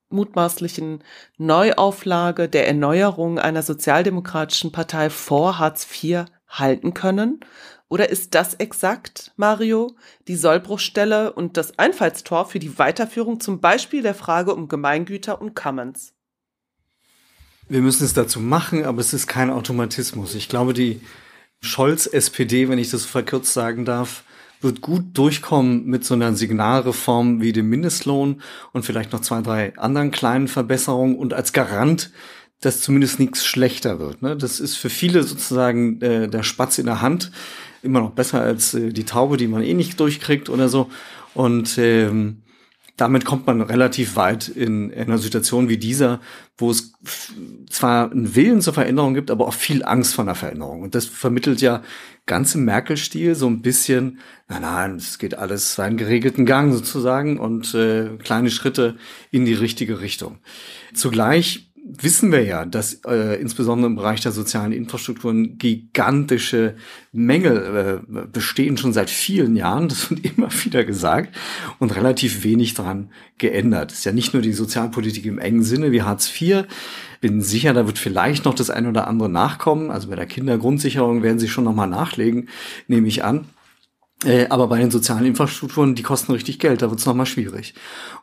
mutmaßlichen 0.09 1.03
Neuauflage, 1.38 2.49
der 2.49 2.67
Erneuerung 2.67 3.39
einer 3.39 3.62
sozialdemokratischen 3.62 4.71
Partei 4.71 5.09
vor 5.09 5.59
Hartz 5.59 5.88
IV 5.91 6.25
halten 6.47 6.93
können? 6.93 7.41
Oder 7.89 8.09
ist 8.09 8.35
das 8.35 8.53
exakt, 8.55 9.33
Mario, 9.35 9.95
die 10.27 10.35
Sollbruchstelle 10.35 11.33
und 11.33 11.57
das 11.57 11.79
Einfallstor 11.79 12.45
für 12.45 12.59
die 12.59 12.77
Weiterführung 12.77 13.39
zum 13.39 13.59
Beispiel 13.59 14.03
der 14.03 14.13
Frage 14.13 14.53
um 14.53 14.67
Gemeingüter 14.67 15.41
und 15.41 15.55
Commons? 15.55 16.13
Wir 17.67 17.81
müssen 17.81 18.03
es 18.03 18.13
dazu 18.13 18.39
machen, 18.39 18.85
aber 18.85 18.99
es 18.99 19.13
ist 19.13 19.27
kein 19.27 19.49
Automatismus. 19.49 20.35
Ich 20.35 20.49
glaube, 20.49 20.73
die 20.73 21.01
Scholz-SPD, 21.62 22.69
wenn 22.69 22.79
ich 22.79 22.89
das 22.89 23.05
verkürzt 23.05 23.53
sagen 23.53 23.85
darf, 23.85 24.23
wird 24.62 24.82
gut 24.82 25.17
durchkommen 25.17 25.86
mit 25.86 26.04
so 26.04 26.13
einer 26.13 26.36
Signalreform 26.36 27.41
wie 27.41 27.54
dem 27.54 27.69
Mindestlohn 27.69 28.41
und 28.74 28.84
vielleicht 28.84 29.13
noch 29.13 29.22
zwei, 29.22 29.41
drei 29.41 29.78
anderen 29.78 30.12
kleinen 30.12 30.48
Verbesserungen 30.48 31.15
und 31.15 31.34
als 31.34 31.54
Garant, 31.54 32.12
dass 32.62 32.82
zumindest 32.82 33.19
nichts 33.19 33.45
schlechter 33.45 34.00
wird. 34.00 34.22
Ne? 34.22 34.36
Das 34.36 34.60
ist 34.60 34.76
für 34.76 34.89
viele 34.89 35.24
sozusagen 35.24 36.02
äh, 36.02 36.28
der 36.28 36.43
Spatz 36.43 36.78
in 36.78 36.88
der 36.88 37.02
Hand 37.02 37.32
immer 37.82 38.02
noch 38.02 38.12
besser 38.12 38.41
als 38.41 38.74
äh, 38.74 38.91
die 38.91 39.06
Taube, 39.06 39.38
die 39.38 39.48
man 39.48 39.63
eh 39.63 39.74
nicht 39.74 40.00
durchkriegt 40.00 40.50
oder 40.50 40.67
so. 40.67 40.89
Und 41.34 41.78
ähm, 41.78 42.41
damit 42.99 43.23
kommt 43.23 43.47
man 43.47 43.62
relativ 43.62 44.17
weit 44.17 44.49
in, 44.49 44.89
in 44.89 45.03
einer 45.03 45.17
Situation 45.17 45.69
wie 45.69 45.77
dieser, 45.77 46.19
wo 46.57 46.69
es 46.69 46.93
zwar 47.69 48.12
einen 48.12 48.35
Willen 48.35 48.62
zur 48.62 48.73
Veränderung 48.73 49.13
gibt, 49.13 49.31
aber 49.31 49.47
auch 49.47 49.53
viel 49.53 49.85
Angst 49.85 50.15
vor 50.15 50.25
einer 50.25 50.35
Veränderung. 50.35 50.81
Und 50.81 50.95
das 50.95 51.05
vermittelt 51.05 51.62
ja 51.62 51.81
ganz 52.25 52.55
im 52.55 52.65
Merkel-Stil 52.65 53.35
so 53.35 53.47
ein 53.47 53.62
bisschen, 53.62 54.19
nein, 54.49 54.63
nein, 54.63 54.95
es 54.97 55.17
geht 55.17 55.35
alles 55.35 55.75
seinen 55.75 55.95
geregelten 55.95 56.45
Gang 56.45 56.73
sozusagen 56.73 57.39
und 57.39 57.73
äh, 57.73 58.17
kleine 58.17 58.51
Schritte 58.51 58.97
in 59.31 59.45
die 59.45 59.53
richtige 59.53 60.01
Richtung. 60.01 60.39
Zugleich 60.93 61.68
wissen 61.91 62.32
wir 62.32 62.43
ja, 62.43 62.65
dass 62.65 63.02
äh, 63.06 63.39
insbesondere 63.41 63.89
im 63.89 63.95
Bereich 63.95 64.21
der 64.21 64.32
sozialen 64.32 64.71
Infrastrukturen 64.71 65.58
gigantische 65.58 66.75
Mängel 67.12 68.04
äh, 68.08 68.25
bestehen 68.32 68.78
schon 68.78 68.93
seit 68.93 69.10
vielen 69.10 69.56
Jahren. 69.56 69.89
Das 69.89 70.10
wird 70.10 70.25
immer 70.38 70.49
wieder 70.63 70.84
gesagt 70.84 71.36
und 71.80 71.95
relativ 71.95 72.43
wenig 72.43 72.73
dran 72.75 73.12
geändert. 73.38 73.91
Es 73.91 73.99
ist 73.99 74.06
ja 74.06 74.12
nicht 74.12 74.34
nur 74.34 74.43
die 74.43 74.54
Sozialpolitik 74.54 75.25
im 75.25 75.39
engen 75.39 75.63
Sinne 75.63 75.91
wie 75.91 76.04
Hartz 76.04 76.30
IV. 76.39 76.65
Bin 77.21 77.41
sicher, 77.41 77.73
da 77.73 77.86
wird 77.86 77.97
vielleicht 77.97 78.45
noch 78.45 78.54
das 78.54 78.69
ein 78.69 78.88
oder 78.88 79.08
andere 79.08 79.30
nachkommen. 79.30 79.91
Also 79.91 80.10
bei 80.10 80.15
der 80.15 80.25
Kindergrundsicherung 80.25 81.23
werden 81.23 81.39
sie 81.39 81.49
schon 81.49 81.65
noch 81.65 81.75
mal 81.75 81.88
nachlegen, 81.88 82.49
nehme 82.88 83.08
ich 83.08 83.23
an. 83.23 83.45
Äh, 84.25 84.47
aber 84.49 84.67
bei 84.67 84.79
den 84.79 84.91
sozialen 84.91 85.25
Infrastrukturen, 85.25 85.95
die 85.95 86.03
kosten 86.03 86.34
richtig 86.34 86.60
Geld, 86.60 86.82
da 86.82 86.89
wird 86.89 86.99
es 86.99 87.05
nochmal 87.05 87.25
schwierig. 87.25 87.73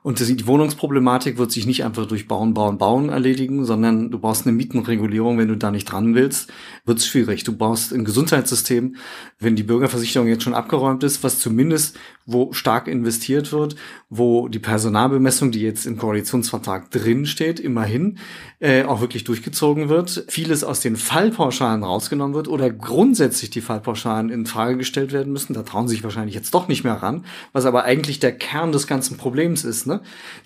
Und 0.02 0.20
die 0.20 0.46
Wohnungsproblematik 0.46 1.38
wird 1.38 1.50
sich 1.50 1.66
nicht 1.66 1.84
einfach 1.84 2.06
durch 2.06 2.28
Bauen, 2.28 2.52
Bauen, 2.52 2.76
Bauen 2.76 3.08
erledigen, 3.08 3.64
sondern 3.64 4.10
du 4.10 4.18
brauchst 4.18 4.46
eine 4.46 4.54
Mietenregulierung, 4.54 5.38
wenn 5.38 5.48
du 5.48 5.56
da 5.56 5.70
nicht 5.70 5.90
dran 5.90 6.14
willst, 6.14 6.52
wird 6.84 6.98
es 6.98 7.06
schwierig. 7.06 7.44
Du 7.44 7.56
brauchst 7.56 7.94
ein 7.94 8.04
Gesundheitssystem, 8.04 8.96
wenn 9.38 9.56
die 9.56 9.62
Bürgerversicherung 9.62 10.28
jetzt 10.28 10.44
schon 10.44 10.54
abgeräumt 10.54 11.02
ist, 11.02 11.24
was 11.24 11.38
zumindest, 11.38 11.96
wo 12.26 12.52
stark 12.52 12.88
investiert 12.88 13.52
wird, 13.52 13.76
wo 14.10 14.48
die 14.48 14.58
Personalbemessung, 14.58 15.50
die 15.50 15.62
jetzt 15.62 15.86
im 15.86 15.96
Koalitionsvertrag 15.96 16.90
drin 16.90 17.24
steht, 17.24 17.58
immerhin 17.58 18.18
äh, 18.60 18.84
auch 18.84 19.00
wirklich 19.00 19.24
durchgezogen 19.24 19.88
wird, 19.88 20.24
vieles 20.28 20.62
aus 20.62 20.80
den 20.80 20.96
Fallpauschalen 20.96 21.84
rausgenommen 21.84 22.34
wird 22.34 22.48
oder 22.48 22.70
grundsätzlich 22.70 23.50
die 23.50 23.60
Fallpauschalen 23.60 24.30
in 24.30 24.46
Frage 24.46 24.76
gestellt 24.76 25.12
werden 25.12 25.32
müssen. 25.32 25.54
Da 25.54 25.62
trauen 25.62 25.85
sich 25.88 26.04
wahrscheinlich 26.04 26.34
jetzt 26.34 26.54
doch 26.54 26.68
nicht 26.68 26.84
mehr 26.84 26.94
ran, 26.94 27.24
was 27.52 27.66
aber 27.66 27.84
eigentlich 27.84 28.20
der 28.20 28.32
Kern 28.32 28.72
des 28.72 28.86
ganzen 28.86 29.16
Problems 29.16 29.64
ist, 29.64 29.86
ne? 29.86 30.00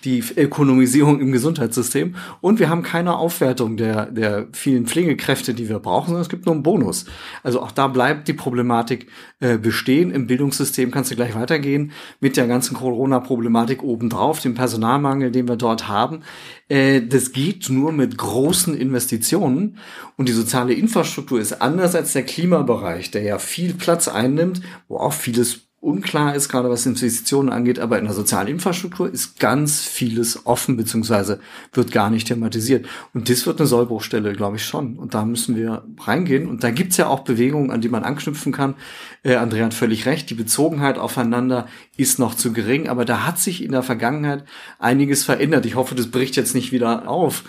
Die 0.04 0.22
Ökonomisierung 0.36 1.20
im 1.20 1.32
Gesundheitssystem. 1.32 2.16
Und 2.40 2.58
wir 2.58 2.68
haben 2.68 2.82
keine 2.82 3.16
Aufwertung 3.16 3.76
der, 3.76 4.06
der 4.06 4.46
vielen 4.52 4.86
Pflegekräfte, 4.86 5.54
die 5.54 5.68
wir 5.68 5.78
brauchen, 5.78 6.08
sondern 6.08 6.22
es 6.22 6.28
gibt 6.28 6.46
nur 6.46 6.54
einen 6.54 6.62
Bonus. 6.62 7.06
Also 7.42 7.60
auch 7.60 7.72
da 7.72 7.88
bleibt 7.88 8.28
die 8.28 8.32
Problematik 8.32 9.08
äh, 9.40 9.58
bestehen. 9.58 10.10
Im 10.10 10.26
Bildungssystem 10.26 10.90
kannst 10.90 11.10
du 11.10 11.16
gleich 11.16 11.34
weitergehen 11.34 11.92
mit 12.20 12.36
der 12.36 12.46
ganzen 12.46 12.76
Corona-Problematik 12.76 13.82
obendrauf, 13.82 14.40
dem 14.40 14.54
Personalmangel, 14.54 15.30
den 15.30 15.48
wir 15.48 15.56
dort 15.56 15.88
haben. 15.88 16.20
Äh, 16.68 17.02
das 17.02 17.32
geht 17.32 17.68
nur 17.68 17.92
mit 17.92 18.16
großen 18.16 18.74
Investitionen. 18.74 19.78
Und 20.16 20.28
die 20.28 20.32
soziale 20.32 20.74
Infrastruktur 20.74 21.40
ist 21.40 21.60
anders 21.60 21.94
als 21.94 22.12
der 22.12 22.22
Klimabereich, 22.22 23.10
der 23.10 23.22
ja 23.22 23.38
viel 23.38 23.74
Platz 23.74 24.08
einnimmt, 24.08 24.60
wo 24.88 24.98
auch 24.98 25.12
vieles 25.30 25.70
unklar 25.82 26.34
ist, 26.34 26.50
gerade 26.50 26.68
was 26.68 26.84
Investitionen 26.84 27.48
angeht, 27.48 27.78
aber 27.78 27.98
in 27.98 28.04
der 28.04 28.12
sozialen 28.12 28.48
Infrastruktur 28.48 29.10
ist 29.10 29.40
ganz 29.40 29.80
vieles 29.80 30.44
offen, 30.44 30.76
beziehungsweise 30.76 31.40
wird 31.72 31.90
gar 31.90 32.10
nicht 32.10 32.28
thematisiert. 32.28 32.86
Und 33.14 33.30
das 33.30 33.46
wird 33.46 33.60
eine 33.60 33.66
Sollbruchstelle, 33.66 34.34
glaube 34.34 34.56
ich 34.56 34.64
schon. 34.64 34.98
Und 34.98 35.14
da 35.14 35.24
müssen 35.24 35.56
wir 35.56 35.84
reingehen. 36.00 36.48
Und 36.48 36.64
da 36.64 36.70
gibt's 36.70 36.98
ja 36.98 37.06
auch 37.06 37.20
Bewegungen, 37.20 37.70
an 37.70 37.80
die 37.80 37.88
man 37.88 38.04
anknüpfen 38.04 38.52
kann. 38.52 38.74
Äh, 39.22 39.36
Andrea 39.36 39.64
hat 39.64 39.74
völlig 39.74 40.04
recht, 40.04 40.28
die 40.28 40.34
Bezogenheit 40.34 40.98
aufeinander 40.98 41.66
ist 41.96 42.18
noch 42.18 42.34
zu 42.34 42.52
gering, 42.52 42.88
aber 42.88 43.06
da 43.06 43.24
hat 43.24 43.38
sich 43.38 43.64
in 43.64 43.72
der 43.72 43.82
Vergangenheit 43.82 44.44
einiges 44.78 45.24
verändert. 45.24 45.64
Ich 45.64 45.76
hoffe, 45.76 45.94
das 45.94 46.10
bricht 46.10 46.36
jetzt 46.36 46.54
nicht 46.54 46.72
wieder 46.72 47.08
auf 47.08 47.44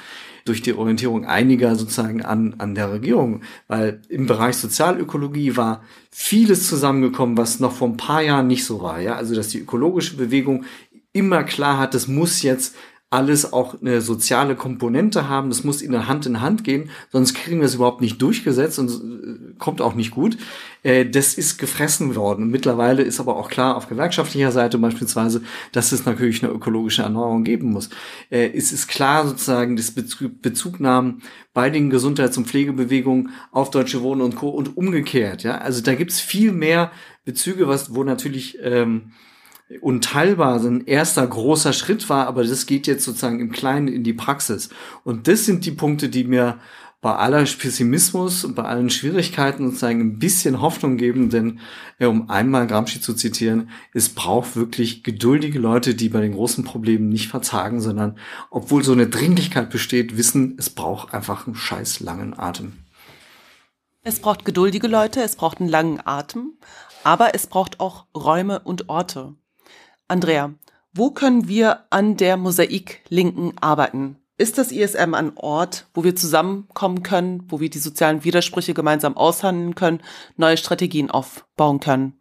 durch 0.45 0.61
die 0.61 0.73
Orientierung 0.73 1.25
einiger 1.25 1.75
sozusagen 1.75 2.21
an, 2.23 2.55
an 2.57 2.75
der 2.75 2.91
Regierung. 2.91 3.41
Weil 3.67 4.01
im 4.09 4.27
Bereich 4.27 4.57
Sozialökologie 4.57 5.57
war 5.57 5.83
vieles 6.11 6.67
zusammengekommen, 6.67 7.37
was 7.37 7.59
noch 7.59 7.73
vor 7.73 7.87
ein 7.87 7.97
paar 7.97 8.21
Jahren 8.21 8.47
nicht 8.47 8.65
so 8.65 8.81
war. 8.81 8.99
Ja, 8.99 9.15
also 9.15 9.35
dass 9.35 9.49
die 9.49 9.59
ökologische 9.59 10.17
Bewegung 10.17 10.65
immer 11.13 11.43
klar 11.43 11.77
hat, 11.77 11.93
das 11.93 12.07
muss 12.07 12.41
jetzt 12.41 12.75
alles 13.11 13.51
auch 13.51 13.79
eine 13.81 13.99
soziale 13.99 14.55
Komponente 14.55 15.27
haben. 15.27 15.49
Das 15.49 15.65
muss 15.65 15.81
in 15.81 15.91
der 15.91 16.07
Hand 16.07 16.25
in 16.25 16.39
Hand 16.39 16.63
gehen, 16.63 16.89
sonst 17.11 17.33
kriegen 17.33 17.59
wir 17.59 17.65
es 17.65 17.75
überhaupt 17.75 17.99
nicht 17.99 18.21
durchgesetzt 18.21 18.79
und 18.79 18.89
äh, 18.89 19.53
kommt 19.59 19.81
auch 19.81 19.95
nicht 19.95 20.11
gut. 20.11 20.37
Äh, 20.81 21.05
das 21.05 21.33
ist 21.33 21.57
gefressen 21.57 22.15
worden. 22.15 22.49
mittlerweile 22.49 23.03
ist 23.03 23.19
aber 23.19 23.35
auch 23.35 23.49
klar 23.49 23.75
auf 23.75 23.89
gewerkschaftlicher 23.89 24.53
Seite 24.53 24.77
beispielsweise, 24.77 25.41
dass 25.73 25.91
es 25.91 26.05
natürlich 26.05 26.41
eine 26.41 26.53
ökologische 26.53 27.03
Erneuerung 27.03 27.43
geben 27.43 27.71
muss. 27.71 27.89
Äh, 28.29 28.49
es 28.55 28.71
ist 28.71 28.87
klar 28.87 29.27
sozusagen, 29.27 29.75
dass 29.75 29.91
Bezugnahmen 29.91 31.21
bei 31.53 31.69
den 31.69 31.89
Gesundheits- 31.89 32.37
und 32.37 32.47
Pflegebewegungen 32.47 33.31
auf 33.51 33.71
Deutsche 33.71 34.01
Wohnen 34.01 34.21
und 34.21 34.37
Co. 34.37 34.47
und 34.47 34.77
umgekehrt. 34.77 35.43
Ja, 35.43 35.57
also 35.57 35.81
da 35.83 35.95
gibt's 35.95 36.21
viel 36.21 36.53
mehr 36.53 36.91
Bezüge, 37.25 37.67
was 37.67 37.93
wo 37.93 38.05
natürlich 38.05 38.57
ähm, 38.63 39.11
unteilbar 39.79 40.59
so 40.59 40.67
ein 40.67 40.85
erster 40.85 41.25
großer 41.25 41.73
Schritt 41.73 42.09
war, 42.09 42.27
aber 42.27 42.43
das 42.43 42.65
geht 42.65 42.87
jetzt 42.87 43.05
sozusagen 43.05 43.39
im 43.39 43.51
Kleinen 43.51 43.87
in 43.87 44.03
die 44.03 44.13
Praxis. 44.13 44.69
Und 45.03 45.27
das 45.27 45.45
sind 45.45 45.65
die 45.65 45.71
Punkte, 45.71 46.09
die 46.09 46.23
mir 46.23 46.59
bei 47.01 47.15
aller 47.15 47.43
Pessimismus 47.43 48.45
und 48.45 48.55
bei 48.55 48.63
allen 48.63 48.91
Schwierigkeiten 48.91 49.65
sozusagen 49.65 50.01
ein 50.01 50.19
bisschen 50.19 50.61
Hoffnung 50.61 50.97
geben, 50.97 51.31
denn 51.31 51.59
ja, 51.97 52.07
um 52.07 52.29
einmal 52.29 52.67
Gramsci 52.67 53.01
zu 53.01 53.15
zitieren, 53.15 53.71
es 53.93 54.09
braucht 54.09 54.55
wirklich 54.55 55.03
geduldige 55.03 55.57
Leute, 55.57 55.95
die 55.95 56.09
bei 56.09 56.21
den 56.21 56.33
großen 56.33 56.63
Problemen 56.63 57.09
nicht 57.09 57.27
verzagen, 57.29 57.81
sondern 57.81 58.19
obwohl 58.51 58.83
so 58.83 58.91
eine 58.91 59.07
Dringlichkeit 59.07 59.71
besteht, 59.71 60.15
wissen, 60.15 60.55
es 60.59 60.69
braucht 60.69 61.15
einfach 61.15 61.47
einen 61.47 61.55
scheiß 61.55 62.01
langen 62.01 62.37
Atem. 62.37 62.73
Es 64.03 64.19
braucht 64.19 64.45
geduldige 64.45 64.87
Leute, 64.87 65.23
es 65.23 65.35
braucht 65.35 65.59
einen 65.59 65.69
langen 65.69 65.99
Atem, 66.05 66.53
aber 67.03 67.33
es 67.33 67.47
braucht 67.47 67.79
auch 67.79 68.05
Räume 68.15 68.59
und 68.59 68.89
Orte. 68.89 69.33
Andrea, 70.11 70.53
wo 70.93 71.11
können 71.11 71.47
wir 71.47 71.85
an 71.89 72.17
der 72.17 72.35
Mosaik-Linken 72.35 73.53
arbeiten? 73.61 74.17
Ist 74.37 74.57
das 74.57 74.73
ISM 74.73 75.13
ein 75.13 75.37
Ort, 75.37 75.87
wo 75.93 76.03
wir 76.03 76.17
zusammenkommen 76.17 77.01
können, 77.01 77.45
wo 77.47 77.61
wir 77.61 77.69
die 77.69 77.79
sozialen 77.79 78.25
Widersprüche 78.25 78.73
gemeinsam 78.73 79.15
aushandeln 79.15 79.73
können, 79.73 80.01
neue 80.35 80.57
Strategien 80.57 81.09
aufbauen 81.09 81.79
können? 81.79 82.19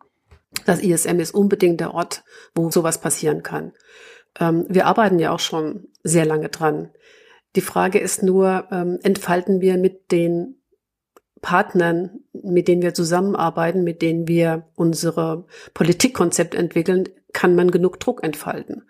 Das 0.67 0.81
ISM 0.81 1.19
ist 1.19 1.35
unbedingt 1.35 1.81
der 1.81 1.93
Ort, 1.93 2.23
wo 2.55 2.71
sowas 2.71 3.01
passieren 3.01 3.43
kann. 3.43 3.73
Ähm, 4.39 4.67
wir 4.69 4.87
arbeiten 4.87 5.19
ja 5.19 5.33
auch 5.33 5.41
schon 5.41 5.89
sehr 6.05 6.27
lange 6.27 6.49
dran. 6.49 6.91
Die 7.57 7.61
Frage 7.61 7.99
ist 7.99 8.23
nur, 8.23 8.69
ähm, 8.71 9.01
entfalten 9.03 9.61
wir 9.61 9.77
mit 9.79 10.13
den 10.13 10.61
Partnern, 11.41 12.21
mit 12.33 12.69
denen 12.69 12.83
wir 12.83 12.95
zusammenarbeiten, 12.95 13.83
mit 13.83 14.01
denen 14.01 14.29
wir 14.29 14.69
unsere 14.77 15.47
Politikkonzept 15.75 16.55
entwickeln, 16.55 17.09
kann 17.33 17.55
man 17.55 17.71
genug 17.71 18.01
Druck 18.01 18.23
entfalten. 18.23 18.85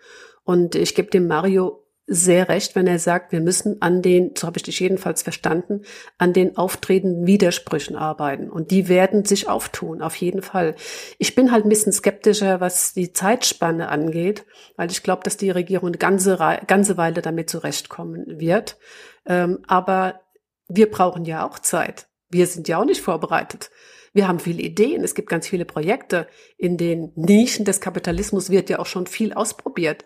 Und 0.44 0.74
ich 0.74 0.94
gebe 0.94 1.10
dem 1.10 1.26
Mario 1.26 1.84
sehr 2.12 2.48
recht, 2.48 2.74
wenn 2.74 2.88
er 2.88 2.98
sagt, 2.98 3.30
wir 3.30 3.40
müssen 3.40 3.80
an 3.80 4.02
den, 4.02 4.32
so 4.36 4.48
habe 4.48 4.56
ich 4.56 4.64
dich 4.64 4.80
jedenfalls 4.80 5.22
verstanden, 5.22 5.82
an 6.18 6.32
den 6.32 6.56
auftretenden 6.56 7.24
Widersprüchen 7.24 7.94
arbeiten. 7.94 8.50
Und 8.50 8.72
die 8.72 8.88
werden 8.88 9.24
sich 9.24 9.48
auftun, 9.48 10.02
auf 10.02 10.16
jeden 10.16 10.42
Fall. 10.42 10.74
Ich 11.18 11.36
bin 11.36 11.52
halt 11.52 11.64
ein 11.64 11.68
bisschen 11.68 11.92
skeptischer, 11.92 12.60
was 12.60 12.94
die 12.94 13.12
Zeitspanne 13.12 13.88
angeht, 13.90 14.44
weil 14.74 14.90
ich 14.90 15.04
glaube, 15.04 15.22
dass 15.22 15.36
die 15.36 15.50
Regierung 15.50 15.90
eine 15.90 15.98
ganze, 15.98 16.36
ganze 16.66 16.96
Weile 16.96 17.22
damit 17.22 17.48
zurechtkommen 17.48 18.24
wird. 18.40 18.76
Ähm, 19.24 19.60
aber 19.68 20.20
wir 20.66 20.90
brauchen 20.90 21.24
ja 21.24 21.46
auch 21.46 21.60
Zeit. 21.60 22.08
Wir 22.28 22.48
sind 22.48 22.66
ja 22.66 22.78
auch 22.78 22.84
nicht 22.84 23.02
vorbereitet. 23.02 23.70
Wir 24.12 24.26
haben 24.26 24.40
viele 24.40 24.62
Ideen. 24.62 25.04
Es 25.04 25.14
gibt 25.14 25.28
ganz 25.28 25.46
viele 25.46 25.64
Projekte. 25.64 26.26
In 26.56 26.76
den 26.76 27.12
Nischen 27.14 27.64
des 27.64 27.80
Kapitalismus 27.80 28.50
wird 28.50 28.70
ja 28.70 28.78
auch 28.78 28.86
schon 28.86 29.06
viel 29.06 29.32
ausprobiert. 29.32 30.04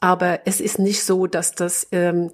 Aber 0.00 0.40
es 0.44 0.60
ist 0.60 0.78
nicht 0.78 1.04
so, 1.04 1.26
dass 1.26 1.52
das 1.52 1.88
ähm, 1.92 2.30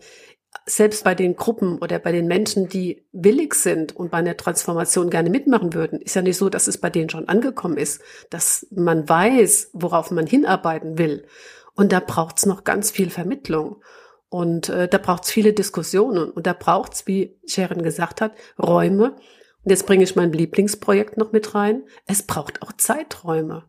selbst 0.66 1.04
bei 1.04 1.14
den 1.14 1.36
Gruppen 1.36 1.78
oder 1.78 1.98
bei 1.98 2.12
den 2.12 2.26
Menschen, 2.26 2.68
die 2.68 3.06
willig 3.12 3.54
sind 3.54 3.94
und 3.96 4.10
bei 4.10 4.18
einer 4.18 4.36
Transformation 4.36 5.10
gerne 5.10 5.30
mitmachen 5.30 5.74
würden, 5.74 6.00
ist 6.00 6.14
ja 6.14 6.22
nicht 6.22 6.38
so, 6.38 6.48
dass 6.48 6.68
es 6.68 6.78
bei 6.78 6.90
denen 6.90 7.10
schon 7.10 7.28
angekommen 7.28 7.76
ist, 7.76 8.00
dass 8.30 8.66
man 8.70 9.08
weiß, 9.08 9.70
worauf 9.72 10.10
man 10.10 10.26
hinarbeiten 10.26 10.98
will. 10.98 11.26
Und 11.74 11.92
da 11.92 12.00
braucht 12.00 12.38
es 12.38 12.46
noch 12.46 12.64
ganz 12.64 12.90
viel 12.90 13.10
Vermittlung. 13.10 13.82
Und 14.28 14.68
äh, 14.68 14.88
da 14.88 14.98
braucht 14.98 15.24
es 15.24 15.30
viele 15.30 15.52
Diskussionen. 15.52 16.30
Und 16.30 16.46
da 16.46 16.54
braucht 16.54 16.94
es, 16.94 17.06
wie 17.06 17.36
Sharon 17.46 17.82
gesagt 17.82 18.20
hat, 18.20 18.32
Räume, 18.58 19.16
jetzt 19.64 19.86
bringe 19.86 20.04
ich 20.04 20.16
mein 20.16 20.32
Lieblingsprojekt 20.32 21.16
noch 21.16 21.32
mit 21.32 21.54
rein. 21.54 21.84
Es 22.06 22.22
braucht 22.22 22.62
auch 22.62 22.72
Zeiträume. 22.72 23.64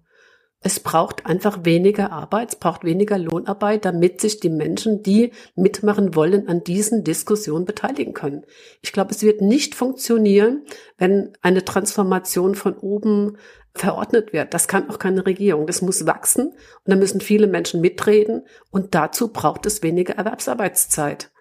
Es 0.67 0.79
braucht 0.79 1.27
einfach 1.27 1.59
weniger 1.63 2.11
Arbeit, 2.11 2.49
es 2.49 2.55
braucht 2.55 2.83
weniger 2.83 3.19
Lohnarbeit, 3.19 3.85
damit 3.85 4.19
sich 4.19 4.39
die 4.39 4.49
Menschen, 4.49 5.03
die 5.03 5.31
mitmachen 5.55 6.15
wollen, 6.15 6.47
an 6.47 6.63
diesen 6.63 7.03
Diskussionen 7.03 7.65
beteiligen 7.65 8.15
können. 8.15 8.45
Ich 8.81 8.91
glaube, 8.91 9.11
es 9.11 9.21
wird 9.21 9.41
nicht 9.41 9.75
funktionieren, 9.75 10.65
wenn 10.97 11.33
eine 11.43 11.63
Transformation 11.63 12.55
von 12.55 12.75
oben 12.79 13.37
verordnet 13.75 14.33
wird. 14.33 14.55
Das 14.55 14.67
kann 14.67 14.89
auch 14.89 14.97
keine 14.97 15.27
Regierung. 15.27 15.67
Das 15.67 15.83
muss 15.83 16.07
wachsen 16.07 16.47
und 16.47 16.57
da 16.87 16.95
müssen 16.95 17.21
viele 17.21 17.45
Menschen 17.45 17.79
mitreden 17.79 18.47
und 18.71 18.95
dazu 18.95 19.31
braucht 19.31 19.67
es 19.67 19.83
weniger 19.83 20.15
Erwerbsarbeitszeit. 20.15 21.31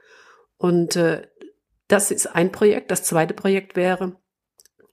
Und 0.58 0.96
äh, 0.96 1.22
das 1.88 2.10
ist 2.10 2.26
ein 2.26 2.52
Projekt. 2.52 2.90
Das 2.90 3.04
zweite 3.04 3.32
Projekt 3.32 3.74
wäre, 3.74 4.16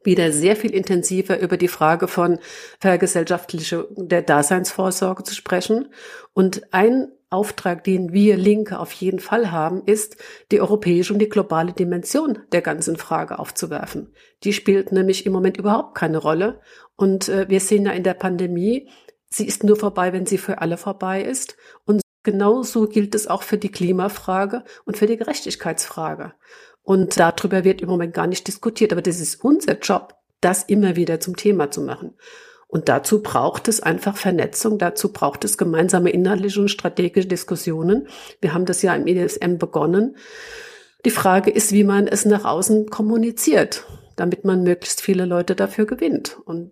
wieder 0.04 0.32
sehr 0.32 0.56
viel 0.56 0.74
intensiver 0.74 1.40
über 1.40 1.58
die 1.58 1.68
Frage 1.68 2.08
von 2.08 2.40
Vergesellschaftlichung 2.80 3.86
der 3.96 4.22
Daseinsvorsorge 4.22 5.24
zu 5.24 5.36
sprechen. 5.36 5.94
Und 6.34 6.74
ein 6.74 7.12
Auftrag, 7.32 7.86
den 7.86 8.12
wir 8.12 8.36
Linke 8.36 8.78
auf 8.78 8.92
jeden 8.92 9.20
Fall 9.20 9.52
haben, 9.52 9.84
ist, 9.86 10.18
die 10.52 10.60
europäische 10.60 11.14
und 11.14 11.20
die 11.20 11.30
globale 11.30 11.72
Dimension 11.72 12.40
der 12.52 12.62
ganzen 12.62 12.98
Frage 12.98 13.40
aufzuwerfen. 13.40 14.14
Die 14.44 14.52
spielt 14.52 14.92
nämlich 14.92 15.26
im 15.26 15.32
Moment 15.32 15.56
überhaupt 15.56 15.96
keine 15.96 16.18
Rolle. 16.18 16.60
Und 16.98 17.30
äh, 17.30 17.48
wir 17.48 17.62
sehen 17.62 17.86
ja 17.86 17.94
in 17.94 18.04
der 18.04 18.16
Pandemie, 18.16 18.90
sie 19.30 19.48
ist 19.48 19.64
nur 19.64 19.78
vorbei, 19.78 20.12
wenn 20.12 20.26
sie 20.26 20.38
für 20.38 20.60
alle 20.60 20.76
vorbei 20.76 21.24
ist. 21.24 21.56
Und 21.86 22.02
genauso 22.24 22.88
gilt 22.88 23.16
es 23.16 23.28
auch 23.28 23.44
für 23.44 23.58
die 23.58 23.72
Klimafrage 23.72 24.66
und 24.84 24.98
für 24.98 25.08
die 25.08 25.18
Gerechtigkeitsfrage. 25.18 26.34
Und 26.84 27.20
darüber 27.20 27.64
wird 27.64 27.82
im 27.82 27.90
Moment 27.90 28.14
gar 28.14 28.28
nicht 28.28 28.48
diskutiert. 28.48 28.92
Aber 28.92 29.02
das 29.02 29.20
ist 29.20 29.44
unser 29.44 29.78
Job, 29.80 30.16
das 30.42 30.64
immer 30.64 30.96
wieder 30.96 31.20
zum 31.20 31.36
Thema 31.36 31.72
zu 31.72 31.82
machen. 31.82 32.16
Und 32.68 32.88
dazu 32.88 33.22
braucht 33.22 33.68
es 33.68 33.82
einfach 33.82 34.16
Vernetzung, 34.16 34.78
dazu 34.78 35.12
braucht 35.12 35.44
es 35.44 35.58
gemeinsame 35.58 36.10
inhaltliche 36.10 36.62
und 36.62 36.70
strategische 36.70 37.28
Diskussionen. 37.28 38.08
Wir 38.40 38.54
haben 38.54 38.66
das 38.66 38.82
ja 38.82 38.96
im 38.96 39.08
EDSM 39.08 39.58
begonnen. 39.58 40.16
Die 41.04 41.12
Frage 41.12 41.52
ist, 41.52 41.74
wie 41.74 41.84
man 41.84 42.08
es 42.08 42.24
nach 42.24 42.46
außen 42.46 42.90
kommuniziert, 42.90 43.86
damit 44.16 44.46
man 44.46 44.64
möglichst 44.64 45.02
viele 45.02 45.26
Leute 45.26 45.54
dafür 45.54 45.86
gewinnt. 45.86 46.38
Und 46.46 46.72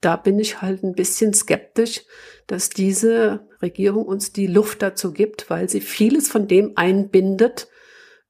da 0.00 0.16
bin 0.16 0.38
ich 0.38 0.62
halt 0.62 0.82
ein 0.82 0.94
bisschen 0.94 1.34
skeptisch, 1.34 2.04
dass 2.46 2.70
diese 2.70 3.46
Regierung 3.60 4.06
uns 4.06 4.32
die 4.32 4.46
Luft 4.46 4.80
dazu 4.80 5.12
gibt, 5.12 5.50
weil 5.50 5.68
sie 5.68 5.82
vieles 5.82 6.28
von 6.28 6.48
dem 6.48 6.72
einbindet, 6.76 7.68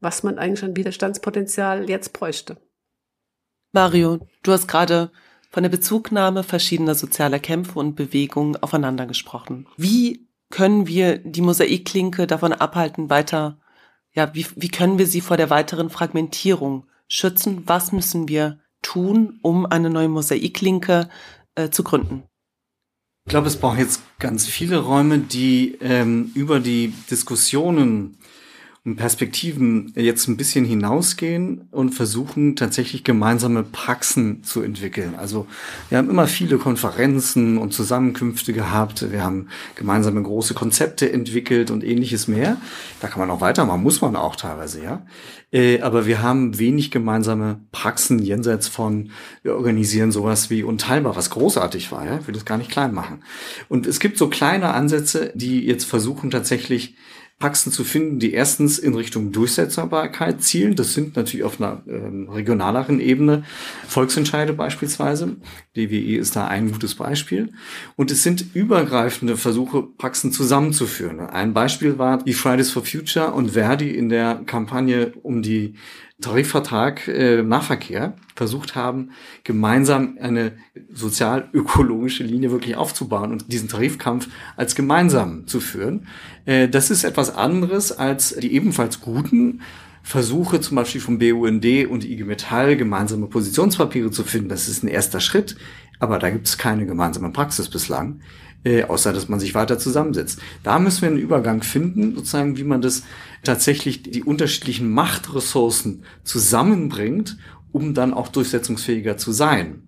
was 0.04 0.22
man 0.22 0.38
eigentlich 0.38 0.62
an 0.62 0.76
Widerstandspotenzial 0.76 1.88
jetzt 1.88 2.12
bräuchte. 2.12 2.56
Mario, 3.72 4.20
du 4.44 4.52
hast 4.52 4.68
gerade 4.68 5.10
von 5.50 5.62
der 5.64 5.70
Bezugnahme 5.70 6.44
verschiedener 6.44 6.94
sozialer 6.94 7.40
Kämpfe 7.40 7.78
und 7.78 7.96
Bewegungen 7.96 8.56
aufeinander 8.56 9.06
gesprochen. 9.06 9.66
Wie 9.76 10.28
können 10.50 10.86
wir 10.86 11.18
die 11.18 11.40
Mosaikklinke 11.40 12.26
davon 12.26 12.52
abhalten, 12.52 13.10
weiter, 13.10 13.58
ja, 14.12 14.32
wie, 14.34 14.46
wie 14.54 14.68
können 14.68 14.98
wir 14.98 15.06
sie 15.08 15.20
vor 15.20 15.36
der 15.36 15.50
weiteren 15.50 15.90
Fragmentierung 15.90 16.86
schützen? 17.08 17.64
Was 17.66 17.90
müssen 17.90 18.28
wir 18.28 18.60
tun, 18.82 19.40
um 19.42 19.66
eine 19.66 19.90
neue 19.90 20.08
Mosaikklinke 20.08 21.08
äh, 21.56 21.70
zu 21.70 21.82
gründen? 21.82 22.22
Ich 23.26 23.30
glaube, 23.30 23.48
es 23.48 23.56
braucht 23.56 23.78
jetzt 23.78 24.02
ganz 24.18 24.46
viele 24.46 24.78
Räume, 24.78 25.18
die 25.18 25.78
ähm, 25.80 26.30
über 26.34 26.60
die 26.60 26.92
Diskussionen 27.10 28.18
Perspektiven 28.84 29.94
jetzt 29.96 30.28
ein 30.28 30.36
bisschen 30.36 30.66
hinausgehen 30.66 31.68
und 31.70 31.94
versuchen 31.94 32.54
tatsächlich 32.54 33.02
gemeinsame 33.02 33.62
Praxen 33.62 34.44
zu 34.44 34.60
entwickeln. 34.60 35.14
Also 35.16 35.46
wir 35.88 35.96
haben 35.96 36.10
immer 36.10 36.26
viele 36.26 36.58
Konferenzen 36.58 37.56
und 37.56 37.72
Zusammenkünfte 37.72 38.52
gehabt. 38.52 39.10
Wir 39.10 39.24
haben 39.24 39.48
gemeinsame 39.74 40.22
große 40.22 40.52
Konzepte 40.52 41.10
entwickelt 41.10 41.70
und 41.70 41.82
ähnliches 41.82 42.28
mehr. 42.28 42.58
Da 43.00 43.08
kann 43.08 43.20
man 43.20 43.30
auch 43.30 43.40
weitermachen, 43.40 43.82
muss 43.82 44.02
man 44.02 44.16
auch 44.16 44.36
teilweise, 44.36 44.82
ja. 44.82 45.06
Äh, 45.50 45.80
aber 45.80 46.04
wir 46.04 46.20
haben 46.20 46.58
wenig 46.58 46.90
gemeinsame 46.90 47.60
Praxen 47.72 48.18
jenseits 48.18 48.68
von, 48.68 49.12
wir 49.42 49.56
organisieren 49.56 50.12
sowas 50.12 50.50
wie 50.50 50.62
Unteilbar, 50.62 51.16
was 51.16 51.30
großartig 51.30 51.90
war, 51.90 52.04
ja. 52.04 52.18
Ich 52.18 52.26
will 52.26 52.34
das 52.34 52.44
gar 52.44 52.58
nicht 52.58 52.70
klein 52.70 52.92
machen. 52.92 53.22
Und 53.70 53.86
es 53.86 53.98
gibt 53.98 54.18
so 54.18 54.28
kleine 54.28 54.74
Ansätze, 54.74 55.32
die 55.34 55.64
jetzt 55.64 55.84
versuchen 55.84 56.30
tatsächlich 56.30 56.96
Praxen 57.38 57.72
zu 57.72 57.84
finden, 57.84 58.18
die 58.18 58.32
erstens 58.32 58.78
in 58.78 58.94
Richtung 58.94 59.32
Durchsetzbarkeit 59.32 60.42
zielen. 60.42 60.76
Das 60.76 60.94
sind 60.94 61.16
natürlich 61.16 61.44
auf 61.44 61.60
einer 61.60 61.82
ähm, 61.86 62.28
regionaleren 62.30 63.00
Ebene 63.00 63.44
Volksentscheide 63.86 64.52
beispielsweise. 64.52 65.36
DWE 65.76 66.16
ist 66.16 66.36
da 66.36 66.46
ein 66.46 66.70
gutes 66.70 66.94
Beispiel. 66.94 67.52
Und 67.96 68.10
es 68.10 68.22
sind 68.22 68.54
übergreifende 68.54 69.36
Versuche, 69.36 69.82
Praxen 69.82 70.32
zusammenzuführen. 70.32 71.20
Ein 71.20 71.52
Beispiel 71.52 71.98
war 71.98 72.22
die 72.22 72.34
Fridays 72.34 72.70
for 72.70 72.84
Future 72.84 73.32
und 73.32 73.50
Verdi 73.50 73.90
in 73.90 74.08
der 74.08 74.42
Kampagne 74.46 75.12
um 75.22 75.42
die 75.42 75.74
Tarifvertrag 76.20 77.08
äh, 77.08 77.42
Nahverkehr 77.42 78.16
versucht 78.36 78.76
haben, 78.76 79.10
gemeinsam 79.42 80.16
eine 80.20 80.52
sozial-ökologische 80.92 82.22
Linie 82.22 82.52
wirklich 82.52 82.76
aufzubauen 82.76 83.32
und 83.32 83.52
diesen 83.52 83.68
Tarifkampf 83.68 84.28
als 84.56 84.74
gemeinsam 84.74 85.46
zu 85.46 85.60
führen. 85.60 86.06
Äh, 86.46 86.68
das 86.68 86.90
ist 86.90 87.04
etwas 87.04 87.34
anderes 87.34 87.92
als 87.92 88.34
die 88.36 88.52
ebenfalls 88.52 89.00
guten 89.00 89.60
Versuche 90.02 90.60
zum 90.60 90.76
Beispiel 90.76 91.00
vom 91.00 91.18
BUND 91.18 91.64
und 91.88 92.04
IG 92.04 92.24
Metall 92.24 92.76
gemeinsame 92.76 93.26
Positionspapiere 93.26 94.10
zu 94.10 94.22
finden. 94.24 94.50
Das 94.50 94.68
ist 94.68 94.82
ein 94.82 94.88
erster 94.88 95.20
Schritt, 95.20 95.56
aber 95.98 96.18
da 96.18 96.28
gibt 96.30 96.46
es 96.46 96.58
keine 96.58 96.84
gemeinsame 96.84 97.30
Praxis 97.30 97.68
bislang 97.70 98.20
äh, 98.64 98.84
außer 98.84 99.12
dass 99.12 99.28
man 99.28 99.38
sich 99.38 99.54
weiter 99.54 99.78
zusammensetzt. 99.78 100.40
Da 100.62 100.78
müssen 100.78 101.02
wir 101.02 101.08
einen 101.08 101.18
Übergang 101.18 101.62
finden, 101.62 102.14
sozusagen, 102.14 102.56
wie 102.56 102.64
man 102.64 102.82
das 102.82 103.04
tatsächlich 103.42 104.02
die 104.02 104.24
unterschiedlichen 104.24 104.90
Machtressourcen 104.90 106.02
zusammenbringt, 106.24 107.36
um 107.72 107.94
dann 107.94 108.14
auch 108.14 108.28
durchsetzungsfähiger 108.28 109.16
zu 109.16 109.32
sein. 109.32 109.82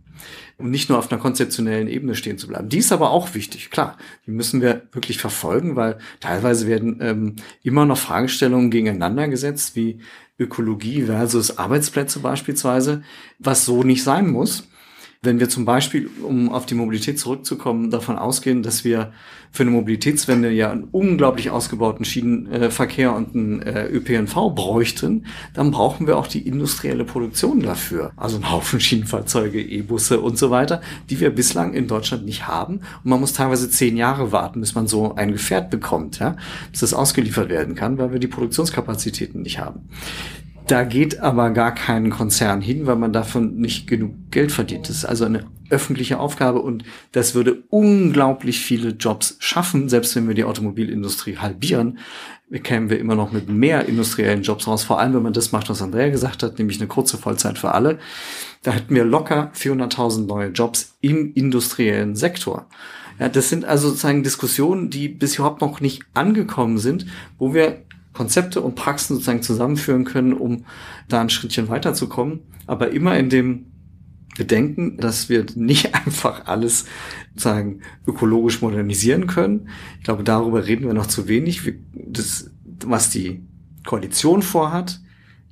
Und 0.58 0.70
nicht 0.70 0.88
nur 0.88 0.98
auf 0.98 1.12
einer 1.12 1.20
konzeptionellen 1.20 1.86
Ebene 1.86 2.14
stehen 2.14 2.38
zu 2.38 2.48
bleiben. 2.48 2.70
Die 2.70 2.78
ist 2.78 2.90
aber 2.90 3.10
auch 3.10 3.34
wichtig, 3.34 3.70
klar. 3.70 3.98
Die 4.26 4.30
müssen 4.30 4.62
wir 4.62 4.82
wirklich 4.92 5.18
verfolgen, 5.18 5.76
weil 5.76 5.98
teilweise 6.20 6.66
werden 6.66 6.98
ähm, 7.02 7.36
immer 7.62 7.84
noch 7.84 7.98
Fragestellungen 7.98 8.70
gegeneinander 8.70 9.28
gesetzt, 9.28 9.76
wie 9.76 10.00
Ökologie 10.38 11.02
versus 11.02 11.58
Arbeitsplätze 11.58 12.20
beispielsweise, 12.20 13.02
was 13.38 13.66
so 13.66 13.82
nicht 13.82 14.02
sein 14.02 14.30
muss. 14.30 14.66
Wenn 15.22 15.40
wir 15.40 15.48
zum 15.48 15.64
Beispiel, 15.64 16.08
um 16.22 16.50
auf 16.50 16.66
die 16.66 16.74
Mobilität 16.74 17.18
zurückzukommen, 17.18 17.90
davon 17.90 18.16
ausgehen, 18.16 18.62
dass 18.62 18.84
wir 18.84 19.12
für 19.50 19.62
eine 19.62 19.72
Mobilitätswende 19.72 20.50
ja 20.50 20.70
einen 20.70 20.84
unglaublich 20.84 21.50
ausgebauten 21.50 22.04
Schienenverkehr 22.04 23.14
und 23.14 23.34
einen 23.34 23.62
äh, 23.62 23.86
ÖPNV 23.86 24.54
bräuchten, 24.54 25.26
dann 25.54 25.70
brauchen 25.70 26.06
wir 26.06 26.18
auch 26.18 26.26
die 26.26 26.46
industrielle 26.46 27.04
Produktion 27.04 27.60
dafür. 27.60 28.12
Also 28.16 28.36
einen 28.36 28.50
Haufen 28.50 28.80
Schienenfahrzeuge, 28.80 29.62
E-Busse 29.62 30.20
und 30.20 30.36
so 30.36 30.50
weiter, 30.50 30.82
die 31.08 31.20
wir 31.20 31.30
bislang 31.30 31.74
in 31.74 31.88
Deutschland 31.88 32.24
nicht 32.26 32.46
haben. 32.46 32.80
Und 33.02 33.10
man 33.10 33.20
muss 33.20 33.32
teilweise 33.32 33.70
zehn 33.70 33.96
Jahre 33.96 34.32
warten, 34.32 34.60
bis 34.60 34.74
man 34.74 34.86
so 34.86 35.14
ein 35.14 35.32
Gefährt 35.32 35.70
bekommt, 35.70 36.18
ja, 36.18 36.36
bis 36.70 36.80
das 36.80 36.92
ausgeliefert 36.92 37.48
werden 37.48 37.74
kann, 37.74 37.98
weil 37.98 38.12
wir 38.12 38.18
die 38.18 38.28
Produktionskapazitäten 38.28 39.42
nicht 39.42 39.58
haben. 39.58 39.88
Da 40.66 40.82
geht 40.82 41.20
aber 41.20 41.50
gar 41.50 41.72
kein 41.72 42.10
Konzern 42.10 42.60
hin, 42.60 42.86
weil 42.86 42.96
man 42.96 43.12
davon 43.12 43.56
nicht 43.56 43.86
genug 43.86 44.14
Geld 44.30 44.50
verdient. 44.50 44.88
Das 44.88 44.96
ist 44.96 45.04
also 45.04 45.24
eine 45.24 45.46
öffentliche 45.70 46.18
Aufgabe 46.18 46.60
und 46.60 46.84
das 47.12 47.34
würde 47.34 47.62
unglaublich 47.70 48.60
viele 48.60 48.90
Jobs 48.90 49.36
schaffen, 49.38 49.88
selbst 49.88 50.14
wenn 50.16 50.26
wir 50.26 50.34
die 50.34 50.44
Automobilindustrie 50.44 51.38
halbieren, 51.38 51.98
kämen 52.62 52.90
wir 52.90 52.98
immer 52.98 53.16
noch 53.16 53.32
mit 53.32 53.48
mehr 53.48 53.86
industriellen 53.86 54.42
Jobs 54.42 54.66
raus, 54.66 54.84
vor 54.84 55.00
allem 55.00 55.14
wenn 55.14 55.22
man 55.22 55.32
das 55.32 55.52
macht, 55.52 55.68
was 55.68 55.82
Andrea 55.82 56.08
gesagt 56.10 56.42
hat, 56.42 56.58
nämlich 56.58 56.78
eine 56.78 56.88
kurze 56.88 57.18
Vollzeit 57.18 57.58
für 57.58 57.72
alle. 57.72 57.98
Da 58.62 58.72
hätten 58.72 58.94
wir 58.94 59.04
locker 59.04 59.50
400.000 59.56 60.26
neue 60.26 60.48
Jobs 60.48 60.96
im 61.00 61.32
industriellen 61.34 62.14
Sektor. 62.14 62.66
Ja, 63.18 63.28
das 63.28 63.48
sind 63.48 63.64
also 63.64 63.88
sozusagen 63.88 64.22
Diskussionen, 64.22 64.90
die 64.90 65.08
bis 65.08 65.36
überhaupt 65.36 65.60
noch 65.60 65.80
nicht 65.80 66.02
angekommen 66.14 66.78
sind, 66.78 67.06
wo 67.38 67.54
wir 67.54 67.82
Konzepte 68.16 68.62
und 68.62 68.74
Praxen 68.76 69.14
sozusagen 69.14 69.42
zusammenführen 69.42 70.04
können, 70.04 70.32
um 70.32 70.64
da 71.08 71.20
ein 71.20 71.28
Schrittchen 71.28 71.68
weiterzukommen. 71.68 72.40
Aber 72.66 72.90
immer 72.90 73.18
in 73.18 73.28
dem 73.28 73.66
Bedenken, 74.38 74.96
dass 74.96 75.28
wir 75.28 75.44
nicht 75.54 75.94
einfach 76.06 76.46
alles 76.46 76.86
sozusagen 77.34 77.80
ökologisch 78.06 78.62
modernisieren 78.62 79.26
können. 79.26 79.68
Ich 79.98 80.04
glaube, 80.04 80.24
darüber 80.24 80.66
reden 80.66 80.86
wir 80.86 80.94
noch 80.94 81.06
zu 81.06 81.28
wenig. 81.28 81.60
Das, 81.92 82.50
was 82.84 83.10
die 83.10 83.42
Koalition 83.84 84.40
vorhat, 84.40 85.00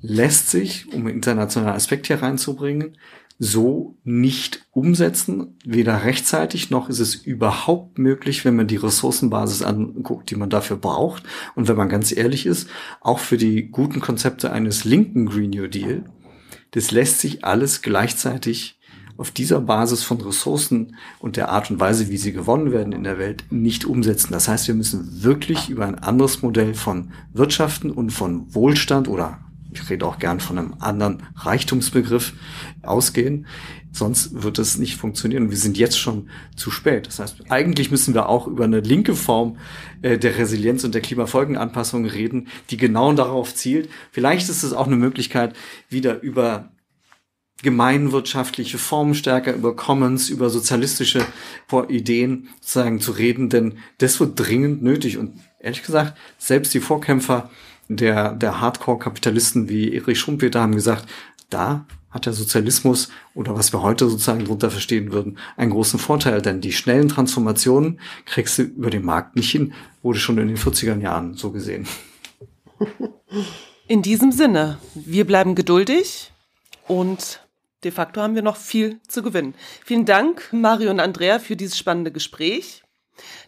lässt 0.01 0.51
sich, 0.51 0.93
um 0.93 1.07
internationalen 1.07 1.77
Aspekt 1.77 2.07
hier 2.07 2.23
reinzubringen, 2.23 2.97
so 3.39 3.97
nicht 4.05 4.67
umsetzen, 4.71 5.57
weder 5.65 6.05
rechtzeitig 6.05 6.71
noch 6.71 6.89
ist 6.89 7.01
es 7.01 7.15
überhaupt 7.15 7.99
möglich, 7.99 8.45
wenn 8.45 8.57
man 8.57 8.69
die 8.69 8.77
Ressourcenbasis 8.77 9.63
anguckt, 9.63 10.31
die 10.31 10.37
man 10.37 10.51
dafür 10.51 10.77
braucht. 10.77 11.25
Und 11.55 11.67
wenn 11.67 11.77
man 11.77 11.89
ganz 11.89 12.17
ehrlich 12.17 12.47
ist, 12.47 12.69
auch 13.01 13.19
für 13.19 13.37
die 13.37 13.71
guten 13.71 14.01
Konzepte 14.01 14.53
eines 14.53 14.85
linken 14.85 15.27
Green 15.27 15.51
New 15.51 15.67
Deal, 15.67 16.05
das 16.71 16.91
lässt 16.91 17.21
sich 17.21 17.45
alles 17.45 17.83
gleichzeitig 17.83 18.79
auf 19.17 19.31
dieser 19.31 19.61
Basis 19.61 20.03
von 20.03 20.21
Ressourcen 20.21 20.97
und 21.21 21.37
der 21.37 21.49
Art 21.49 21.71
und 21.71 21.79
Weise, 21.79 22.09
wie 22.09 22.17
sie 22.17 22.33
gewonnen 22.33 22.73
werden 22.73 22.93
in 22.93 23.05
der 23.05 23.19
Welt, 23.19 23.45
nicht 23.51 23.85
umsetzen. 23.85 24.33
Das 24.33 24.49
heißt, 24.49 24.67
wir 24.67 24.75
müssen 24.75 25.23
wirklich 25.23 25.71
über 25.71 25.87
ein 25.87 25.99
anderes 25.99 26.43
Modell 26.43 26.75
von 26.75 27.13
Wirtschaften 27.33 27.91
und 27.91 28.11
von 28.11 28.53
Wohlstand 28.55 29.09
oder 29.09 29.39
ich 29.75 29.91
rede 29.91 30.07
auch 30.07 30.19
gern 30.19 30.41
von 30.41 30.59
einem 30.59 30.75
anderen 30.79 31.25
Reichtumsbegriff 31.37 32.33
ausgehen. 32.83 33.47
Sonst 33.93 34.43
wird 34.43 34.59
es 34.59 34.77
nicht 34.77 34.97
funktionieren. 34.97 35.51
Wir 35.51 35.57
sind 35.57 35.79
jetzt 35.79 35.99
schon 35.99 36.29
zu 36.57 36.73
spät. 36.73 37.07
Das 37.07 37.21
heißt, 37.21 37.51
eigentlich 37.51 37.93
müssen 37.93 38.13
wir 38.13 38.29
auch 38.29 38.49
über 38.49 38.65
eine 38.65 38.81
linke 38.81 39.15
Form 39.15 39.59
äh, 40.03 40.19
der 40.19 40.37
Resilienz 40.37 40.83
und 40.83 40.95
der 40.95 41.03
Klimafolgenanpassung 41.03 42.05
reden, 42.05 42.49
die 42.71 42.77
genau 42.77 43.13
darauf 43.13 43.55
zielt. 43.55 43.89
Vielleicht 44.11 44.49
ist 44.49 44.65
es 44.65 44.73
auch 44.73 44.87
eine 44.87 44.97
Möglichkeit, 44.97 45.55
wieder 45.89 46.21
über 46.23 46.71
gemeinwirtschaftliche 47.65 48.79
Formen 48.79 49.17
stärker, 49.17 49.53
über 49.53 49.75
Commons, 49.75 50.29
über 50.29 50.49
sozialistische 50.51 51.27
Ideen 51.89 52.49
sozusagen 52.61 53.01
zu 53.01 53.11
reden, 53.11 53.49
denn 53.49 53.79
das 53.99 54.21
wird 54.21 54.39
dringend 54.39 54.83
nötig. 54.83 55.19
Und 55.19 55.41
ehrlich 55.59 55.83
gesagt, 55.83 56.17
selbst 56.39 56.73
die 56.75 56.81
Vorkämpfer 56.81 57.51
der, 57.89 58.33
der 58.35 58.61
Hardcore-Kapitalisten 58.61 59.69
wie 59.69 59.95
Erich 59.95 60.21
Schumpeter 60.21 60.61
haben 60.61 60.75
gesagt, 60.77 61.07
da 61.51 61.87
hat 62.11 62.27
der 62.27 62.33
Sozialismus 62.33 63.09
oder 63.35 63.57
was 63.57 63.73
wir 63.73 63.83
heute 63.83 64.09
sozusagen 64.09 64.45
darunter 64.45 64.71
verstehen 64.71 65.11
würden, 65.11 65.39
einen 65.57 65.73
großen 65.73 65.99
Vorteil, 65.99 66.41
denn 66.41 66.61
die 66.61 66.73
schnellen 66.73 67.09
Transformationen 67.09 67.99
kriegst 68.25 68.59
du 68.59 68.63
über 68.63 68.91
den 68.91 69.05
Markt 69.05 69.35
nicht 69.35 69.51
hin, 69.51 69.75
wurde 70.03 70.21
schon 70.21 70.39
in 70.39 70.47
den 70.47 70.57
40er 70.57 71.01
Jahren 71.01 71.35
so 71.35 71.51
gesehen. 71.51 71.89
In 73.89 74.01
diesem 74.03 74.33
Sinne, 74.33 74.79
wir 74.95 75.27
bleiben 75.27 75.55
geduldig 75.57 76.31
und 76.87 77.44
de 77.85 77.93
facto 77.93 78.21
haben 78.21 78.35
wir 78.35 78.43
noch 78.43 78.57
viel 78.57 79.01
zu 79.07 79.23
gewinnen. 79.23 79.55
Vielen 79.85 80.05
Dank, 80.05 80.49
Mario 80.53 80.91
und 80.91 81.01
Andrea, 81.01 81.39
für 81.39 81.57
dieses 81.57 81.79
spannende 81.79 82.13
Gespräch. 82.13 82.85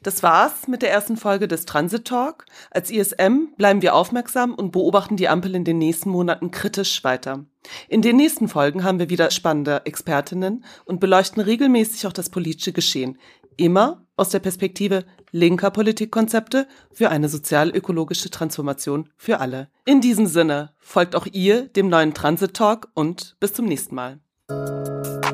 Das 0.02 0.22
war's 0.22 0.68
mit 0.68 0.82
der 0.82 0.92
ersten 0.92 1.16
Folge 1.16 1.48
des 1.48 1.66
Transit 1.66 2.04
Talk. 2.04 2.46
Als 2.70 2.90
ISM 2.90 3.48
bleiben 3.56 3.82
wir 3.82 3.94
aufmerksam 3.94 4.54
und 4.54 4.70
beobachten 4.70 5.16
die 5.16 5.28
Ampel 5.28 5.54
in 5.54 5.64
den 5.64 5.78
nächsten 5.78 6.10
Monaten 6.10 6.50
kritisch 6.50 7.02
weiter. 7.02 7.44
In 7.88 8.02
den 8.02 8.16
nächsten 8.16 8.48
Folgen 8.48 8.84
haben 8.84 8.98
wir 9.00 9.10
wieder 9.10 9.30
spannende 9.30 9.82
Expertinnen 9.84 10.64
und 10.84 11.00
beleuchten 11.00 11.42
regelmäßig 11.42 12.06
auch 12.06 12.12
das 12.12 12.30
politische 12.30 12.72
Geschehen. 12.72 13.18
Immer 13.56 14.06
aus 14.16 14.28
der 14.28 14.38
Perspektive 14.38 15.04
linker 15.32 15.70
Politikkonzepte 15.70 16.68
für 16.92 17.10
eine 17.10 17.28
sozial-ökologische 17.28 18.30
Transformation 18.30 19.10
für 19.16 19.40
alle. 19.40 19.68
In 19.84 20.00
diesem 20.00 20.26
Sinne 20.26 20.72
folgt 20.78 21.16
auch 21.16 21.26
ihr 21.26 21.68
dem 21.68 21.88
neuen 21.88 22.14
Transit 22.14 22.54
Talk 22.54 22.88
und 22.94 23.36
bis 23.40 23.52
zum 23.52 23.66
nächsten 23.66 23.94
Mal. 23.94 24.20
Música 24.48 25.25